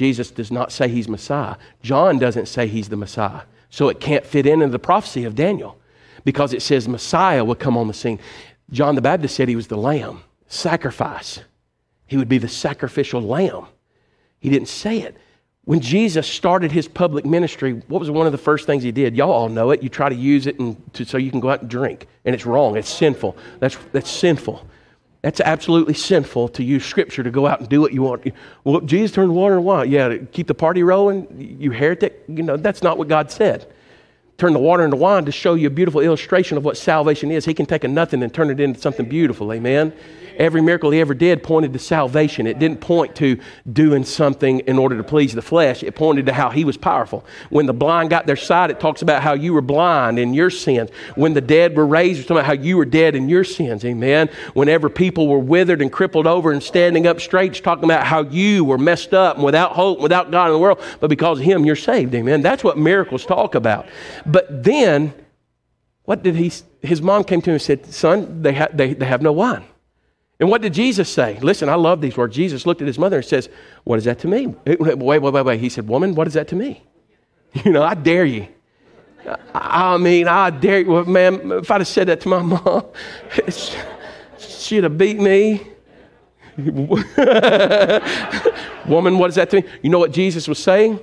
Jesus 0.00 0.30
does 0.30 0.50
not 0.50 0.72
say 0.72 0.88
he's 0.88 1.10
Messiah. 1.10 1.56
John 1.82 2.18
doesn't 2.18 2.46
say 2.46 2.66
he's 2.66 2.88
the 2.88 2.96
Messiah. 2.96 3.42
So 3.68 3.90
it 3.90 4.00
can't 4.00 4.24
fit 4.24 4.46
in 4.46 4.62
in 4.62 4.70
the 4.70 4.78
prophecy 4.78 5.24
of 5.24 5.34
Daniel 5.34 5.76
because 6.24 6.54
it 6.54 6.62
says 6.62 6.88
Messiah 6.88 7.44
would 7.44 7.58
come 7.58 7.76
on 7.76 7.86
the 7.86 7.92
scene. 7.92 8.18
John 8.70 8.94
the 8.94 9.02
Baptist 9.02 9.36
said 9.36 9.46
he 9.46 9.56
was 9.56 9.66
the 9.66 9.76
lamb, 9.76 10.22
sacrifice. 10.48 11.40
He 12.06 12.16
would 12.16 12.30
be 12.30 12.38
the 12.38 12.48
sacrificial 12.48 13.20
lamb. 13.20 13.66
He 14.38 14.48
didn't 14.48 14.68
say 14.68 15.02
it. 15.02 15.18
When 15.64 15.80
Jesus 15.80 16.26
started 16.26 16.72
his 16.72 16.88
public 16.88 17.26
ministry, 17.26 17.82
what 17.88 18.00
was 18.00 18.10
one 18.10 18.24
of 18.24 18.32
the 18.32 18.38
first 18.38 18.64
things 18.64 18.82
he 18.82 18.92
did? 18.92 19.14
Y'all 19.14 19.30
all 19.30 19.50
know 19.50 19.70
it. 19.70 19.82
You 19.82 19.90
try 19.90 20.08
to 20.08 20.14
use 20.14 20.46
it 20.46 20.58
and 20.58 20.78
to, 20.94 21.04
so 21.04 21.18
you 21.18 21.30
can 21.30 21.40
go 21.40 21.50
out 21.50 21.60
and 21.60 21.68
drink. 21.68 22.06
And 22.24 22.34
it's 22.34 22.46
wrong. 22.46 22.78
It's 22.78 22.88
sinful. 22.88 23.36
That's, 23.58 23.76
that's 23.92 24.10
sinful. 24.10 24.66
That's 25.22 25.40
absolutely 25.40 25.94
sinful 25.94 26.48
to 26.50 26.64
use 26.64 26.84
scripture 26.84 27.22
to 27.22 27.30
go 27.30 27.46
out 27.46 27.60
and 27.60 27.68
do 27.68 27.80
what 27.80 27.92
you 27.92 28.02
want. 28.02 28.32
Well, 28.64 28.80
Jesus 28.80 29.12
turned 29.12 29.34
water 29.34 29.56
into 29.56 29.66
wine. 29.66 29.90
Yeah, 29.90 30.08
to 30.08 30.18
keep 30.18 30.46
the 30.46 30.54
party 30.54 30.82
rolling, 30.82 31.56
you 31.60 31.72
heretic. 31.72 32.24
You 32.26 32.42
know, 32.42 32.56
that's 32.56 32.82
not 32.82 32.96
what 32.96 33.08
God 33.08 33.30
said. 33.30 33.70
Turn 34.38 34.54
the 34.54 34.58
water 34.58 34.82
into 34.82 34.96
wine 34.96 35.26
to 35.26 35.32
show 35.32 35.52
you 35.52 35.66
a 35.66 35.70
beautiful 35.70 36.00
illustration 36.00 36.56
of 36.56 36.64
what 36.64 36.78
salvation 36.78 37.30
is. 37.30 37.44
He 37.44 37.52
can 37.52 37.66
take 37.66 37.84
a 37.84 37.88
nothing 37.88 38.22
and 38.22 38.32
turn 38.32 38.48
it 38.48 38.60
into 38.60 38.80
something 38.80 39.06
beautiful. 39.06 39.52
Amen. 39.52 39.92
Every 40.40 40.62
miracle 40.62 40.90
he 40.90 41.00
ever 41.00 41.12
did 41.12 41.42
pointed 41.42 41.74
to 41.74 41.78
salvation. 41.78 42.46
It 42.46 42.58
didn't 42.58 42.80
point 42.80 43.14
to 43.16 43.38
doing 43.70 44.04
something 44.04 44.60
in 44.60 44.78
order 44.78 44.96
to 44.96 45.04
please 45.04 45.34
the 45.34 45.42
flesh. 45.42 45.82
It 45.82 45.94
pointed 45.94 46.24
to 46.26 46.32
how 46.32 46.48
he 46.48 46.64
was 46.64 46.78
powerful. 46.78 47.26
When 47.50 47.66
the 47.66 47.74
blind 47.74 48.08
got 48.08 48.26
their 48.26 48.36
sight, 48.36 48.70
it 48.70 48.80
talks 48.80 49.02
about 49.02 49.22
how 49.22 49.34
you 49.34 49.52
were 49.52 49.60
blind 49.60 50.18
in 50.18 50.32
your 50.32 50.48
sins. 50.48 50.88
When 51.14 51.34
the 51.34 51.42
dead 51.42 51.76
were 51.76 51.86
raised, 51.86 52.20
it's 52.20 52.26
talking 52.26 52.38
about 52.38 52.46
how 52.46 52.62
you 52.62 52.78
were 52.78 52.86
dead 52.86 53.14
in 53.14 53.28
your 53.28 53.44
sins. 53.44 53.84
Amen. 53.84 54.30
Whenever 54.54 54.88
people 54.88 55.28
were 55.28 55.38
withered 55.38 55.82
and 55.82 55.92
crippled 55.92 56.26
over 56.26 56.52
and 56.52 56.62
standing 56.62 57.06
up 57.06 57.20
straight, 57.20 57.50
it's 57.50 57.60
talking 57.60 57.84
about 57.84 58.06
how 58.06 58.22
you 58.22 58.64
were 58.64 58.78
messed 58.78 59.12
up 59.12 59.36
and 59.36 59.44
without 59.44 59.72
hope, 59.72 60.00
without 60.00 60.30
God 60.30 60.46
in 60.46 60.52
the 60.54 60.58
world, 60.58 60.82
but 61.00 61.10
because 61.10 61.38
of 61.38 61.44
him, 61.44 61.66
you're 61.66 61.76
saved. 61.76 62.14
Amen. 62.14 62.40
That's 62.40 62.64
what 62.64 62.78
miracles 62.78 63.26
talk 63.26 63.54
about. 63.54 63.86
But 64.24 64.64
then, 64.64 65.12
what 66.04 66.22
did 66.22 66.36
he, 66.36 66.50
his 66.80 67.02
mom 67.02 67.24
came 67.24 67.42
to 67.42 67.50
him 67.50 67.54
and 67.56 67.62
said, 67.62 67.84
Son, 67.92 68.40
they, 68.40 68.54
ha- 68.54 68.68
they, 68.72 68.94
they 68.94 69.04
have 69.04 69.20
no 69.20 69.32
wine. 69.32 69.64
And 70.40 70.48
what 70.48 70.62
did 70.62 70.72
Jesus 70.72 71.08
say? 71.08 71.38
Listen, 71.40 71.68
I 71.68 71.74
love 71.74 72.00
these 72.00 72.16
words. 72.16 72.34
Jesus 72.34 72.64
looked 72.64 72.80
at 72.80 72.86
his 72.86 72.98
mother 72.98 73.18
and 73.18 73.24
says, 73.24 73.50
What 73.84 73.98
is 73.98 74.04
that 74.04 74.18
to 74.20 74.28
me? 74.28 74.46
Wait, 74.66 74.80
wait, 74.80 75.18
wait, 75.20 75.44
wait. 75.44 75.60
He 75.60 75.68
said, 75.68 75.86
Woman, 75.86 76.14
what 76.14 76.26
is 76.26 76.34
that 76.34 76.48
to 76.48 76.56
me? 76.56 76.82
You 77.64 77.72
know, 77.72 77.82
I 77.82 77.94
dare 77.94 78.24
you. 78.24 78.46
I 79.52 79.96
mean, 79.96 80.28
I 80.28 80.50
dare 80.50 80.78
you. 80.80 80.86
Well, 80.86 81.04
man, 81.04 81.50
if 81.50 81.68
I'd 81.68 81.80
have 81.80 81.88
said 81.88 82.06
that 82.06 82.20
to 82.20 82.28
my 82.28 82.42
mom, 82.42 82.86
she'd 84.38 84.84
have 84.84 84.96
beat 84.96 85.18
me. 85.18 85.66
Woman, 88.86 89.18
what 89.18 89.30
is 89.30 89.34
that 89.34 89.50
to 89.50 89.62
me? 89.62 89.68
You 89.82 89.90
know 89.90 89.98
what 89.98 90.12
Jesus 90.12 90.46
was 90.46 90.62
saying? 90.62 91.00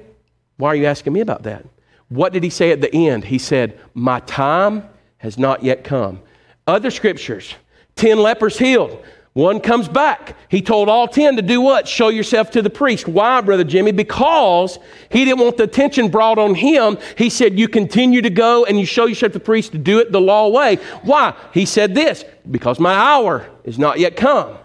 Why 0.55 0.69
are 0.69 0.75
you 0.75 0.85
asking 0.85 1.11
me 1.11 1.19
about 1.19 1.43
that? 1.43 1.65
What 2.07 2.31
did 2.31 2.43
he 2.43 2.49
say 2.49 2.71
at 2.71 2.79
the 2.79 2.93
end? 2.95 3.25
He 3.25 3.39
said, 3.39 3.77
My 3.93 4.21
time 4.21 4.87
has 5.17 5.37
not 5.37 5.63
yet 5.63 5.83
come. 5.83 6.21
Other 6.65 6.91
scriptures, 6.91 7.53
10 7.97 8.19
lepers 8.19 8.57
healed. 8.57 9.03
One 9.37 9.59
comes 9.59 9.87
back. 9.87 10.35
He 10.49 10.63
told 10.63 10.89
all 10.89 11.07
10 11.07 11.35
to 11.35 11.43
do 11.43 11.61
what? 11.61 11.87
Show 11.87 12.09
yourself 12.09 12.49
to 12.51 12.63
the 12.63 12.71
priest. 12.71 13.07
Why, 13.07 13.39
Brother 13.41 13.63
Jimmy? 13.63 13.91
Because 13.91 14.79
he 15.11 15.25
didn't 15.25 15.41
want 15.41 15.57
the 15.57 15.63
attention 15.65 16.09
brought 16.09 16.39
on 16.39 16.55
him. 16.55 16.97
He 17.15 17.29
said, 17.29 17.59
You 17.59 17.67
continue 17.67 18.23
to 18.23 18.31
go 18.31 18.65
and 18.65 18.79
you 18.79 18.85
show 18.87 19.05
yourself 19.05 19.33
to 19.33 19.37
the 19.37 19.45
priest 19.45 19.73
to 19.73 19.77
do 19.77 19.99
it 19.99 20.11
the 20.11 20.19
law 20.19 20.47
way. 20.47 20.77
Why? 21.03 21.35
He 21.53 21.67
said 21.67 21.93
this 21.93 22.25
because 22.49 22.79
my 22.79 22.95
hour 22.95 23.47
is 23.63 23.77
not 23.77 23.99
yet 23.99 24.15
come. 24.15 24.57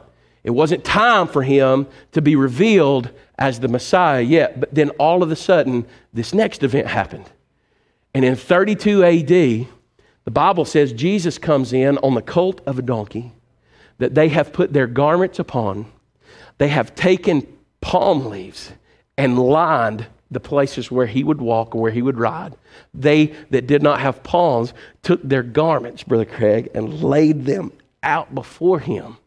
It 0.43 0.53
wasn't 0.53 0.85
time 0.85 1.29
for 1.29 1.43
him 1.43 1.87
to 2.13 2.23
be 2.23 2.35
revealed 2.35 3.11
as 3.39 3.61
the 3.61 3.69
Messiah 3.69 4.23
yet. 4.23 4.59
But 4.59 4.75
then 4.75 4.89
all 4.99 5.23
of 5.23 5.31
a 5.31 5.37
sudden, 5.37 5.87
this 6.15 6.33
next 6.33 6.63
event 6.63 6.87
happened. 6.87 7.31
And 8.15 8.25
in 8.25 8.37
32 8.37 9.05
AD, 9.05 9.27
the 9.27 10.31
Bible 10.31 10.65
says 10.65 10.95
Jesus 10.95 11.37
comes 11.37 11.75
in 11.75 11.99
on 11.99 12.15
the 12.15 12.23
colt 12.23 12.63
of 12.65 12.79
a 12.79 12.83
donkey 12.83 13.33
that 14.03 14.17
they 14.17 14.29
have 14.29 14.53
put 14.53 14.73
their 14.73 14.89
garments 14.89 15.39
upon. 15.39 15.87
They 16.59 16.67
have 16.67 16.93
taken 16.97 17.47
palm 17.81 18.27
leaves 18.27 18.73
and 19.17 19.39
lined 19.39 20.07
the 20.29 20.41
places 20.41 20.91
where 20.91 21.07
he 21.07 21.23
would 21.23 21.41
walk 21.41 21.73
or 21.73 21.83
where 21.83 21.93
he 21.93 22.03
would 22.03 22.19
ride. 22.19 22.57
They 22.93 23.27
that 23.51 23.69
did 23.69 23.81
not 23.81 24.01
have 24.01 24.25
palms 24.25 24.75
took 25.05 25.23
their 25.23 25.45
garments, 25.45 26.03
Brother 26.03 26.25
Craig, 26.25 26.71
and 26.75 27.01
laid 27.05 27.45
them 27.45 27.71
out 28.03 28.35
before 28.35 28.81
him. 28.81 29.19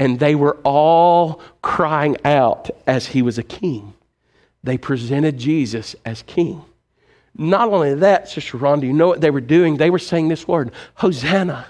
And 0.00 0.18
they 0.18 0.34
were 0.34 0.56
all 0.64 1.40
crying 1.62 2.16
out 2.24 2.68
as 2.88 3.06
he 3.06 3.22
was 3.22 3.38
a 3.38 3.44
king. 3.44 3.94
They 4.64 4.76
presented 4.76 5.38
Jesus 5.38 5.94
as 6.04 6.22
king. 6.22 6.64
Not 7.36 7.68
only 7.68 7.94
that, 7.94 8.28
Sister 8.28 8.58
Rhonda, 8.58 8.82
you 8.82 8.92
know 8.92 9.06
what 9.06 9.20
they 9.20 9.30
were 9.30 9.40
doing? 9.40 9.76
They 9.76 9.90
were 9.90 10.00
saying 10.00 10.26
this 10.26 10.48
word 10.48 10.72
Hosanna. 10.96 11.68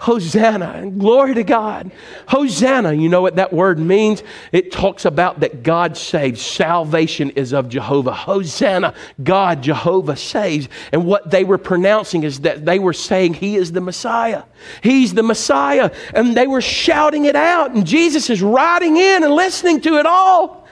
Hosanna 0.00 0.74
and 0.76 1.00
glory 1.00 1.34
to 1.34 1.42
God. 1.42 1.90
Hosanna, 2.28 2.92
you 2.92 3.08
know 3.08 3.20
what 3.20 3.34
that 3.34 3.52
word 3.52 3.80
means? 3.80 4.22
It 4.52 4.70
talks 4.70 5.04
about 5.04 5.40
that 5.40 5.64
God 5.64 5.96
saves. 5.96 6.40
Salvation 6.40 7.30
is 7.30 7.52
of 7.52 7.68
Jehovah. 7.68 8.12
Hosanna, 8.12 8.94
God, 9.20 9.60
Jehovah 9.60 10.16
saves. 10.16 10.68
And 10.92 11.04
what 11.04 11.32
they 11.32 11.42
were 11.42 11.58
pronouncing 11.58 12.22
is 12.22 12.40
that 12.40 12.64
they 12.64 12.78
were 12.78 12.92
saying, 12.92 13.34
He 13.34 13.56
is 13.56 13.72
the 13.72 13.80
Messiah. 13.80 14.44
He's 14.84 15.14
the 15.14 15.24
Messiah. 15.24 15.90
And 16.14 16.36
they 16.36 16.46
were 16.46 16.62
shouting 16.62 17.24
it 17.24 17.34
out. 17.34 17.72
And 17.72 17.84
Jesus 17.84 18.30
is 18.30 18.40
riding 18.40 18.96
in 18.96 19.24
and 19.24 19.34
listening 19.34 19.80
to 19.80 19.98
it 19.98 20.06
all. 20.06 20.68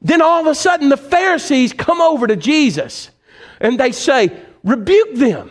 Then 0.00 0.22
all 0.22 0.40
of 0.40 0.46
a 0.46 0.54
sudden, 0.54 0.88
the 0.88 0.96
Pharisees 0.96 1.74
come 1.74 2.00
over 2.00 2.26
to 2.26 2.36
Jesus 2.36 3.10
and 3.60 3.78
they 3.78 3.92
say, 3.92 4.34
Rebuke 4.64 5.16
them. 5.16 5.50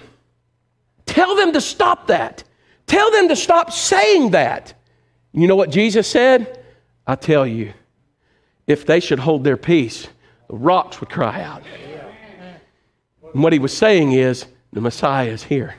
Tell 1.05 1.35
them 1.35 1.53
to 1.53 1.61
stop 1.61 2.07
that. 2.07 2.45
Tell 2.91 3.09
them 3.09 3.29
to 3.29 3.37
stop 3.37 3.71
saying 3.71 4.31
that. 4.31 4.73
You 5.31 5.47
know 5.47 5.55
what 5.55 5.69
Jesus 5.69 6.09
said? 6.09 6.61
I 7.07 7.15
tell 7.15 7.47
you, 7.47 7.71
if 8.67 8.85
they 8.85 8.99
should 8.99 9.19
hold 9.19 9.45
their 9.45 9.55
peace, 9.55 10.09
the 10.49 10.57
rocks 10.57 10.99
would 10.99 11.09
cry 11.09 11.41
out. 11.41 11.63
And 13.33 13.41
what 13.41 13.53
he 13.53 13.59
was 13.59 13.71
saying 13.71 14.11
is, 14.11 14.45
the 14.73 14.81
Messiah 14.81 15.29
is 15.29 15.41
here. 15.41 15.73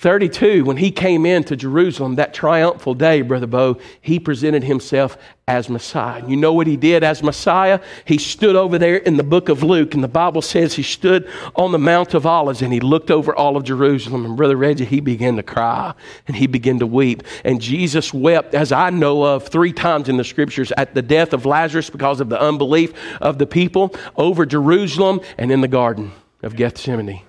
32, 0.00 0.64
when 0.64 0.78
he 0.78 0.90
came 0.90 1.26
into 1.26 1.54
Jerusalem 1.54 2.14
that 2.14 2.32
triumphal 2.32 2.94
day, 2.94 3.20
Brother 3.20 3.46
Bo, 3.46 3.78
he 4.00 4.18
presented 4.18 4.64
himself 4.64 5.18
as 5.46 5.68
Messiah. 5.68 6.26
You 6.26 6.36
know 6.36 6.54
what 6.54 6.66
he 6.66 6.78
did 6.78 7.04
as 7.04 7.22
Messiah? 7.22 7.80
He 8.06 8.16
stood 8.16 8.56
over 8.56 8.78
there 8.78 8.96
in 8.96 9.18
the 9.18 9.22
book 9.22 9.50
of 9.50 9.62
Luke, 9.62 9.92
and 9.92 10.02
the 10.02 10.08
Bible 10.08 10.40
says 10.40 10.72
he 10.72 10.82
stood 10.82 11.28
on 11.54 11.72
the 11.72 11.78
Mount 11.78 12.14
of 12.14 12.24
Olives 12.24 12.62
and 12.62 12.72
he 12.72 12.80
looked 12.80 13.10
over 13.10 13.34
all 13.34 13.58
of 13.58 13.64
Jerusalem. 13.64 14.24
And 14.24 14.38
Brother 14.38 14.56
Reggie, 14.56 14.86
he 14.86 15.00
began 15.00 15.36
to 15.36 15.42
cry 15.42 15.92
and 16.26 16.34
he 16.34 16.46
began 16.46 16.78
to 16.78 16.86
weep. 16.86 17.22
And 17.44 17.60
Jesus 17.60 18.14
wept, 18.14 18.54
as 18.54 18.72
I 18.72 18.88
know 18.88 19.22
of, 19.22 19.48
three 19.48 19.74
times 19.74 20.08
in 20.08 20.16
the 20.16 20.24
scriptures 20.24 20.72
at 20.78 20.94
the 20.94 21.02
death 21.02 21.34
of 21.34 21.44
Lazarus 21.44 21.90
because 21.90 22.20
of 22.20 22.30
the 22.30 22.40
unbelief 22.40 22.94
of 23.20 23.36
the 23.36 23.46
people, 23.46 23.94
over 24.16 24.46
Jerusalem, 24.46 25.20
and 25.36 25.52
in 25.52 25.60
the 25.60 25.68
Garden 25.68 26.12
of 26.42 26.56
Gethsemane. 26.56 27.20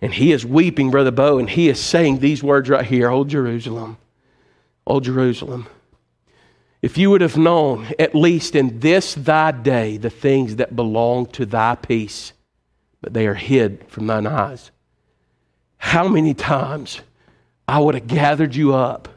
And 0.00 0.14
he 0.14 0.32
is 0.32 0.46
weeping, 0.46 0.90
Brother 0.90 1.10
Bo, 1.10 1.38
and 1.38 1.50
he 1.50 1.68
is 1.68 1.80
saying 1.80 2.18
these 2.18 2.42
words 2.42 2.68
right 2.68 2.84
here 2.84 3.10
Old 3.10 3.28
Jerusalem, 3.28 3.98
Old 4.86 5.04
Jerusalem. 5.04 5.66
If 6.80 6.96
you 6.96 7.10
would 7.10 7.20
have 7.20 7.36
known, 7.36 7.88
at 7.98 8.14
least 8.14 8.54
in 8.54 8.78
this 8.78 9.14
thy 9.14 9.50
day, 9.50 9.96
the 9.96 10.10
things 10.10 10.56
that 10.56 10.76
belong 10.76 11.26
to 11.26 11.44
thy 11.44 11.74
peace, 11.74 12.32
but 13.00 13.12
they 13.12 13.26
are 13.26 13.34
hid 13.34 13.84
from 13.88 14.06
thine 14.06 14.26
eyes. 14.26 14.70
How 15.78 16.06
many 16.06 16.34
times 16.34 17.00
I 17.66 17.80
would 17.80 17.94
have 17.94 18.06
gathered 18.06 18.54
you 18.54 18.74
up 18.74 19.08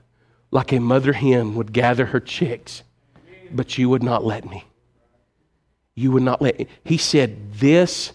like 0.51 0.73
a 0.73 0.79
mother 0.79 1.13
hen 1.13 1.55
would 1.55 1.71
gather 1.71 2.07
her 2.07 2.19
chicks, 2.19 2.83
but 3.51 3.77
you 3.77 3.89
would 3.89 4.03
not 4.03 4.25
let 4.25 4.49
me. 4.49 4.65
You 5.95 6.11
would 6.11 6.23
not 6.23 6.41
let 6.41 6.59
me. 6.59 6.67
He 6.83 6.97
said, 6.97 7.53
This 7.53 8.11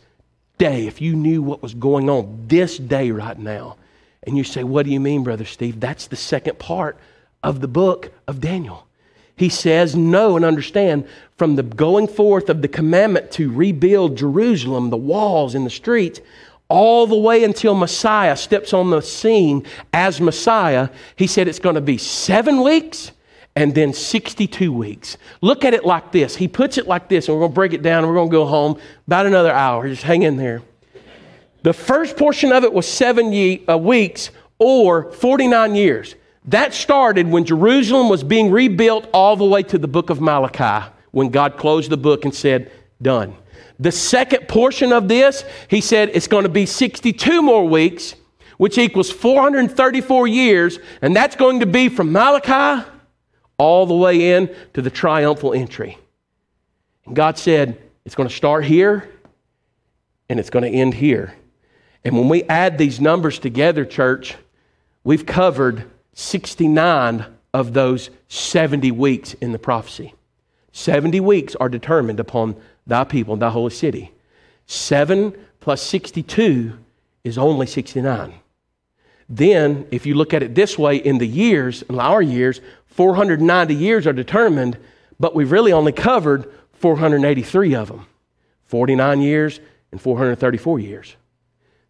day, 0.59 0.87
if 0.87 1.01
you 1.01 1.15
knew 1.15 1.43
what 1.43 1.63
was 1.63 1.75
going 1.75 2.09
on 2.09 2.45
this 2.49 2.79
day 2.79 3.11
right 3.11 3.39
now, 3.39 3.77
and 4.23 4.37
you 4.37 4.45
say, 4.45 4.65
What 4.65 4.87
do 4.87 4.93
you 4.93 5.01
mean, 5.01 5.23
Brother 5.23 5.45
Steve? 5.45 5.81
That's 5.81 6.07
the 6.07 6.17
second 6.17 6.59
part 6.59 6.99
of 7.43 7.61
the 7.61 7.69
book 7.69 8.13
of 8.27 8.41
Daniel. 8.41 8.87
he 9.37 9.49
says, 9.49 9.95
Know 9.95 10.37
and 10.37 10.45
understand 10.45 11.07
from 11.37 11.57
the 11.57 11.63
going 11.63 12.09
forth 12.09 12.49
of 12.49 12.63
the 12.63 12.69
commandment 12.69 13.31
to 13.33 13.53
rebuild 13.53 14.17
Jerusalem, 14.17 14.91
the 14.91 14.97
walls 14.97 15.55
and 15.55 15.65
the 15.65 15.71
streets, 15.71 16.21
all 16.69 17.07
the 17.07 17.17
way 17.17 17.45
until 17.45 17.75
Messiah 17.75 18.37
steps 18.37 18.73
on 18.73 18.91
the 18.91 19.01
scene 19.01 19.65
as 19.93 20.21
Messiah, 20.21 20.89
he 21.15 21.27
said 21.27 21.47
it's 21.47 21.61
going 21.61 21.77
to 21.77 21.81
be 21.81 21.99
seven 21.99 22.63
weeks 22.63 23.13
and 23.57 23.75
then 23.75 23.95
62 23.95 24.71
weeks. 24.71 25.17
Look 25.41 25.65
at 25.65 25.73
it 25.73 25.85
like 25.85 26.13
this. 26.13 26.37
He 26.37 26.47
puts 26.47 26.77
it 26.77 26.87
like 26.87 27.09
this, 27.09 27.27
and 27.27 27.35
we're 27.35 27.41
going 27.41 27.53
to 27.53 27.55
break 27.55 27.73
it 27.73 27.83
down 27.83 28.05
and 28.05 28.09
we're 28.09 28.19
going 28.19 28.29
to 28.29 28.33
go 28.33 28.45
home 28.45 28.79
about 29.07 29.25
another 29.25 29.51
hour. 29.51 29.89
Just 29.89 30.03
hang 30.03 30.23
in 30.23 30.37
there. 30.37 30.63
The 31.63 31.73
first 31.73 32.17
portion 32.17 32.53
of 32.53 32.63
it 32.63 32.73
was 32.73 32.87
seven 32.87 33.33
ye- 33.33 33.65
uh, 33.67 33.79
weeks 33.79 34.31
or 34.59 35.11
49 35.11 35.75
years. 35.75 36.15
That 36.45 36.75
started 36.75 37.29
when 37.29 37.45
Jerusalem 37.45 38.09
was 38.09 38.23
being 38.23 38.53
rebuilt 38.53 39.09
all 39.13 39.35
the 39.35 39.45
way 39.45 39.65
to 39.65 39.79
the 39.79 39.89
book 39.89 40.11
of 40.11 40.21
Malachi, 40.21 40.89
when 41.11 41.31
God 41.31 41.57
closed 41.57 41.91
the 41.91 41.97
book 41.97 42.25
and 42.25 42.33
said, 42.33 42.71
Done. 43.03 43.35
The 43.81 43.91
second 43.91 44.49
portion 44.49 44.93
of 44.93 45.09
this, 45.09 45.45
he 45.69 45.81
said, 45.81 46.11
it's 46.15 46.29
going 46.29 46.45
to 46.45 46.49
be 46.49 46.65
62 46.67 47.43
more 47.43 47.67
weeks, 47.69 48.15
which 48.59 48.79
equals 48.79 49.11
434 49.11 50.29
years, 50.29 50.79
and 51.03 51.15
that's 51.15 51.37
going 51.37 51.61
to 51.61 51.67
be 51.67 51.89
from 51.89 52.13
Malachi 52.13 52.89
all 53.59 53.87
the 53.87 53.95
way 53.95 54.33
in 54.33 54.55
to 54.75 54.83
the 54.83 54.91
triumphal 54.91 55.53
entry. 55.53 55.99
And 57.07 57.17
God 57.17 57.39
said, 57.39 57.81
it's 58.05 58.15
going 58.15 58.29
to 58.29 58.35
start 58.35 58.65
here 58.65 59.09
and 60.29 60.39
it's 60.39 60.51
going 60.51 60.65
to 60.71 60.79
end 60.79 60.95
here. 60.95 61.35
And 62.05 62.17
when 62.17 62.29
we 62.29 62.45
add 62.45 62.79
these 62.79 63.01
numbers 63.01 63.39
together, 63.39 63.85
church, 63.85 64.37
we've 65.05 65.27
covered 65.27 65.85
69 66.15 67.27
of 67.53 67.73
those 67.73 68.11
70 68.29 68.91
weeks 68.93 69.35
in 69.35 69.53
the 69.53 69.59
prophecy. 69.59 70.15
70 70.73 71.21
weeks 71.21 71.55
are 71.57 71.69
determined 71.69 72.21
upon 72.21 72.55
thy 72.87 73.03
people, 73.05 73.33
and 73.33 73.43
thy 73.43 73.51
holy 73.51 73.71
city. 73.71 74.13
7 74.67 75.35
plus 75.61 75.83
62 75.83 76.79
is 77.25 77.39
only 77.39 77.67
69. 77.67 78.35
Then, 79.29 79.89
if 79.91 80.07
you 80.07 80.15
look 80.15 80.33
at 80.33 80.43
it 80.43 80.55
this 80.55 80.79
way, 80.79 80.97
in 80.97 81.19
the 81.19 81.27
years, 81.27 81.83
in 81.83 81.99
our 81.99 82.23
years, 82.23 82.61
490 82.97 83.75
years 83.75 84.07
are 84.07 84.15
determined, 84.15 84.79
but 85.21 85.35
we've 85.35 85.53
really 85.53 85.73
only 85.73 85.93
covered 85.93 86.51
483 86.73 87.75
of 87.75 87.89
them 87.89 88.07
49 88.65 89.21
years 89.21 89.61
and 89.93 90.01
434 90.01 90.81
years. 90.81 91.15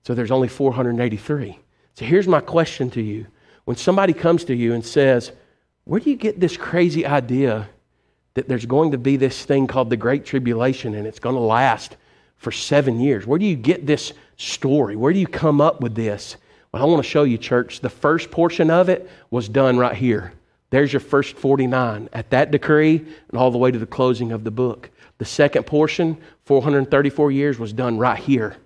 So 0.02 0.14
there's 0.14 0.32
only 0.32 0.48
483. 0.48 1.58
So 1.94 2.04
here's 2.04 2.26
my 2.26 2.40
question 2.40 2.90
to 2.90 3.00
you. 3.00 3.28
When 3.66 3.76
somebody 3.76 4.14
comes 4.14 4.44
to 4.44 4.54
you 4.54 4.74
and 4.74 4.84
says, 4.84 5.30
Where 5.84 6.00
do 6.00 6.10
you 6.10 6.16
get 6.16 6.40
this 6.40 6.56
crazy 6.56 7.06
idea 7.06 7.68
that 8.34 8.48
there's 8.48 8.66
going 8.66 8.90
to 8.90 8.98
be 8.98 9.16
this 9.16 9.44
thing 9.44 9.68
called 9.68 9.90
the 9.90 9.96
Great 9.96 10.26
Tribulation 10.26 10.96
and 10.96 11.06
it's 11.06 11.20
going 11.20 11.36
to 11.36 11.40
last 11.40 11.96
for 12.36 12.50
seven 12.50 12.98
years? 12.98 13.28
Where 13.28 13.38
do 13.38 13.46
you 13.46 13.56
get 13.56 13.86
this 13.86 14.12
story? 14.38 14.96
Where 14.96 15.12
do 15.12 15.20
you 15.20 15.28
come 15.28 15.60
up 15.60 15.80
with 15.80 15.94
this? 15.94 16.36
Well, 16.72 16.82
I 16.82 16.86
want 16.86 17.04
to 17.04 17.08
show 17.08 17.22
you, 17.22 17.38
church. 17.38 17.78
The 17.78 17.90
first 17.90 18.32
portion 18.32 18.72
of 18.72 18.88
it 18.88 19.08
was 19.30 19.48
done 19.48 19.78
right 19.78 19.94
here. 19.94 20.32
There's 20.76 20.92
your 20.92 21.00
first 21.00 21.36
49 21.36 22.10
at 22.12 22.28
that 22.28 22.50
decree 22.50 22.98
and 22.98 23.38
all 23.38 23.50
the 23.50 23.56
way 23.56 23.70
to 23.70 23.78
the 23.78 23.86
closing 23.86 24.30
of 24.30 24.44
the 24.44 24.50
book. 24.50 24.90
The 25.16 25.24
second 25.24 25.62
portion, 25.62 26.18
434 26.44 27.30
years, 27.30 27.58
was 27.58 27.72
done 27.72 27.96
right 27.96 28.18
here 28.18 28.58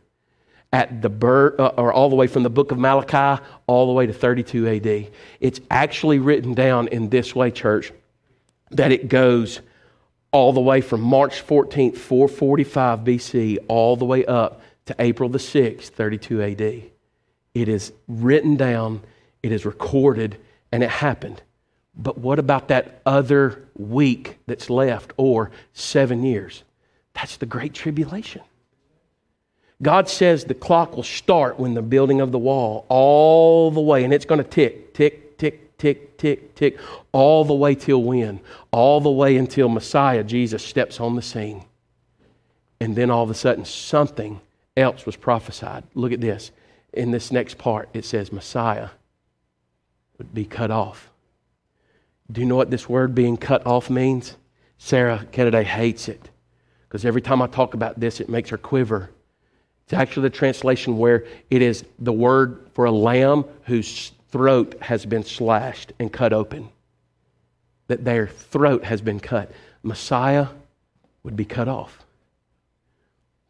at 0.72 1.02
the 1.02 1.08
birth, 1.08 1.60
uh, 1.60 1.70
or 1.76 1.92
all 1.92 2.10
the 2.10 2.16
way 2.16 2.26
from 2.26 2.42
the 2.42 2.50
book 2.50 2.72
of 2.72 2.80
Malachi 2.80 3.40
all 3.68 3.86
the 3.86 3.92
way 3.92 4.06
to 4.06 4.12
32 4.12 4.66
AD. 4.66 5.12
It's 5.38 5.60
actually 5.70 6.18
written 6.18 6.52
down 6.52 6.88
in 6.88 7.10
this 7.10 7.32
way, 7.32 7.52
church, 7.52 7.92
that 8.72 8.90
it 8.90 9.06
goes 9.06 9.60
all 10.32 10.52
the 10.52 10.60
way 10.60 10.80
from 10.80 11.02
March 11.02 11.46
14th, 11.46 11.96
445 11.96 12.98
BC, 13.04 13.58
all 13.68 13.94
the 13.94 14.04
way 14.04 14.26
up 14.26 14.62
to 14.86 14.96
April 14.98 15.28
the 15.28 15.38
6th, 15.38 15.82
32 15.82 16.42
AD. 16.42 16.60
It 16.60 17.68
is 17.68 17.92
written 18.08 18.56
down, 18.56 19.00
it 19.44 19.52
is 19.52 19.64
recorded, 19.64 20.38
and 20.72 20.82
it 20.82 20.90
happened. 20.90 21.40
But 21.96 22.18
what 22.18 22.38
about 22.38 22.68
that 22.68 23.00
other 23.04 23.68
week 23.76 24.38
that's 24.46 24.70
left, 24.70 25.12
or 25.16 25.50
seven 25.72 26.22
years? 26.22 26.62
That's 27.14 27.36
the 27.36 27.46
Great 27.46 27.74
Tribulation. 27.74 28.42
God 29.82 30.08
says 30.08 30.44
the 30.44 30.54
clock 30.54 30.94
will 30.94 31.02
start 31.02 31.58
when 31.58 31.74
the 31.74 31.82
building 31.82 32.20
of 32.20 32.32
the 32.32 32.38
wall, 32.38 32.86
all 32.88 33.70
the 33.70 33.80
way, 33.80 34.04
and 34.04 34.12
it's 34.12 34.26
going 34.26 34.42
to 34.42 34.48
tick, 34.48 34.94
tick, 34.94 35.38
tick, 35.38 35.76
tick, 35.78 36.18
tick, 36.18 36.54
tick, 36.54 36.78
all 37.12 37.44
the 37.44 37.54
way 37.54 37.74
till 37.74 38.02
when? 38.02 38.40
All 38.72 39.00
the 39.00 39.10
way 39.10 39.36
until 39.36 39.68
Messiah, 39.68 40.22
Jesus, 40.22 40.64
steps 40.64 41.00
on 41.00 41.16
the 41.16 41.22
scene. 41.22 41.64
And 42.78 42.94
then 42.94 43.10
all 43.10 43.24
of 43.24 43.30
a 43.30 43.34
sudden, 43.34 43.64
something 43.64 44.40
else 44.76 45.06
was 45.06 45.16
prophesied. 45.16 45.84
Look 45.94 46.12
at 46.12 46.20
this. 46.20 46.50
In 46.92 47.10
this 47.10 47.32
next 47.32 47.56
part, 47.56 47.88
it 47.94 48.04
says 48.04 48.32
Messiah 48.32 48.90
would 50.18 50.34
be 50.34 50.44
cut 50.44 50.70
off. 50.70 51.09
Do 52.30 52.40
you 52.40 52.46
know 52.46 52.56
what 52.56 52.70
this 52.70 52.88
word 52.88 53.14
being 53.14 53.36
cut 53.36 53.66
off 53.66 53.90
means? 53.90 54.36
Sarah 54.78 55.26
Kennedy 55.32 55.64
hates 55.64 56.08
it 56.08 56.30
because 56.88 57.04
every 57.04 57.20
time 57.20 57.42
I 57.42 57.46
talk 57.46 57.74
about 57.74 57.98
this, 58.00 58.20
it 58.20 58.28
makes 58.28 58.50
her 58.50 58.58
quiver. 58.58 59.10
It's 59.84 59.92
actually 59.92 60.28
the 60.28 60.36
translation 60.36 60.98
where 60.98 61.26
it 61.50 61.62
is 61.62 61.84
the 61.98 62.12
word 62.12 62.68
for 62.74 62.84
a 62.84 62.90
lamb 62.90 63.44
whose 63.64 64.12
throat 64.30 64.76
has 64.80 65.04
been 65.04 65.24
slashed 65.24 65.92
and 65.98 66.12
cut 66.12 66.32
open. 66.32 66.68
That 67.88 68.04
their 68.04 68.28
throat 68.28 68.84
has 68.84 69.00
been 69.00 69.18
cut. 69.18 69.50
Messiah 69.82 70.48
would 71.24 71.36
be 71.36 71.44
cut 71.44 71.68
off. 71.68 72.04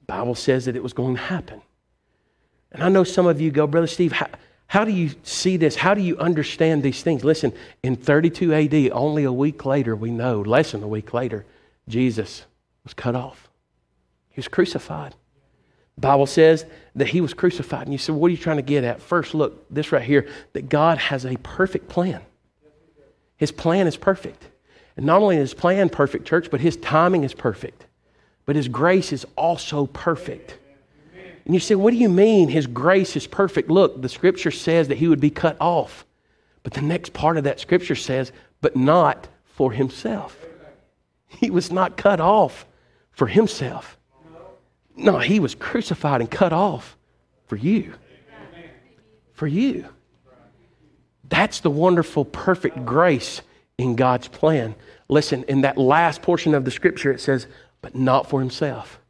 The 0.01 0.07
Bible 0.07 0.35
says 0.35 0.65
that 0.65 0.77
it 0.77 0.83
was 0.83 0.95
going 0.95 1.17
to 1.17 1.21
happen. 1.21 1.61
And 2.73 2.83
I 2.83 2.89
know 2.89 3.05
some 3.05 3.27
of 3.27 3.41
you 3.41 3.51
go, 3.51 3.67
Brother 3.67 3.87
Steve, 3.87 4.13
how, 4.13 4.29
how 4.71 4.85
do 4.85 4.93
you 4.93 5.11
see 5.25 5.57
this? 5.57 5.75
How 5.75 5.95
do 5.95 6.01
you 6.01 6.17
understand 6.19 6.85
these 6.85 7.03
things? 7.03 7.25
Listen, 7.25 7.53
in 7.83 7.97
32 7.97 8.55
AD, 8.55 8.93
only 8.93 9.25
a 9.25 9.33
week 9.33 9.67
later, 9.67 9.97
we 9.97 10.13
know, 10.13 10.43
less 10.43 10.71
than 10.71 10.85
a 10.85 10.87
week 10.87 11.13
later, 11.13 11.45
Jesus 11.89 12.45
was 12.85 12.95
cut 12.95 13.17
off. 13.17 13.49
He 14.29 14.39
was 14.39 14.47
crucified. 14.47 15.17
Bible 15.99 16.27
says 16.27 16.67
that 16.95 17.09
he 17.09 17.21
was 17.21 17.35
crucified. 17.35 17.83
And 17.83 17.93
you 17.93 17.99
say, 17.99 18.13
what 18.13 18.29
are 18.29 18.31
you 18.31 18.37
trying 18.37 18.59
to 18.59 18.63
get 18.63 18.85
at? 18.85 19.03
First, 19.03 19.35
look, 19.35 19.67
this 19.75 19.91
right 19.91 20.05
here, 20.05 20.29
that 20.53 20.69
God 20.69 20.99
has 20.99 21.27
a 21.27 21.35
perfect 21.39 21.89
plan. 21.89 22.23
His 23.39 23.51
plan 23.51 23.89
is 23.89 23.97
perfect. 23.97 24.51
And 24.97 25.05
not 25.05 25.21
only 25.21 25.39
is 25.39 25.51
his 25.51 25.55
plan 25.55 25.89
perfect, 25.89 26.29
church, 26.29 26.49
but 26.49 26.61
his 26.61 26.77
timing 26.77 27.25
is 27.25 27.35
perfect. 27.35 27.87
But 28.47 28.55
his 28.55 28.69
grace 28.69 29.13
is 29.13 29.27
also 29.35 29.87
perfect. 29.87 30.59
And 31.45 31.55
you 31.55 31.61
say, 31.61 31.75
what 31.75 31.93
do 31.93 31.97
you 31.97 32.09
mean 32.09 32.49
his 32.49 32.67
grace 32.67 33.17
is 33.17 33.27
perfect? 33.27 33.71
Look, 33.71 34.01
the 34.03 34.09
scripture 34.09 34.51
says 34.51 34.89
that 34.89 34.99
he 34.99 35.09
would 35.09 35.21
be 35.21 35.31
cut 35.31 35.57
off. 35.61 36.05
But 36.63 36.75
the 36.75 36.83
next 36.83 37.13
part 37.13 37.37
of 37.37 37.45
that 37.45 37.61
scripture 37.61 37.95
says, 37.95 38.33
but 38.61 38.77
not 38.77 39.29
for 39.45 39.73
himself. 39.73 40.37
He 41.27 41.51
was 41.51 41.71
not 41.71 41.97
cut 41.97 42.21
off 42.21 42.67
for 43.13 43.27
himself. 43.27 43.97
No, 44.97 45.19
he 45.19 45.41
was 45.41 45.55
crucified 45.55 46.21
and 46.21 46.31
cut 46.31 46.53
off 46.53 46.97
for 47.47 47.57
you. 47.57 47.95
For 49.33 49.47
you. 49.47 49.87
That's 51.29 51.61
the 51.61 51.71
wonderful, 51.71 52.25
perfect 52.25 52.85
grace 52.85 53.41
in 53.79 53.97
God's 53.97 54.29
plan. 54.29 54.75
Listen, 55.09 55.45
in 55.45 55.63
that 55.63 55.79
last 55.79 56.21
portion 56.21 56.55
of 56.55 56.65
the 56.65 56.71
scripture, 56.71 57.13
it 57.13 57.21
says, 57.21 57.47
but 57.81 57.95
not 57.95 58.29
for 58.29 58.41
himself. 58.41 59.01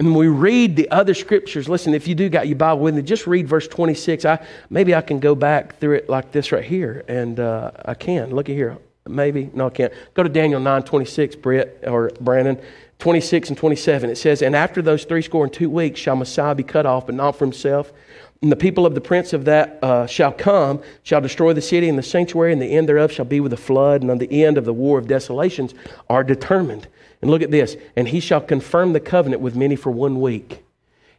And 0.00 0.14
we 0.14 0.26
read 0.26 0.74
the 0.74 0.90
other 0.90 1.14
scriptures. 1.14 1.68
Listen, 1.68 1.94
if 1.94 2.08
you 2.08 2.14
do 2.14 2.28
got 2.28 2.48
your 2.48 2.56
Bible 2.56 2.82
with 2.82 2.96
me, 2.96 3.02
just 3.02 3.26
read 3.26 3.46
verse 3.46 3.68
26. 3.68 4.24
I, 4.24 4.44
maybe 4.68 4.94
I 4.94 5.00
can 5.00 5.20
go 5.20 5.34
back 5.34 5.78
through 5.78 5.94
it 5.96 6.08
like 6.08 6.32
this 6.32 6.50
right 6.50 6.64
here, 6.64 7.04
and 7.06 7.38
uh, 7.38 7.70
I 7.84 7.94
can. 7.94 8.30
Look 8.30 8.48
at 8.48 8.56
here. 8.56 8.76
Maybe. 9.06 9.50
No, 9.54 9.66
I 9.66 9.70
can't. 9.70 9.92
Go 10.14 10.22
to 10.22 10.28
Daniel 10.28 10.60
9 10.60 10.82
26, 10.82 11.36
Brett 11.36 11.78
or 11.86 12.10
Brandon. 12.20 12.60
26 13.00 13.50
and 13.50 13.58
27, 13.58 14.08
it 14.08 14.16
says, 14.16 14.40
And 14.40 14.54
after 14.54 14.80
those 14.80 15.04
three 15.04 15.20
score 15.20 15.44
and 15.44 15.52
two 15.52 15.68
weeks 15.68 16.00
shall 16.00 16.16
Messiah 16.16 16.54
be 16.54 16.62
cut 16.62 16.86
off, 16.86 17.06
but 17.06 17.14
not 17.14 17.36
for 17.36 17.44
himself. 17.44 17.92
And 18.40 18.50
the 18.52 18.56
people 18.56 18.86
of 18.86 18.94
the 18.94 19.00
prince 19.00 19.32
of 19.32 19.44
that 19.46 19.78
uh, 19.82 20.06
shall 20.06 20.32
come, 20.32 20.80
shall 21.02 21.20
destroy 21.20 21.52
the 21.52 21.60
city 21.60 21.88
and 21.88 21.98
the 21.98 22.02
sanctuary, 22.02 22.52
and 22.52 22.62
the 22.62 22.66
end 22.66 22.88
thereof 22.88 23.10
shall 23.10 23.24
be 23.24 23.40
with 23.40 23.52
a 23.52 23.58
flood, 23.58 24.02
and 24.02 24.10
on 24.10 24.18
the 24.18 24.44
end 24.44 24.58
of 24.58 24.64
the 24.64 24.72
war 24.72 24.98
of 24.98 25.06
desolations 25.06 25.74
are 26.08 26.24
determined. 26.24 26.88
And 27.24 27.30
look 27.30 27.42
at 27.42 27.50
this, 27.50 27.76
and 27.96 28.06
he 28.06 28.20
shall 28.20 28.40
confirm 28.40 28.92
the 28.92 29.00
covenant 29.00 29.40
with 29.42 29.56
many 29.56 29.76
for 29.76 29.90
one 29.90 30.20
week. 30.20 30.62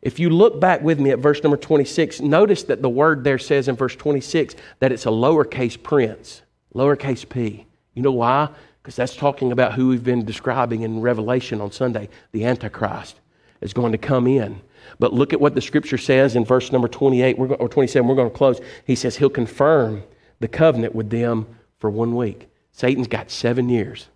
If 0.01 0.19
you 0.19 0.29
look 0.29 0.61
back 0.61 0.81
with 0.81 0.99
me 0.99 1.09
at 1.09 1.19
verse 1.19 1.41
number 1.41 1.57
26, 1.57 2.21
notice 2.21 2.63
that 2.63 2.81
the 2.81 2.89
word 2.89 3.23
there 3.23 3.39
says 3.39 3.67
in 3.67 3.75
verse 3.75 3.95
26 3.95 4.55
that 4.79 4.91
it's 4.91 5.07
a 5.07 5.09
lowercase 5.09 5.81
prince, 5.81 6.43
lowercase 6.73 7.27
p. 7.27 7.65
You 7.95 8.03
know 8.03 8.11
why? 8.11 8.49
because 8.85 8.95
that's 8.95 9.15
talking 9.15 9.51
about 9.51 9.73
who 9.73 9.87
we've 9.87 10.03
been 10.03 10.23
describing 10.23 10.83
in 10.83 11.01
Revelation 11.01 11.59
on 11.59 11.71
Sunday. 11.71 12.07
The 12.33 12.45
Antichrist 12.45 13.19
is 13.59 13.73
going 13.73 13.93
to 13.93 13.97
come 13.97 14.27
in. 14.27 14.61
But 14.99 15.11
look 15.11 15.33
at 15.33 15.41
what 15.41 15.55
the 15.55 15.61
scripture 15.61 15.97
says 15.97 16.35
in 16.35 16.45
verse 16.45 16.71
number 16.71 16.87
28 16.87 17.35
we're 17.35 17.47
going, 17.47 17.59
or 17.59 17.67
27. 17.67 18.07
We're 18.07 18.13
going 18.13 18.29
to 18.29 18.37
close. 18.37 18.61
He 18.85 18.93
says 18.93 19.17
he'll 19.17 19.27
confirm 19.31 20.03
the 20.39 20.47
covenant 20.47 20.93
with 20.93 21.09
them 21.09 21.47
for 21.79 21.89
one 21.89 22.15
week. 22.15 22.47
Satan's 22.73 23.07
got 23.07 23.31
seven 23.31 23.69
years. 23.69 24.07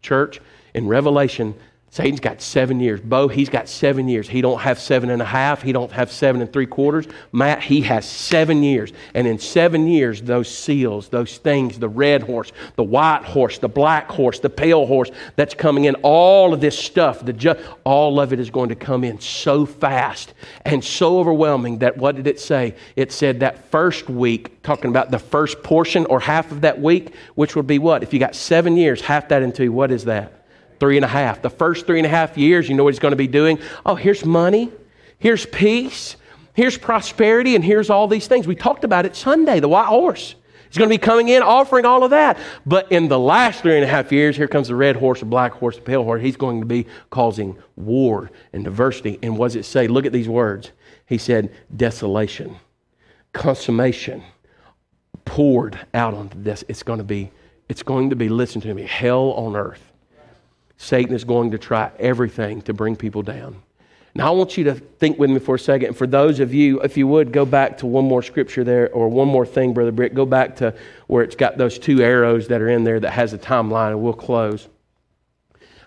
church, 0.00 0.40
in 0.74 0.86
Revelation, 0.86 1.54
Satan's 1.90 2.20
got 2.20 2.42
seven 2.42 2.80
years. 2.80 3.00
Bo, 3.00 3.28
he's 3.28 3.48
got 3.48 3.66
seven 3.66 4.08
years. 4.08 4.28
He 4.28 4.42
don't 4.42 4.60
have 4.60 4.78
seven 4.78 5.08
and 5.08 5.22
a 5.22 5.24
half. 5.24 5.62
He 5.62 5.72
don't 5.72 5.90
have 5.90 6.12
seven 6.12 6.42
and 6.42 6.52
three 6.52 6.66
quarters. 6.66 7.06
Matt, 7.32 7.62
he 7.62 7.80
has 7.80 8.06
seven 8.06 8.62
years. 8.62 8.92
And 9.14 9.26
in 9.26 9.38
seven 9.38 9.86
years, 9.86 10.20
those 10.20 10.54
seals, 10.54 11.08
those 11.08 11.38
things, 11.38 11.78
the 11.78 11.88
red 11.88 12.22
horse, 12.22 12.52
the 12.76 12.84
white 12.84 13.24
horse, 13.24 13.56
the 13.58 13.70
black 13.70 14.10
horse, 14.10 14.38
the 14.38 14.50
pale 14.50 14.84
horse 14.84 15.10
that's 15.36 15.54
coming 15.54 15.86
in, 15.86 15.94
all 16.02 16.52
of 16.52 16.60
this 16.60 16.78
stuff, 16.78 17.24
the 17.24 17.32
ju- 17.32 17.56
all 17.84 18.20
of 18.20 18.34
it 18.34 18.38
is 18.38 18.50
going 18.50 18.68
to 18.68 18.76
come 18.76 19.02
in 19.02 19.18
so 19.18 19.64
fast 19.64 20.34
and 20.66 20.84
so 20.84 21.18
overwhelming 21.18 21.78
that 21.78 21.96
what 21.96 22.16
did 22.16 22.26
it 22.26 22.38
say? 22.38 22.74
It 22.96 23.12
said 23.12 23.40
that 23.40 23.70
first 23.70 24.10
week, 24.10 24.62
talking 24.62 24.90
about 24.90 25.10
the 25.10 25.18
first 25.18 25.62
portion 25.62 26.04
or 26.06 26.20
half 26.20 26.52
of 26.52 26.60
that 26.60 26.78
week, 26.78 27.14
which 27.34 27.56
would 27.56 27.66
be 27.66 27.78
what? 27.78 28.02
If 28.02 28.12
you 28.12 28.20
got 28.20 28.34
seven 28.34 28.76
years, 28.76 29.00
half 29.00 29.28
that 29.28 29.42
into 29.42 29.72
what 29.72 29.90
is 29.90 30.04
that? 30.04 30.37
Three 30.80 30.96
and 30.96 31.04
a 31.04 31.08
half. 31.08 31.42
The 31.42 31.50
first 31.50 31.86
three 31.86 31.98
and 31.98 32.06
a 32.06 32.10
half 32.10 32.38
years, 32.38 32.68
you 32.68 32.74
know 32.74 32.84
what 32.84 32.94
he's 32.94 33.00
going 33.00 33.12
to 33.12 33.16
be 33.16 33.26
doing? 33.26 33.58
Oh, 33.84 33.94
here's 33.94 34.24
money, 34.24 34.70
here's 35.18 35.44
peace, 35.46 36.16
here's 36.54 36.78
prosperity, 36.78 37.56
and 37.56 37.64
here's 37.64 37.90
all 37.90 38.06
these 38.06 38.28
things. 38.28 38.46
We 38.46 38.54
talked 38.54 38.84
about 38.84 39.04
it 39.06 39.16
Sunday, 39.16 39.60
the 39.60 39.68
white 39.68 39.86
horse. 39.86 40.34
He's 40.68 40.76
going 40.76 40.90
to 40.90 40.94
be 40.94 40.98
coming 40.98 41.28
in 41.28 41.42
offering 41.42 41.86
all 41.86 42.04
of 42.04 42.10
that. 42.10 42.38
But 42.66 42.92
in 42.92 43.08
the 43.08 43.18
last 43.18 43.62
three 43.62 43.76
and 43.76 43.84
a 43.84 43.88
half 43.88 44.12
years, 44.12 44.36
here 44.36 44.48
comes 44.48 44.68
the 44.68 44.74
red 44.74 44.96
horse, 44.96 45.20
the 45.20 45.26
black 45.26 45.52
horse, 45.52 45.76
the 45.76 45.82
pale 45.82 46.04
horse. 46.04 46.20
He's 46.20 46.36
going 46.36 46.60
to 46.60 46.66
be 46.66 46.86
causing 47.10 47.56
war 47.76 48.30
and 48.52 48.64
diversity. 48.64 49.18
And 49.22 49.38
what 49.38 49.46
does 49.46 49.56
it 49.56 49.64
say? 49.64 49.88
Look 49.88 50.04
at 50.04 50.12
these 50.12 50.28
words. 50.28 50.72
He 51.06 51.16
said, 51.16 51.50
desolation, 51.74 52.56
consummation, 53.32 54.22
poured 55.24 55.78
out 55.94 56.12
on 56.12 56.30
this. 56.34 56.64
It's 56.68 56.82
going 56.82 56.98
to 56.98 57.04
be, 57.04 57.30
it's 57.70 57.82
going 57.82 58.10
to 58.10 58.16
be, 58.16 58.28
listen 58.28 58.60
to 58.60 58.74
me, 58.74 58.82
hell 58.82 59.32
on 59.32 59.56
earth. 59.56 59.87
Satan 60.78 61.14
is 61.14 61.24
going 61.24 61.50
to 61.50 61.58
try 61.58 61.90
everything 61.98 62.62
to 62.62 62.72
bring 62.72 62.96
people 62.96 63.22
down. 63.22 63.62
Now, 64.14 64.28
I 64.28 64.30
want 64.30 64.56
you 64.56 64.64
to 64.64 64.74
think 64.74 65.18
with 65.18 65.28
me 65.30 65.38
for 65.38 65.56
a 65.56 65.58
second. 65.58 65.88
And 65.88 65.96
for 65.96 66.06
those 66.06 66.40
of 66.40 66.54
you, 66.54 66.80
if 66.80 66.96
you 66.96 67.06
would, 67.06 67.30
go 67.30 67.44
back 67.44 67.78
to 67.78 67.86
one 67.86 68.04
more 68.04 68.22
scripture 68.22 68.64
there, 68.64 68.90
or 68.90 69.08
one 69.08 69.28
more 69.28 69.44
thing, 69.44 69.74
Brother 69.74 69.92
Britt. 69.92 70.14
Go 70.14 70.24
back 70.24 70.56
to 70.56 70.74
where 71.08 71.22
it's 71.22 71.36
got 71.36 71.58
those 71.58 71.78
two 71.78 72.00
arrows 72.00 72.48
that 72.48 72.60
are 72.60 72.68
in 72.68 72.84
there 72.84 72.98
that 72.98 73.10
has 73.10 73.32
a 73.32 73.38
timeline, 73.38 73.90
and 73.90 74.02
we'll 74.02 74.14
close. 74.14 74.66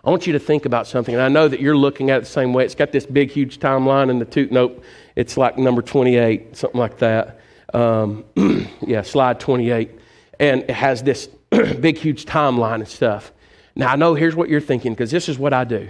I 0.04 0.10
want 0.10 0.28
you 0.28 0.34
to 0.34 0.40
think 0.40 0.66
about 0.66 0.88
something. 0.88 1.14
And 1.14 1.22
I 1.22 1.30
know 1.30 1.48
that 1.48 1.60
you're 1.60 1.76
looking 1.76 2.10
at 2.10 2.18
it 2.18 2.20
the 2.22 2.26
same 2.28 2.54
way. 2.54 2.66
It's 2.66 2.76
got 2.76 2.92
this 2.92 3.06
big, 3.06 3.32
huge 3.32 3.60
timeline, 3.60 4.10
and 4.10 4.22
the 4.22 4.26
two, 4.26 4.48
nope, 4.52 4.84
it's 5.16 5.38
like 5.38 5.58
number 5.58 5.82
28, 5.82 6.56
something 6.56 6.80
like 6.80 6.98
that. 7.00 7.40
Um, 7.74 8.26
yeah, 8.82 9.02
slide 9.02 9.40
28. 9.40 9.92
And 10.40 10.64
it 10.64 10.72
has 10.72 11.04
this 11.04 11.28
big, 11.50 11.98
huge 11.98 12.26
timeline 12.26 12.76
and 12.76 12.88
stuff. 12.88 13.32
Now, 13.76 13.92
I 13.92 13.96
know 13.96 14.16
here's 14.16 14.36
what 14.36 14.50
you're 14.50 14.62
thinking 14.62 14.94
because 14.94 15.12
this 15.12 15.30
is 15.30 15.40
what 15.40 15.54
I 15.54 15.64
do. 15.64 15.90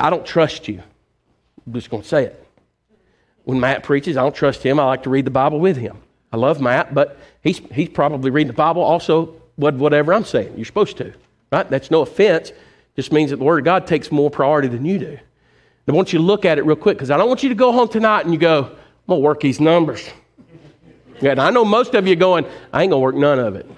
I 0.00 0.10
don't 0.10 0.24
trust 0.24 0.68
you. 0.68 0.82
I'm 1.66 1.72
just 1.72 1.90
going 1.90 2.02
to 2.02 2.08
say 2.08 2.24
it. 2.24 2.46
When 3.44 3.60
Matt 3.60 3.82
preaches, 3.82 4.16
I 4.16 4.22
don't 4.22 4.34
trust 4.34 4.62
him. 4.62 4.78
I 4.78 4.84
like 4.84 5.02
to 5.02 5.10
read 5.10 5.24
the 5.24 5.30
Bible 5.30 5.58
with 5.58 5.76
him. 5.76 5.98
I 6.32 6.36
love 6.36 6.60
Matt, 6.60 6.94
but 6.94 7.18
he's, 7.42 7.58
he's 7.72 7.88
probably 7.88 8.30
reading 8.30 8.48
the 8.48 8.54
Bible 8.54 8.82
also 8.82 9.36
whatever 9.56 10.14
I'm 10.14 10.24
saying. 10.24 10.54
You're 10.56 10.64
supposed 10.64 10.96
to, 10.98 11.12
right? 11.50 11.68
That's 11.68 11.90
no 11.90 12.02
offense. 12.02 12.52
Just 12.96 13.12
means 13.12 13.30
that 13.30 13.36
the 13.36 13.44
Word 13.44 13.60
of 13.60 13.64
God 13.64 13.86
takes 13.86 14.10
more 14.10 14.30
priority 14.30 14.68
than 14.68 14.84
you 14.84 14.98
do. 14.98 15.18
I 15.88 15.92
want 15.92 16.12
you 16.12 16.20
to 16.20 16.24
look 16.24 16.44
at 16.44 16.58
it 16.58 16.64
real 16.64 16.76
quick 16.76 16.96
because 16.96 17.10
I 17.10 17.16
don't 17.16 17.28
want 17.28 17.42
you 17.42 17.48
to 17.48 17.54
go 17.54 17.72
home 17.72 17.88
tonight 17.88 18.24
and 18.24 18.32
you 18.32 18.38
go, 18.38 18.64
I'm 18.64 19.06
going 19.08 19.20
to 19.20 19.24
work 19.24 19.40
these 19.40 19.60
numbers. 19.60 20.08
Yeah, 21.20 21.30
and 21.32 21.40
I 21.40 21.50
know 21.50 21.64
most 21.64 21.94
of 21.94 22.06
you 22.06 22.16
going, 22.16 22.46
I 22.72 22.82
ain't 22.82 22.90
going 22.90 23.00
to 23.00 23.04
work 23.04 23.16
none 23.16 23.38
of 23.38 23.56
it. 23.56 23.68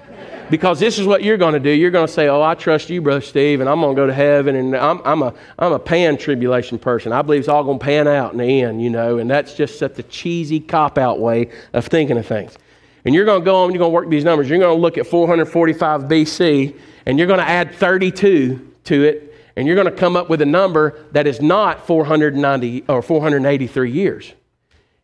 Because 0.50 0.78
this 0.78 0.98
is 0.98 1.06
what 1.06 1.22
you're 1.22 1.36
going 1.36 1.54
to 1.54 1.60
do. 1.60 1.70
You're 1.70 1.90
going 1.90 2.06
to 2.06 2.12
say, 2.12 2.28
Oh, 2.28 2.42
I 2.42 2.54
trust 2.54 2.90
you, 2.90 3.00
Brother 3.00 3.20
Steve, 3.20 3.60
and 3.60 3.68
I'm 3.68 3.80
going 3.80 3.94
to 3.94 4.00
go 4.00 4.06
to 4.06 4.12
heaven, 4.12 4.56
and 4.56 4.76
I'm, 4.76 5.00
I'm, 5.04 5.22
a, 5.22 5.34
I'm 5.58 5.72
a 5.72 5.78
pan 5.78 6.16
tribulation 6.16 6.78
person. 6.78 7.12
I 7.12 7.22
believe 7.22 7.40
it's 7.40 7.48
all 7.48 7.64
going 7.64 7.78
to 7.78 7.84
pan 7.84 8.06
out 8.06 8.32
in 8.32 8.38
the 8.38 8.62
end, 8.62 8.82
you 8.82 8.90
know, 8.90 9.18
and 9.18 9.30
that's 9.30 9.54
just 9.54 9.78
such 9.78 9.98
a 9.98 10.02
cheesy 10.02 10.60
cop 10.60 10.98
out 10.98 11.18
way 11.18 11.50
of 11.72 11.86
thinking 11.86 12.18
of 12.18 12.26
things. 12.26 12.56
And 13.04 13.14
you're 13.14 13.24
going 13.24 13.40
to 13.40 13.44
go 13.44 13.56
on, 13.56 13.70
you're 13.70 13.78
going 13.78 13.90
to 13.90 13.94
work 13.94 14.08
these 14.08 14.24
numbers. 14.24 14.48
You're 14.48 14.58
going 14.58 14.76
to 14.76 14.80
look 14.80 14.98
at 14.98 15.06
445 15.06 16.02
BC, 16.02 16.78
and 17.06 17.18
you're 17.18 17.26
going 17.26 17.40
to 17.40 17.48
add 17.48 17.74
32 17.74 18.72
to 18.84 19.02
it, 19.04 19.34
and 19.56 19.66
you're 19.66 19.76
going 19.76 19.90
to 19.90 19.96
come 19.96 20.16
up 20.16 20.28
with 20.28 20.40
a 20.40 20.46
number 20.46 21.04
that 21.12 21.26
is 21.26 21.40
not 21.40 21.86
490 21.86 22.84
or 22.88 23.02
483 23.02 23.90
years. 23.90 24.32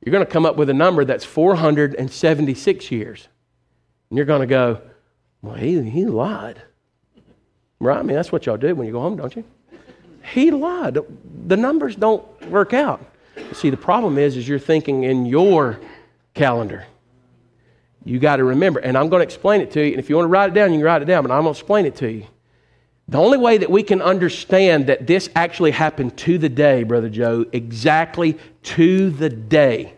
You're 0.05 0.13
going 0.13 0.25
to 0.25 0.31
come 0.31 0.47
up 0.47 0.57
with 0.57 0.71
a 0.71 0.75
number 0.75 1.05
that's 1.05 1.25
476 1.25 2.91
years. 2.91 3.29
And 4.09 4.17
you're 4.17 4.27
going 4.27 4.41
to 4.41 4.47
go, 4.47 4.81
well, 5.43 5.55
he, 5.55 5.83
he 5.83 6.05
lied. 6.05 6.61
Right? 7.79 7.99
I 7.99 8.03
mean, 8.03 8.17
that's 8.17 8.31
what 8.31 8.47
y'all 8.47 8.57
do 8.57 8.75
when 8.75 8.87
you 8.87 8.93
go 8.93 9.01
home, 9.01 9.17
don't 9.17 9.35
you? 9.35 9.45
He 10.35 10.51
lied. 10.51 10.99
The 11.47 11.57
numbers 11.57 11.97
don't 11.97 12.25
work 12.51 12.75
out. 12.75 13.05
See, 13.53 13.71
the 13.71 13.77
problem 13.77 14.19
is, 14.19 14.37
is 14.37 14.47
you're 14.47 14.59
thinking 14.59 15.05
in 15.05 15.25
your 15.25 15.81
calendar. 16.35 16.87
You 18.05 18.19
got 18.19 18.37
to 18.37 18.45
remember, 18.45 18.81
and 18.81 18.97
I'm 18.97 19.09
going 19.09 19.21
to 19.21 19.25
explain 19.25 19.61
it 19.61 19.71
to 19.73 19.81
you. 19.81 19.93
And 19.93 19.99
if 19.99 20.09
you 20.11 20.17
want 20.17 20.27
to 20.27 20.31
write 20.31 20.51
it 20.51 20.55
down, 20.55 20.73
you 20.73 20.79
can 20.79 20.85
write 20.85 21.03
it 21.03 21.07
down, 21.07 21.23
but 21.23 21.33
I'm 21.33 21.43
going 21.43 21.55
to 21.55 21.59
explain 21.59 21.87
it 21.87 21.97
to 21.97 22.11
you. 22.11 22.27
The 23.09 23.19
only 23.19 23.39
way 23.39 23.59
that 23.59 23.71
we 23.71 23.83
can 23.83 24.01
understand 24.03 24.87
that 24.87 25.07
this 25.07 25.29
actually 25.35 25.73
happened 25.73 26.17
to 26.19 26.39
the 26.39 26.49
day, 26.49 26.85
Brother 26.85 27.09
Joe, 27.09 27.45
exactly 27.53 28.39
to 28.63 29.11
the 29.11 29.29
day, 29.29 29.95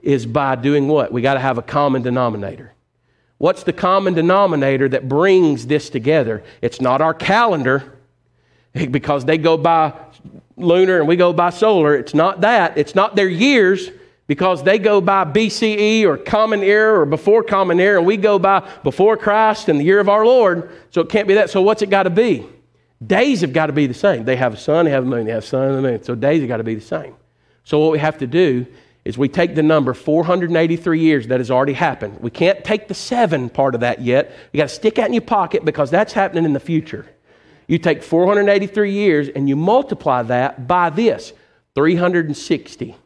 is 0.00 0.26
by 0.26 0.54
doing 0.54 0.86
what? 0.86 1.12
We 1.12 1.22
got 1.22 1.34
to 1.34 1.40
have 1.40 1.58
a 1.58 1.62
common 1.62 2.02
denominator. 2.02 2.72
What's 3.38 3.64
the 3.64 3.72
common 3.72 4.14
denominator 4.14 4.88
that 4.88 5.08
brings 5.08 5.66
this 5.66 5.90
together? 5.90 6.42
It's 6.62 6.80
not 6.80 7.00
our 7.00 7.14
calendar, 7.14 7.98
because 8.90 9.24
they 9.24 9.38
go 9.38 9.56
by 9.56 9.92
lunar 10.56 10.98
and 10.98 11.08
we 11.08 11.16
go 11.16 11.32
by 11.32 11.50
solar. 11.50 11.94
It's 11.94 12.14
not 12.14 12.40
that. 12.42 12.78
It's 12.78 12.94
not 12.94 13.16
their 13.16 13.28
years, 13.28 13.90
because 14.26 14.62
they 14.64 14.78
go 14.78 15.00
by 15.00 15.24
BCE 15.24 16.04
or 16.04 16.16
Common 16.16 16.62
Era 16.62 17.00
or 17.00 17.06
before 17.06 17.42
Common 17.42 17.78
Era, 17.78 17.98
and 17.98 18.06
we 18.06 18.16
go 18.16 18.38
by 18.38 18.68
before 18.82 19.16
Christ 19.16 19.68
and 19.68 19.78
the 19.78 19.84
year 19.84 20.00
of 20.00 20.08
our 20.08 20.26
Lord. 20.26 20.70
So 20.90 21.00
it 21.00 21.08
can't 21.08 21.28
be 21.28 21.34
that. 21.34 21.50
So 21.50 21.62
what's 21.62 21.82
it 21.82 21.90
got 21.90 22.04
to 22.04 22.10
be? 22.10 22.46
Days 23.04 23.42
have 23.42 23.52
got 23.52 23.66
to 23.66 23.72
be 23.72 23.86
the 23.86 23.94
same. 23.94 24.24
They 24.24 24.36
have 24.36 24.54
a 24.54 24.56
sun, 24.56 24.86
they 24.86 24.90
have 24.90 25.04
a 25.04 25.06
moon, 25.06 25.26
they 25.26 25.32
have 25.32 25.44
sun 25.44 25.68
and 25.68 25.76
the 25.76 25.82
moon. 25.82 26.02
So 26.02 26.14
days 26.14 26.40
have 26.40 26.48
got 26.48 26.56
to 26.56 26.64
be 26.64 26.74
the 26.74 26.80
same. 26.80 27.14
So 27.64 27.78
what 27.78 27.92
we 27.92 27.98
have 27.98 28.18
to 28.18 28.26
do 28.26 28.66
is 29.06 29.16
we 29.16 29.28
take 29.28 29.54
the 29.54 29.62
number 29.62 29.94
483 29.94 30.98
years 30.98 31.28
that 31.28 31.38
has 31.38 31.48
already 31.48 31.74
happened. 31.74 32.18
We 32.20 32.30
can't 32.30 32.64
take 32.64 32.88
the 32.88 32.94
seven 32.94 33.48
part 33.48 33.76
of 33.76 33.82
that 33.82 34.02
yet. 34.02 34.34
You 34.52 34.58
got 34.58 34.68
to 34.68 34.74
stick 34.74 34.96
that 34.96 35.06
in 35.06 35.12
your 35.12 35.22
pocket 35.22 35.64
because 35.64 35.92
that's 35.92 36.12
happening 36.12 36.44
in 36.44 36.54
the 36.54 36.60
future. 36.60 37.06
You 37.68 37.78
take 37.78 38.02
483 38.02 38.90
years 38.90 39.28
and 39.28 39.48
you 39.48 39.54
multiply 39.54 40.22
that 40.22 40.66
by 40.66 40.90
this 40.90 41.32
360. 41.76 42.96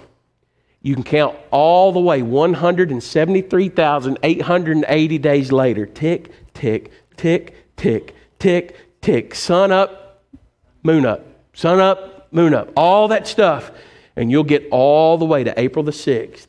You 0.81 0.95
can 0.95 1.03
count 1.03 1.37
all 1.51 1.91
the 1.93 2.01
way 2.01 2.23
173,880 2.23 5.19
days 5.19 5.53
later. 5.53 5.85
Tick, 5.87 6.31
tick, 6.55 6.93
tick, 7.17 7.55
tick, 7.77 8.15
tick, 8.39 8.77
tick. 9.01 9.35
Sun 9.35 9.73
up, 9.73 10.23
moon 10.83 11.05
up. 11.05 11.27
Sun 11.53 11.81
up, 11.81 12.33
moon 12.33 12.55
up. 12.55 12.71
All 12.77 13.09
that 13.09 13.27
stuff. 13.27 13.73
And 14.15 14.31
you'll 14.31 14.45
get 14.45 14.69
all 14.71 15.19
the 15.19 15.25
way 15.25 15.43
to 15.45 15.59
April 15.59 15.83
the 15.85 15.93
6th, 15.93 16.47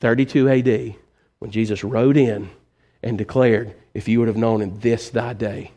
32 0.00 0.48
AD, 0.48 0.96
when 1.38 1.50
Jesus 1.50 1.84
rode 1.84 2.16
in 2.16 2.50
and 3.02 3.18
declared, 3.18 3.74
If 3.94 4.08
you 4.08 4.20
would 4.20 4.28
have 4.28 4.36
known 4.36 4.62
in 4.62 4.78
this 4.80 5.10
thy 5.10 5.32
day, 5.32 5.72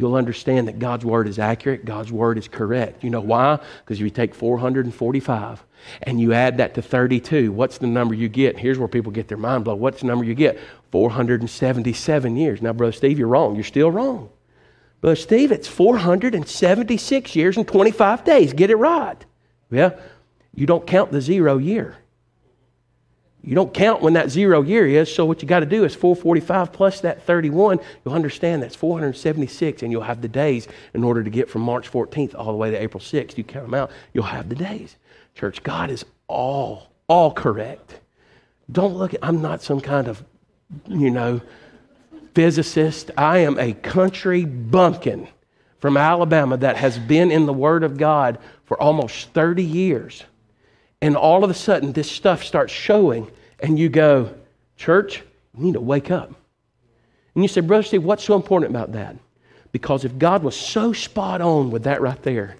you'll 0.00 0.14
understand 0.14 0.66
that 0.66 0.78
God's 0.78 1.04
word 1.04 1.28
is 1.28 1.38
accurate, 1.38 1.84
God's 1.84 2.10
word 2.10 2.38
is 2.38 2.48
correct. 2.48 3.04
You 3.04 3.10
know 3.10 3.20
why? 3.20 3.60
Because 3.84 3.98
if 3.98 4.00
you 4.00 4.10
take 4.10 4.34
445 4.34 5.64
and 6.02 6.20
you 6.20 6.32
add 6.32 6.56
that 6.56 6.74
to 6.74 6.82
32, 6.82 7.52
what's 7.52 7.78
the 7.78 7.86
number 7.86 8.14
you 8.14 8.28
get? 8.28 8.58
Here's 8.58 8.78
where 8.78 8.88
people 8.88 9.12
get 9.12 9.28
their 9.28 9.38
mind 9.38 9.64
blown. 9.64 9.78
What's 9.78 10.00
the 10.00 10.06
number 10.06 10.24
you 10.24 10.34
get? 10.34 10.58
477 10.90 12.36
years. 12.36 12.62
Now, 12.62 12.72
Brother 12.72 12.92
Steve, 12.92 13.18
you're 13.18 13.28
wrong. 13.28 13.54
You're 13.54 13.64
still 13.64 13.90
wrong. 13.90 14.30
Brother 15.02 15.16
Steve, 15.16 15.52
it's 15.52 15.68
476 15.68 17.36
years 17.36 17.56
and 17.56 17.68
25 17.68 18.24
days. 18.24 18.52
Get 18.52 18.70
it 18.70 18.76
right. 18.76 19.16
Yeah, 19.70 19.90
you 20.54 20.66
don't 20.66 20.86
count 20.86 21.12
the 21.12 21.20
zero 21.20 21.58
year. 21.58 21.96
You 23.42 23.54
don't 23.54 23.72
count 23.72 24.02
when 24.02 24.12
that 24.14 24.30
zero 24.30 24.60
year 24.60 24.86
is, 24.86 25.12
so 25.12 25.24
what 25.24 25.40
you 25.40 25.48
got 25.48 25.60
to 25.60 25.66
do 25.66 25.84
is 25.84 25.94
445 25.94 26.72
plus 26.72 27.00
that 27.00 27.22
31. 27.22 27.80
You'll 28.04 28.14
understand 28.14 28.62
that's 28.62 28.76
476, 28.76 29.82
and 29.82 29.90
you'll 29.90 30.02
have 30.02 30.20
the 30.20 30.28
days 30.28 30.68
in 30.92 31.02
order 31.02 31.24
to 31.24 31.30
get 31.30 31.48
from 31.48 31.62
March 31.62 31.90
14th 31.90 32.34
all 32.34 32.46
the 32.46 32.58
way 32.58 32.70
to 32.70 32.80
April 32.80 33.00
6th. 33.00 33.38
You 33.38 33.44
count 33.44 33.66
them 33.66 33.74
out, 33.74 33.90
you'll 34.12 34.24
have 34.24 34.48
the 34.50 34.54
days. 34.54 34.96
Church, 35.34 35.62
God 35.62 35.90
is 35.90 36.04
all, 36.28 36.90
all 37.08 37.32
correct. 37.32 38.00
Don't 38.70 38.94
look 38.94 39.14
at, 39.14 39.20
I'm 39.22 39.40
not 39.40 39.62
some 39.62 39.80
kind 39.80 40.06
of, 40.06 40.22
you 40.86 41.10
know, 41.10 41.40
physicist. 42.34 43.10
I 43.16 43.38
am 43.38 43.58
a 43.58 43.72
country 43.72 44.44
bumpkin 44.44 45.28
from 45.78 45.96
Alabama 45.96 46.58
that 46.58 46.76
has 46.76 46.98
been 46.98 47.30
in 47.30 47.46
the 47.46 47.52
Word 47.54 47.84
of 47.84 47.96
God 47.96 48.38
for 48.66 48.80
almost 48.80 49.30
30 49.30 49.64
years. 49.64 50.24
And 51.02 51.16
all 51.16 51.44
of 51.44 51.50
a 51.50 51.54
sudden, 51.54 51.92
this 51.92 52.10
stuff 52.10 52.44
starts 52.44 52.72
showing, 52.72 53.30
and 53.60 53.78
you 53.78 53.88
go, 53.88 54.34
Church, 54.76 55.22
you 55.56 55.64
need 55.64 55.74
to 55.74 55.80
wake 55.80 56.10
up. 56.10 56.32
And 57.34 57.44
you 57.44 57.48
say, 57.48 57.60
Brother 57.60 57.82
Steve, 57.82 58.04
what's 58.04 58.24
so 58.24 58.34
important 58.34 58.70
about 58.70 58.92
that? 58.92 59.16
Because 59.72 60.04
if 60.04 60.18
God 60.18 60.42
was 60.42 60.56
so 60.56 60.92
spot 60.92 61.40
on 61.40 61.70
with 61.70 61.84
that 61.84 62.00
right 62.00 62.20
there, 62.22 62.56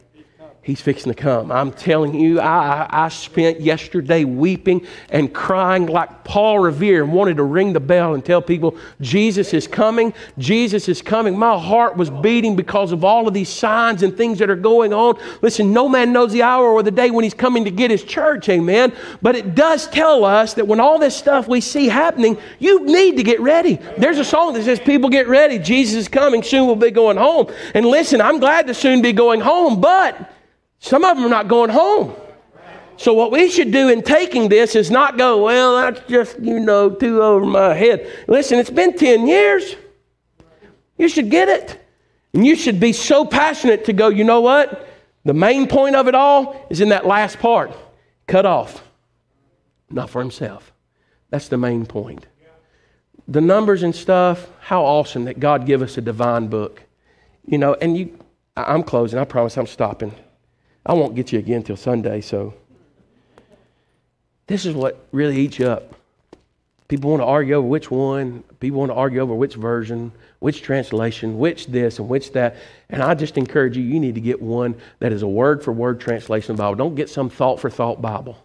He's 0.63 0.81
fixing 0.81 1.11
to 1.11 1.19
come. 1.19 1.51
I'm 1.51 1.73
telling 1.73 2.15
you, 2.15 2.39
I, 2.39 2.87
I 2.91 3.09
spent 3.09 3.63
yesterday 3.63 4.25
weeping 4.25 4.87
and 5.09 5.33
crying 5.33 5.87
like 5.87 6.23
Paul 6.23 6.59
Revere 6.59 7.03
and 7.03 7.15
wanted 7.15 7.39
to 7.39 7.45
ring 7.45 7.73
the 7.73 7.81
bell 7.81 8.13
and 8.13 8.23
tell 8.23 8.43
people, 8.43 8.77
Jesus 9.01 9.55
is 9.55 9.67
coming. 9.67 10.13
Jesus 10.37 10.87
is 10.87 11.01
coming. 11.01 11.39
My 11.39 11.59
heart 11.59 11.97
was 11.97 12.11
beating 12.11 12.57
because 12.57 12.93
of 12.93 13.05
all 13.05 13.27
of 13.27 13.33
these 13.33 13.49
signs 13.49 14.03
and 14.03 14.15
things 14.15 14.39
that 14.41 14.51
are 14.51 14.55
going 14.55 14.93
on. 14.93 15.19
Listen, 15.41 15.73
no 15.73 15.89
man 15.89 16.13
knows 16.13 16.31
the 16.31 16.43
hour 16.43 16.69
or 16.69 16.83
the 16.83 16.91
day 16.91 17.11
when 17.11 17.25
he's 17.25 17.33
coming 17.33 17.65
to 17.65 17.71
get 17.71 17.91
his 17.91 18.05
church, 18.05 18.51
amen. 18.51 18.93
But 19.23 19.37
it 19.37 19.55
does 19.55 19.89
tell 19.89 20.27
us 20.27 20.53
that 20.55 20.69
when 20.69 20.79
all 20.79 20.99
this 20.99 21.17
stuff 21.17 21.49
we 21.49 21.63
see 21.63 21.89
happening, 21.89 22.37
you 22.59 22.85
need 22.85 23.17
to 23.17 23.23
get 23.23 23.41
ready. 23.41 23.77
There's 23.97 24.19
a 24.19 24.25
song 24.27 24.53
that 24.53 24.65
says, 24.65 24.79
People 24.79 25.09
get 25.09 25.27
ready. 25.27 25.59
Jesus 25.59 25.97
is 25.97 26.09
coming. 26.09 26.43
Soon 26.43 26.67
we'll 26.67 26.77
be 26.77 26.91
going 26.91 27.17
home. 27.17 27.51
And 27.75 27.87
listen, 27.87 28.21
I'm 28.21 28.39
glad 28.41 28.67
to 28.67 28.75
soon 28.75 29.01
be 29.01 29.15
going 29.15 29.41
home, 29.41 29.81
but 29.81 30.31
some 30.81 31.05
of 31.05 31.17
them 31.17 31.27
are 31.27 31.31
not 31.31 31.47
going 31.47 31.71
home. 31.71 32.15
So, 32.97 33.15
what 33.15 33.31
we 33.31 33.49
should 33.49 33.71
do 33.71 33.89
in 33.89 34.03
taking 34.03 34.49
this 34.49 34.75
is 34.75 34.91
not 34.91 35.17
go, 35.17 35.45
well, 35.45 35.77
that's 35.77 36.07
just, 36.07 36.39
you 36.39 36.61
know, 36.61 36.91
too 36.91 37.23
over 37.23 37.47
my 37.47 37.73
head. 37.73 38.11
Listen, 38.29 38.59
it's 38.59 38.69
been 38.69 38.95
10 38.95 39.27
years. 39.27 39.77
You 40.99 41.09
should 41.09 41.31
get 41.31 41.49
it. 41.49 41.83
And 42.35 42.47
you 42.47 42.57
should 42.57 42.79
be 42.79 42.93
so 42.93 43.25
passionate 43.25 43.87
to 43.87 43.95
go, 43.95 44.09
you 44.09 44.25
know 44.25 44.41
what? 44.41 44.87
The 45.25 45.35
main 45.35 45.67
point 45.67 45.97
of 45.97 46.09
it 46.09 46.15
all 46.15 46.67
is 46.69 46.81
in 46.81 46.91
that 46.91 47.07
last 47.07 47.39
part 47.39 47.73
cut 48.27 48.47
off, 48.47 48.85
not 49.91 50.11
for 50.11 50.21
himself. 50.21 50.73
That's 51.31 51.49
the 51.49 51.57
main 51.57 51.87
point. 51.87 52.27
The 53.29 53.41
numbers 53.41 53.83
and 53.83 53.95
stuff, 53.95 54.47
how 54.61 54.85
awesome 54.85 55.25
that 55.25 55.41
God 55.41 55.67
give 55.67 55.83
us 55.83 55.97
a 55.97 56.01
divine 56.01 56.49
book. 56.49 56.83
You 57.47 57.59
know, 57.59 57.75
and 57.75 57.97
you, 57.97 58.19
I'm 58.57 58.83
closing. 58.83 59.19
I 59.19 59.25
promise 59.25 59.57
I'm 59.57 59.67
stopping. 59.67 60.15
I 60.85 60.95
won't 60.95 61.15
get 61.15 61.33
you 61.33 61.39
again 61.39 61.63
till 61.63 61.77
Sunday, 61.77 62.21
so 62.21 62.55
this 64.47 64.65
is 64.67 64.75
what 64.75 65.05
really 65.13 65.39
eats 65.39 65.59
you 65.59 65.69
up. 65.69 65.95
People 66.89 67.11
want 67.11 67.23
to 67.23 67.27
argue 67.27 67.55
over 67.55 67.69
which 67.69 67.89
one, 67.91 68.43
people 68.59 68.81
want 68.81 68.91
to 68.91 68.97
argue 68.97 69.21
over 69.21 69.33
which 69.33 69.55
version, 69.55 70.11
which 70.41 70.63
translation, 70.63 71.39
which 71.39 71.69
this 71.69 72.01
and 72.01 72.09
which 72.09 72.33
that. 72.33 72.57
And 72.89 73.01
I 73.01 73.15
just 73.15 73.39
encourage 73.39 73.77
you, 73.77 73.85
you 73.85 74.01
need 74.01 74.17
to 74.17 74.21
get 74.21 74.43
one 74.43 74.75
that 74.99 75.13
is 75.13 75.23
a 75.23 75.29
word 75.29 75.63
for 75.63 75.73
word 75.73 76.01
translation 76.01 76.51
of 76.51 76.57
the 76.57 76.63
Bible. 76.65 76.75
Don't 76.75 76.97
get 76.97 77.09
some 77.09 77.31
thought 77.31 77.61
for 77.61 77.71
thought 77.71 78.03
Bible. 78.03 78.45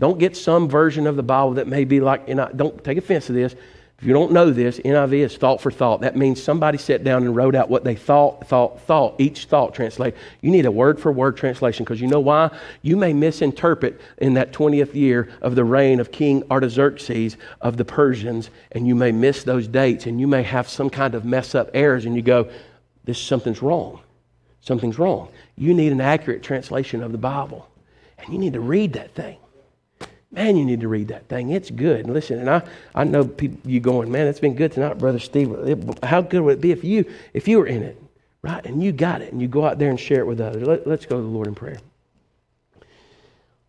Don't 0.00 0.18
get 0.18 0.36
some 0.36 0.68
version 0.68 1.06
of 1.06 1.14
the 1.14 1.22
Bible 1.22 1.52
that 1.52 1.68
may 1.68 1.84
be 1.84 2.00
like, 2.00 2.28
and 2.28 2.40
I, 2.40 2.50
don't 2.50 2.82
take 2.82 2.98
offense 2.98 3.26
to 3.26 3.32
this. 3.32 3.54
If 4.00 4.06
you 4.06 4.14
don't 4.14 4.32
know 4.32 4.50
this, 4.50 4.78
NIV 4.78 5.12
is 5.12 5.36
thought 5.36 5.60
for 5.60 5.70
thought. 5.70 6.00
That 6.00 6.16
means 6.16 6.42
somebody 6.42 6.78
sat 6.78 7.04
down 7.04 7.22
and 7.24 7.36
wrote 7.36 7.54
out 7.54 7.68
what 7.68 7.84
they 7.84 7.94
thought, 7.94 8.48
thought, 8.48 8.80
thought, 8.80 9.20
each 9.20 9.44
thought 9.44 9.74
translate. 9.74 10.14
You 10.40 10.50
need 10.50 10.64
a 10.64 10.70
word 10.70 10.98
for 10.98 11.12
word 11.12 11.36
translation 11.36 11.84
because 11.84 12.00
you 12.00 12.06
know 12.06 12.20
why? 12.20 12.50
You 12.80 12.96
may 12.96 13.12
misinterpret 13.12 14.00
in 14.16 14.32
that 14.34 14.54
20th 14.54 14.94
year 14.94 15.28
of 15.42 15.54
the 15.54 15.64
reign 15.64 16.00
of 16.00 16.10
King 16.12 16.42
Artaxerxes 16.50 17.36
of 17.60 17.76
the 17.76 17.84
Persians, 17.84 18.48
and 18.72 18.86
you 18.86 18.94
may 18.94 19.12
miss 19.12 19.44
those 19.44 19.68
dates, 19.68 20.06
and 20.06 20.18
you 20.18 20.26
may 20.26 20.44
have 20.44 20.66
some 20.66 20.88
kind 20.88 21.14
of 21.14 21.26
mess 21.26 21.54
up 21.54 21.68
errors, 21.74 22.06
and 22.06 22.16
you 22.16 22.22
go, 22.22 22.48
this 23.04 23.18
something's 23.18 23.60
wrong. 23.60 24.00
Something's 24.62 24.98
wrong. 24.98 25.28
You 25.56 25.74
need 25.74 25.92
an 25.92 26.00
accurate 26.00 26.42
translation 26.42 27.02
of 27.02 27.12
the 27.12 27.18
Bible, 27.18 27.68
and 28.18 28.32
you 28.32 28.38
need 28.38 28.54
to 28.54 28.60
read 28.60 28.94
that 28.94 29.14
thing. 29.14 29.36
Man, 30.32 30.56
you 30.56 30.64
need 30.64 30.80
to 30.80 30.88
read 30.88 31.08
that 31.08 31.28
thing. 31.28 31.50
It's 31.50 31.70
good. 31.70 32.04
And 32.04 32.14
listen, 32.14 32.38
and 32.38 32.48
I, 32.48 32.62
I 32.94 33.02
know 33.04 33.24
people, 33.24 33.58
you 33.68 33.80
going, 33.80 34.10
man, 34.12 34.28
it's 34.28 34.38
been 34.38 34.54
good 34.54 34.70
tonight, 34.72 34.96
Brother 34.98 35.18
Steve. 35.18 35.50
How 36.04 36.20
good 36.22 36.42
would 36.42 36.58
it 36.58 36.60
be 36.60 36.70
if 36.70 36.84
you, 36.84 37.04
if 37.34 37.48
you 37.48 37.58
were 37.58 37.66
in 37.66 37.82
it, 37.82 38.00
right? 38.42 38.64
And 38.64 38.82
you 38.82 38.92
got 38.92 39.22
it, 39.22 39.32
and 39.32 39.42
you 39.42 39.48
go 39.48 39.64
out 39.64 39.78
there 39.78 39.90
and 39.90 39.98
share 39.98 40.20
it 40.20 40.26
with 40.26 40.40
others. 40.40 40.62
Let, 40.62 40.86
let's 40.86 41.04
go 41.04 41.16
to 41.16 41.22
the 41.22 41.28
Lord 41.28 41.48
in 41.48 41.56
prayer. 41.56 41.78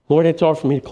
Lord, 0.08 0.26
it's 0.26 0.42
hard 0.42 0.60
for 0.60 0.68
me 0.68 0.80
to 0.80 0.86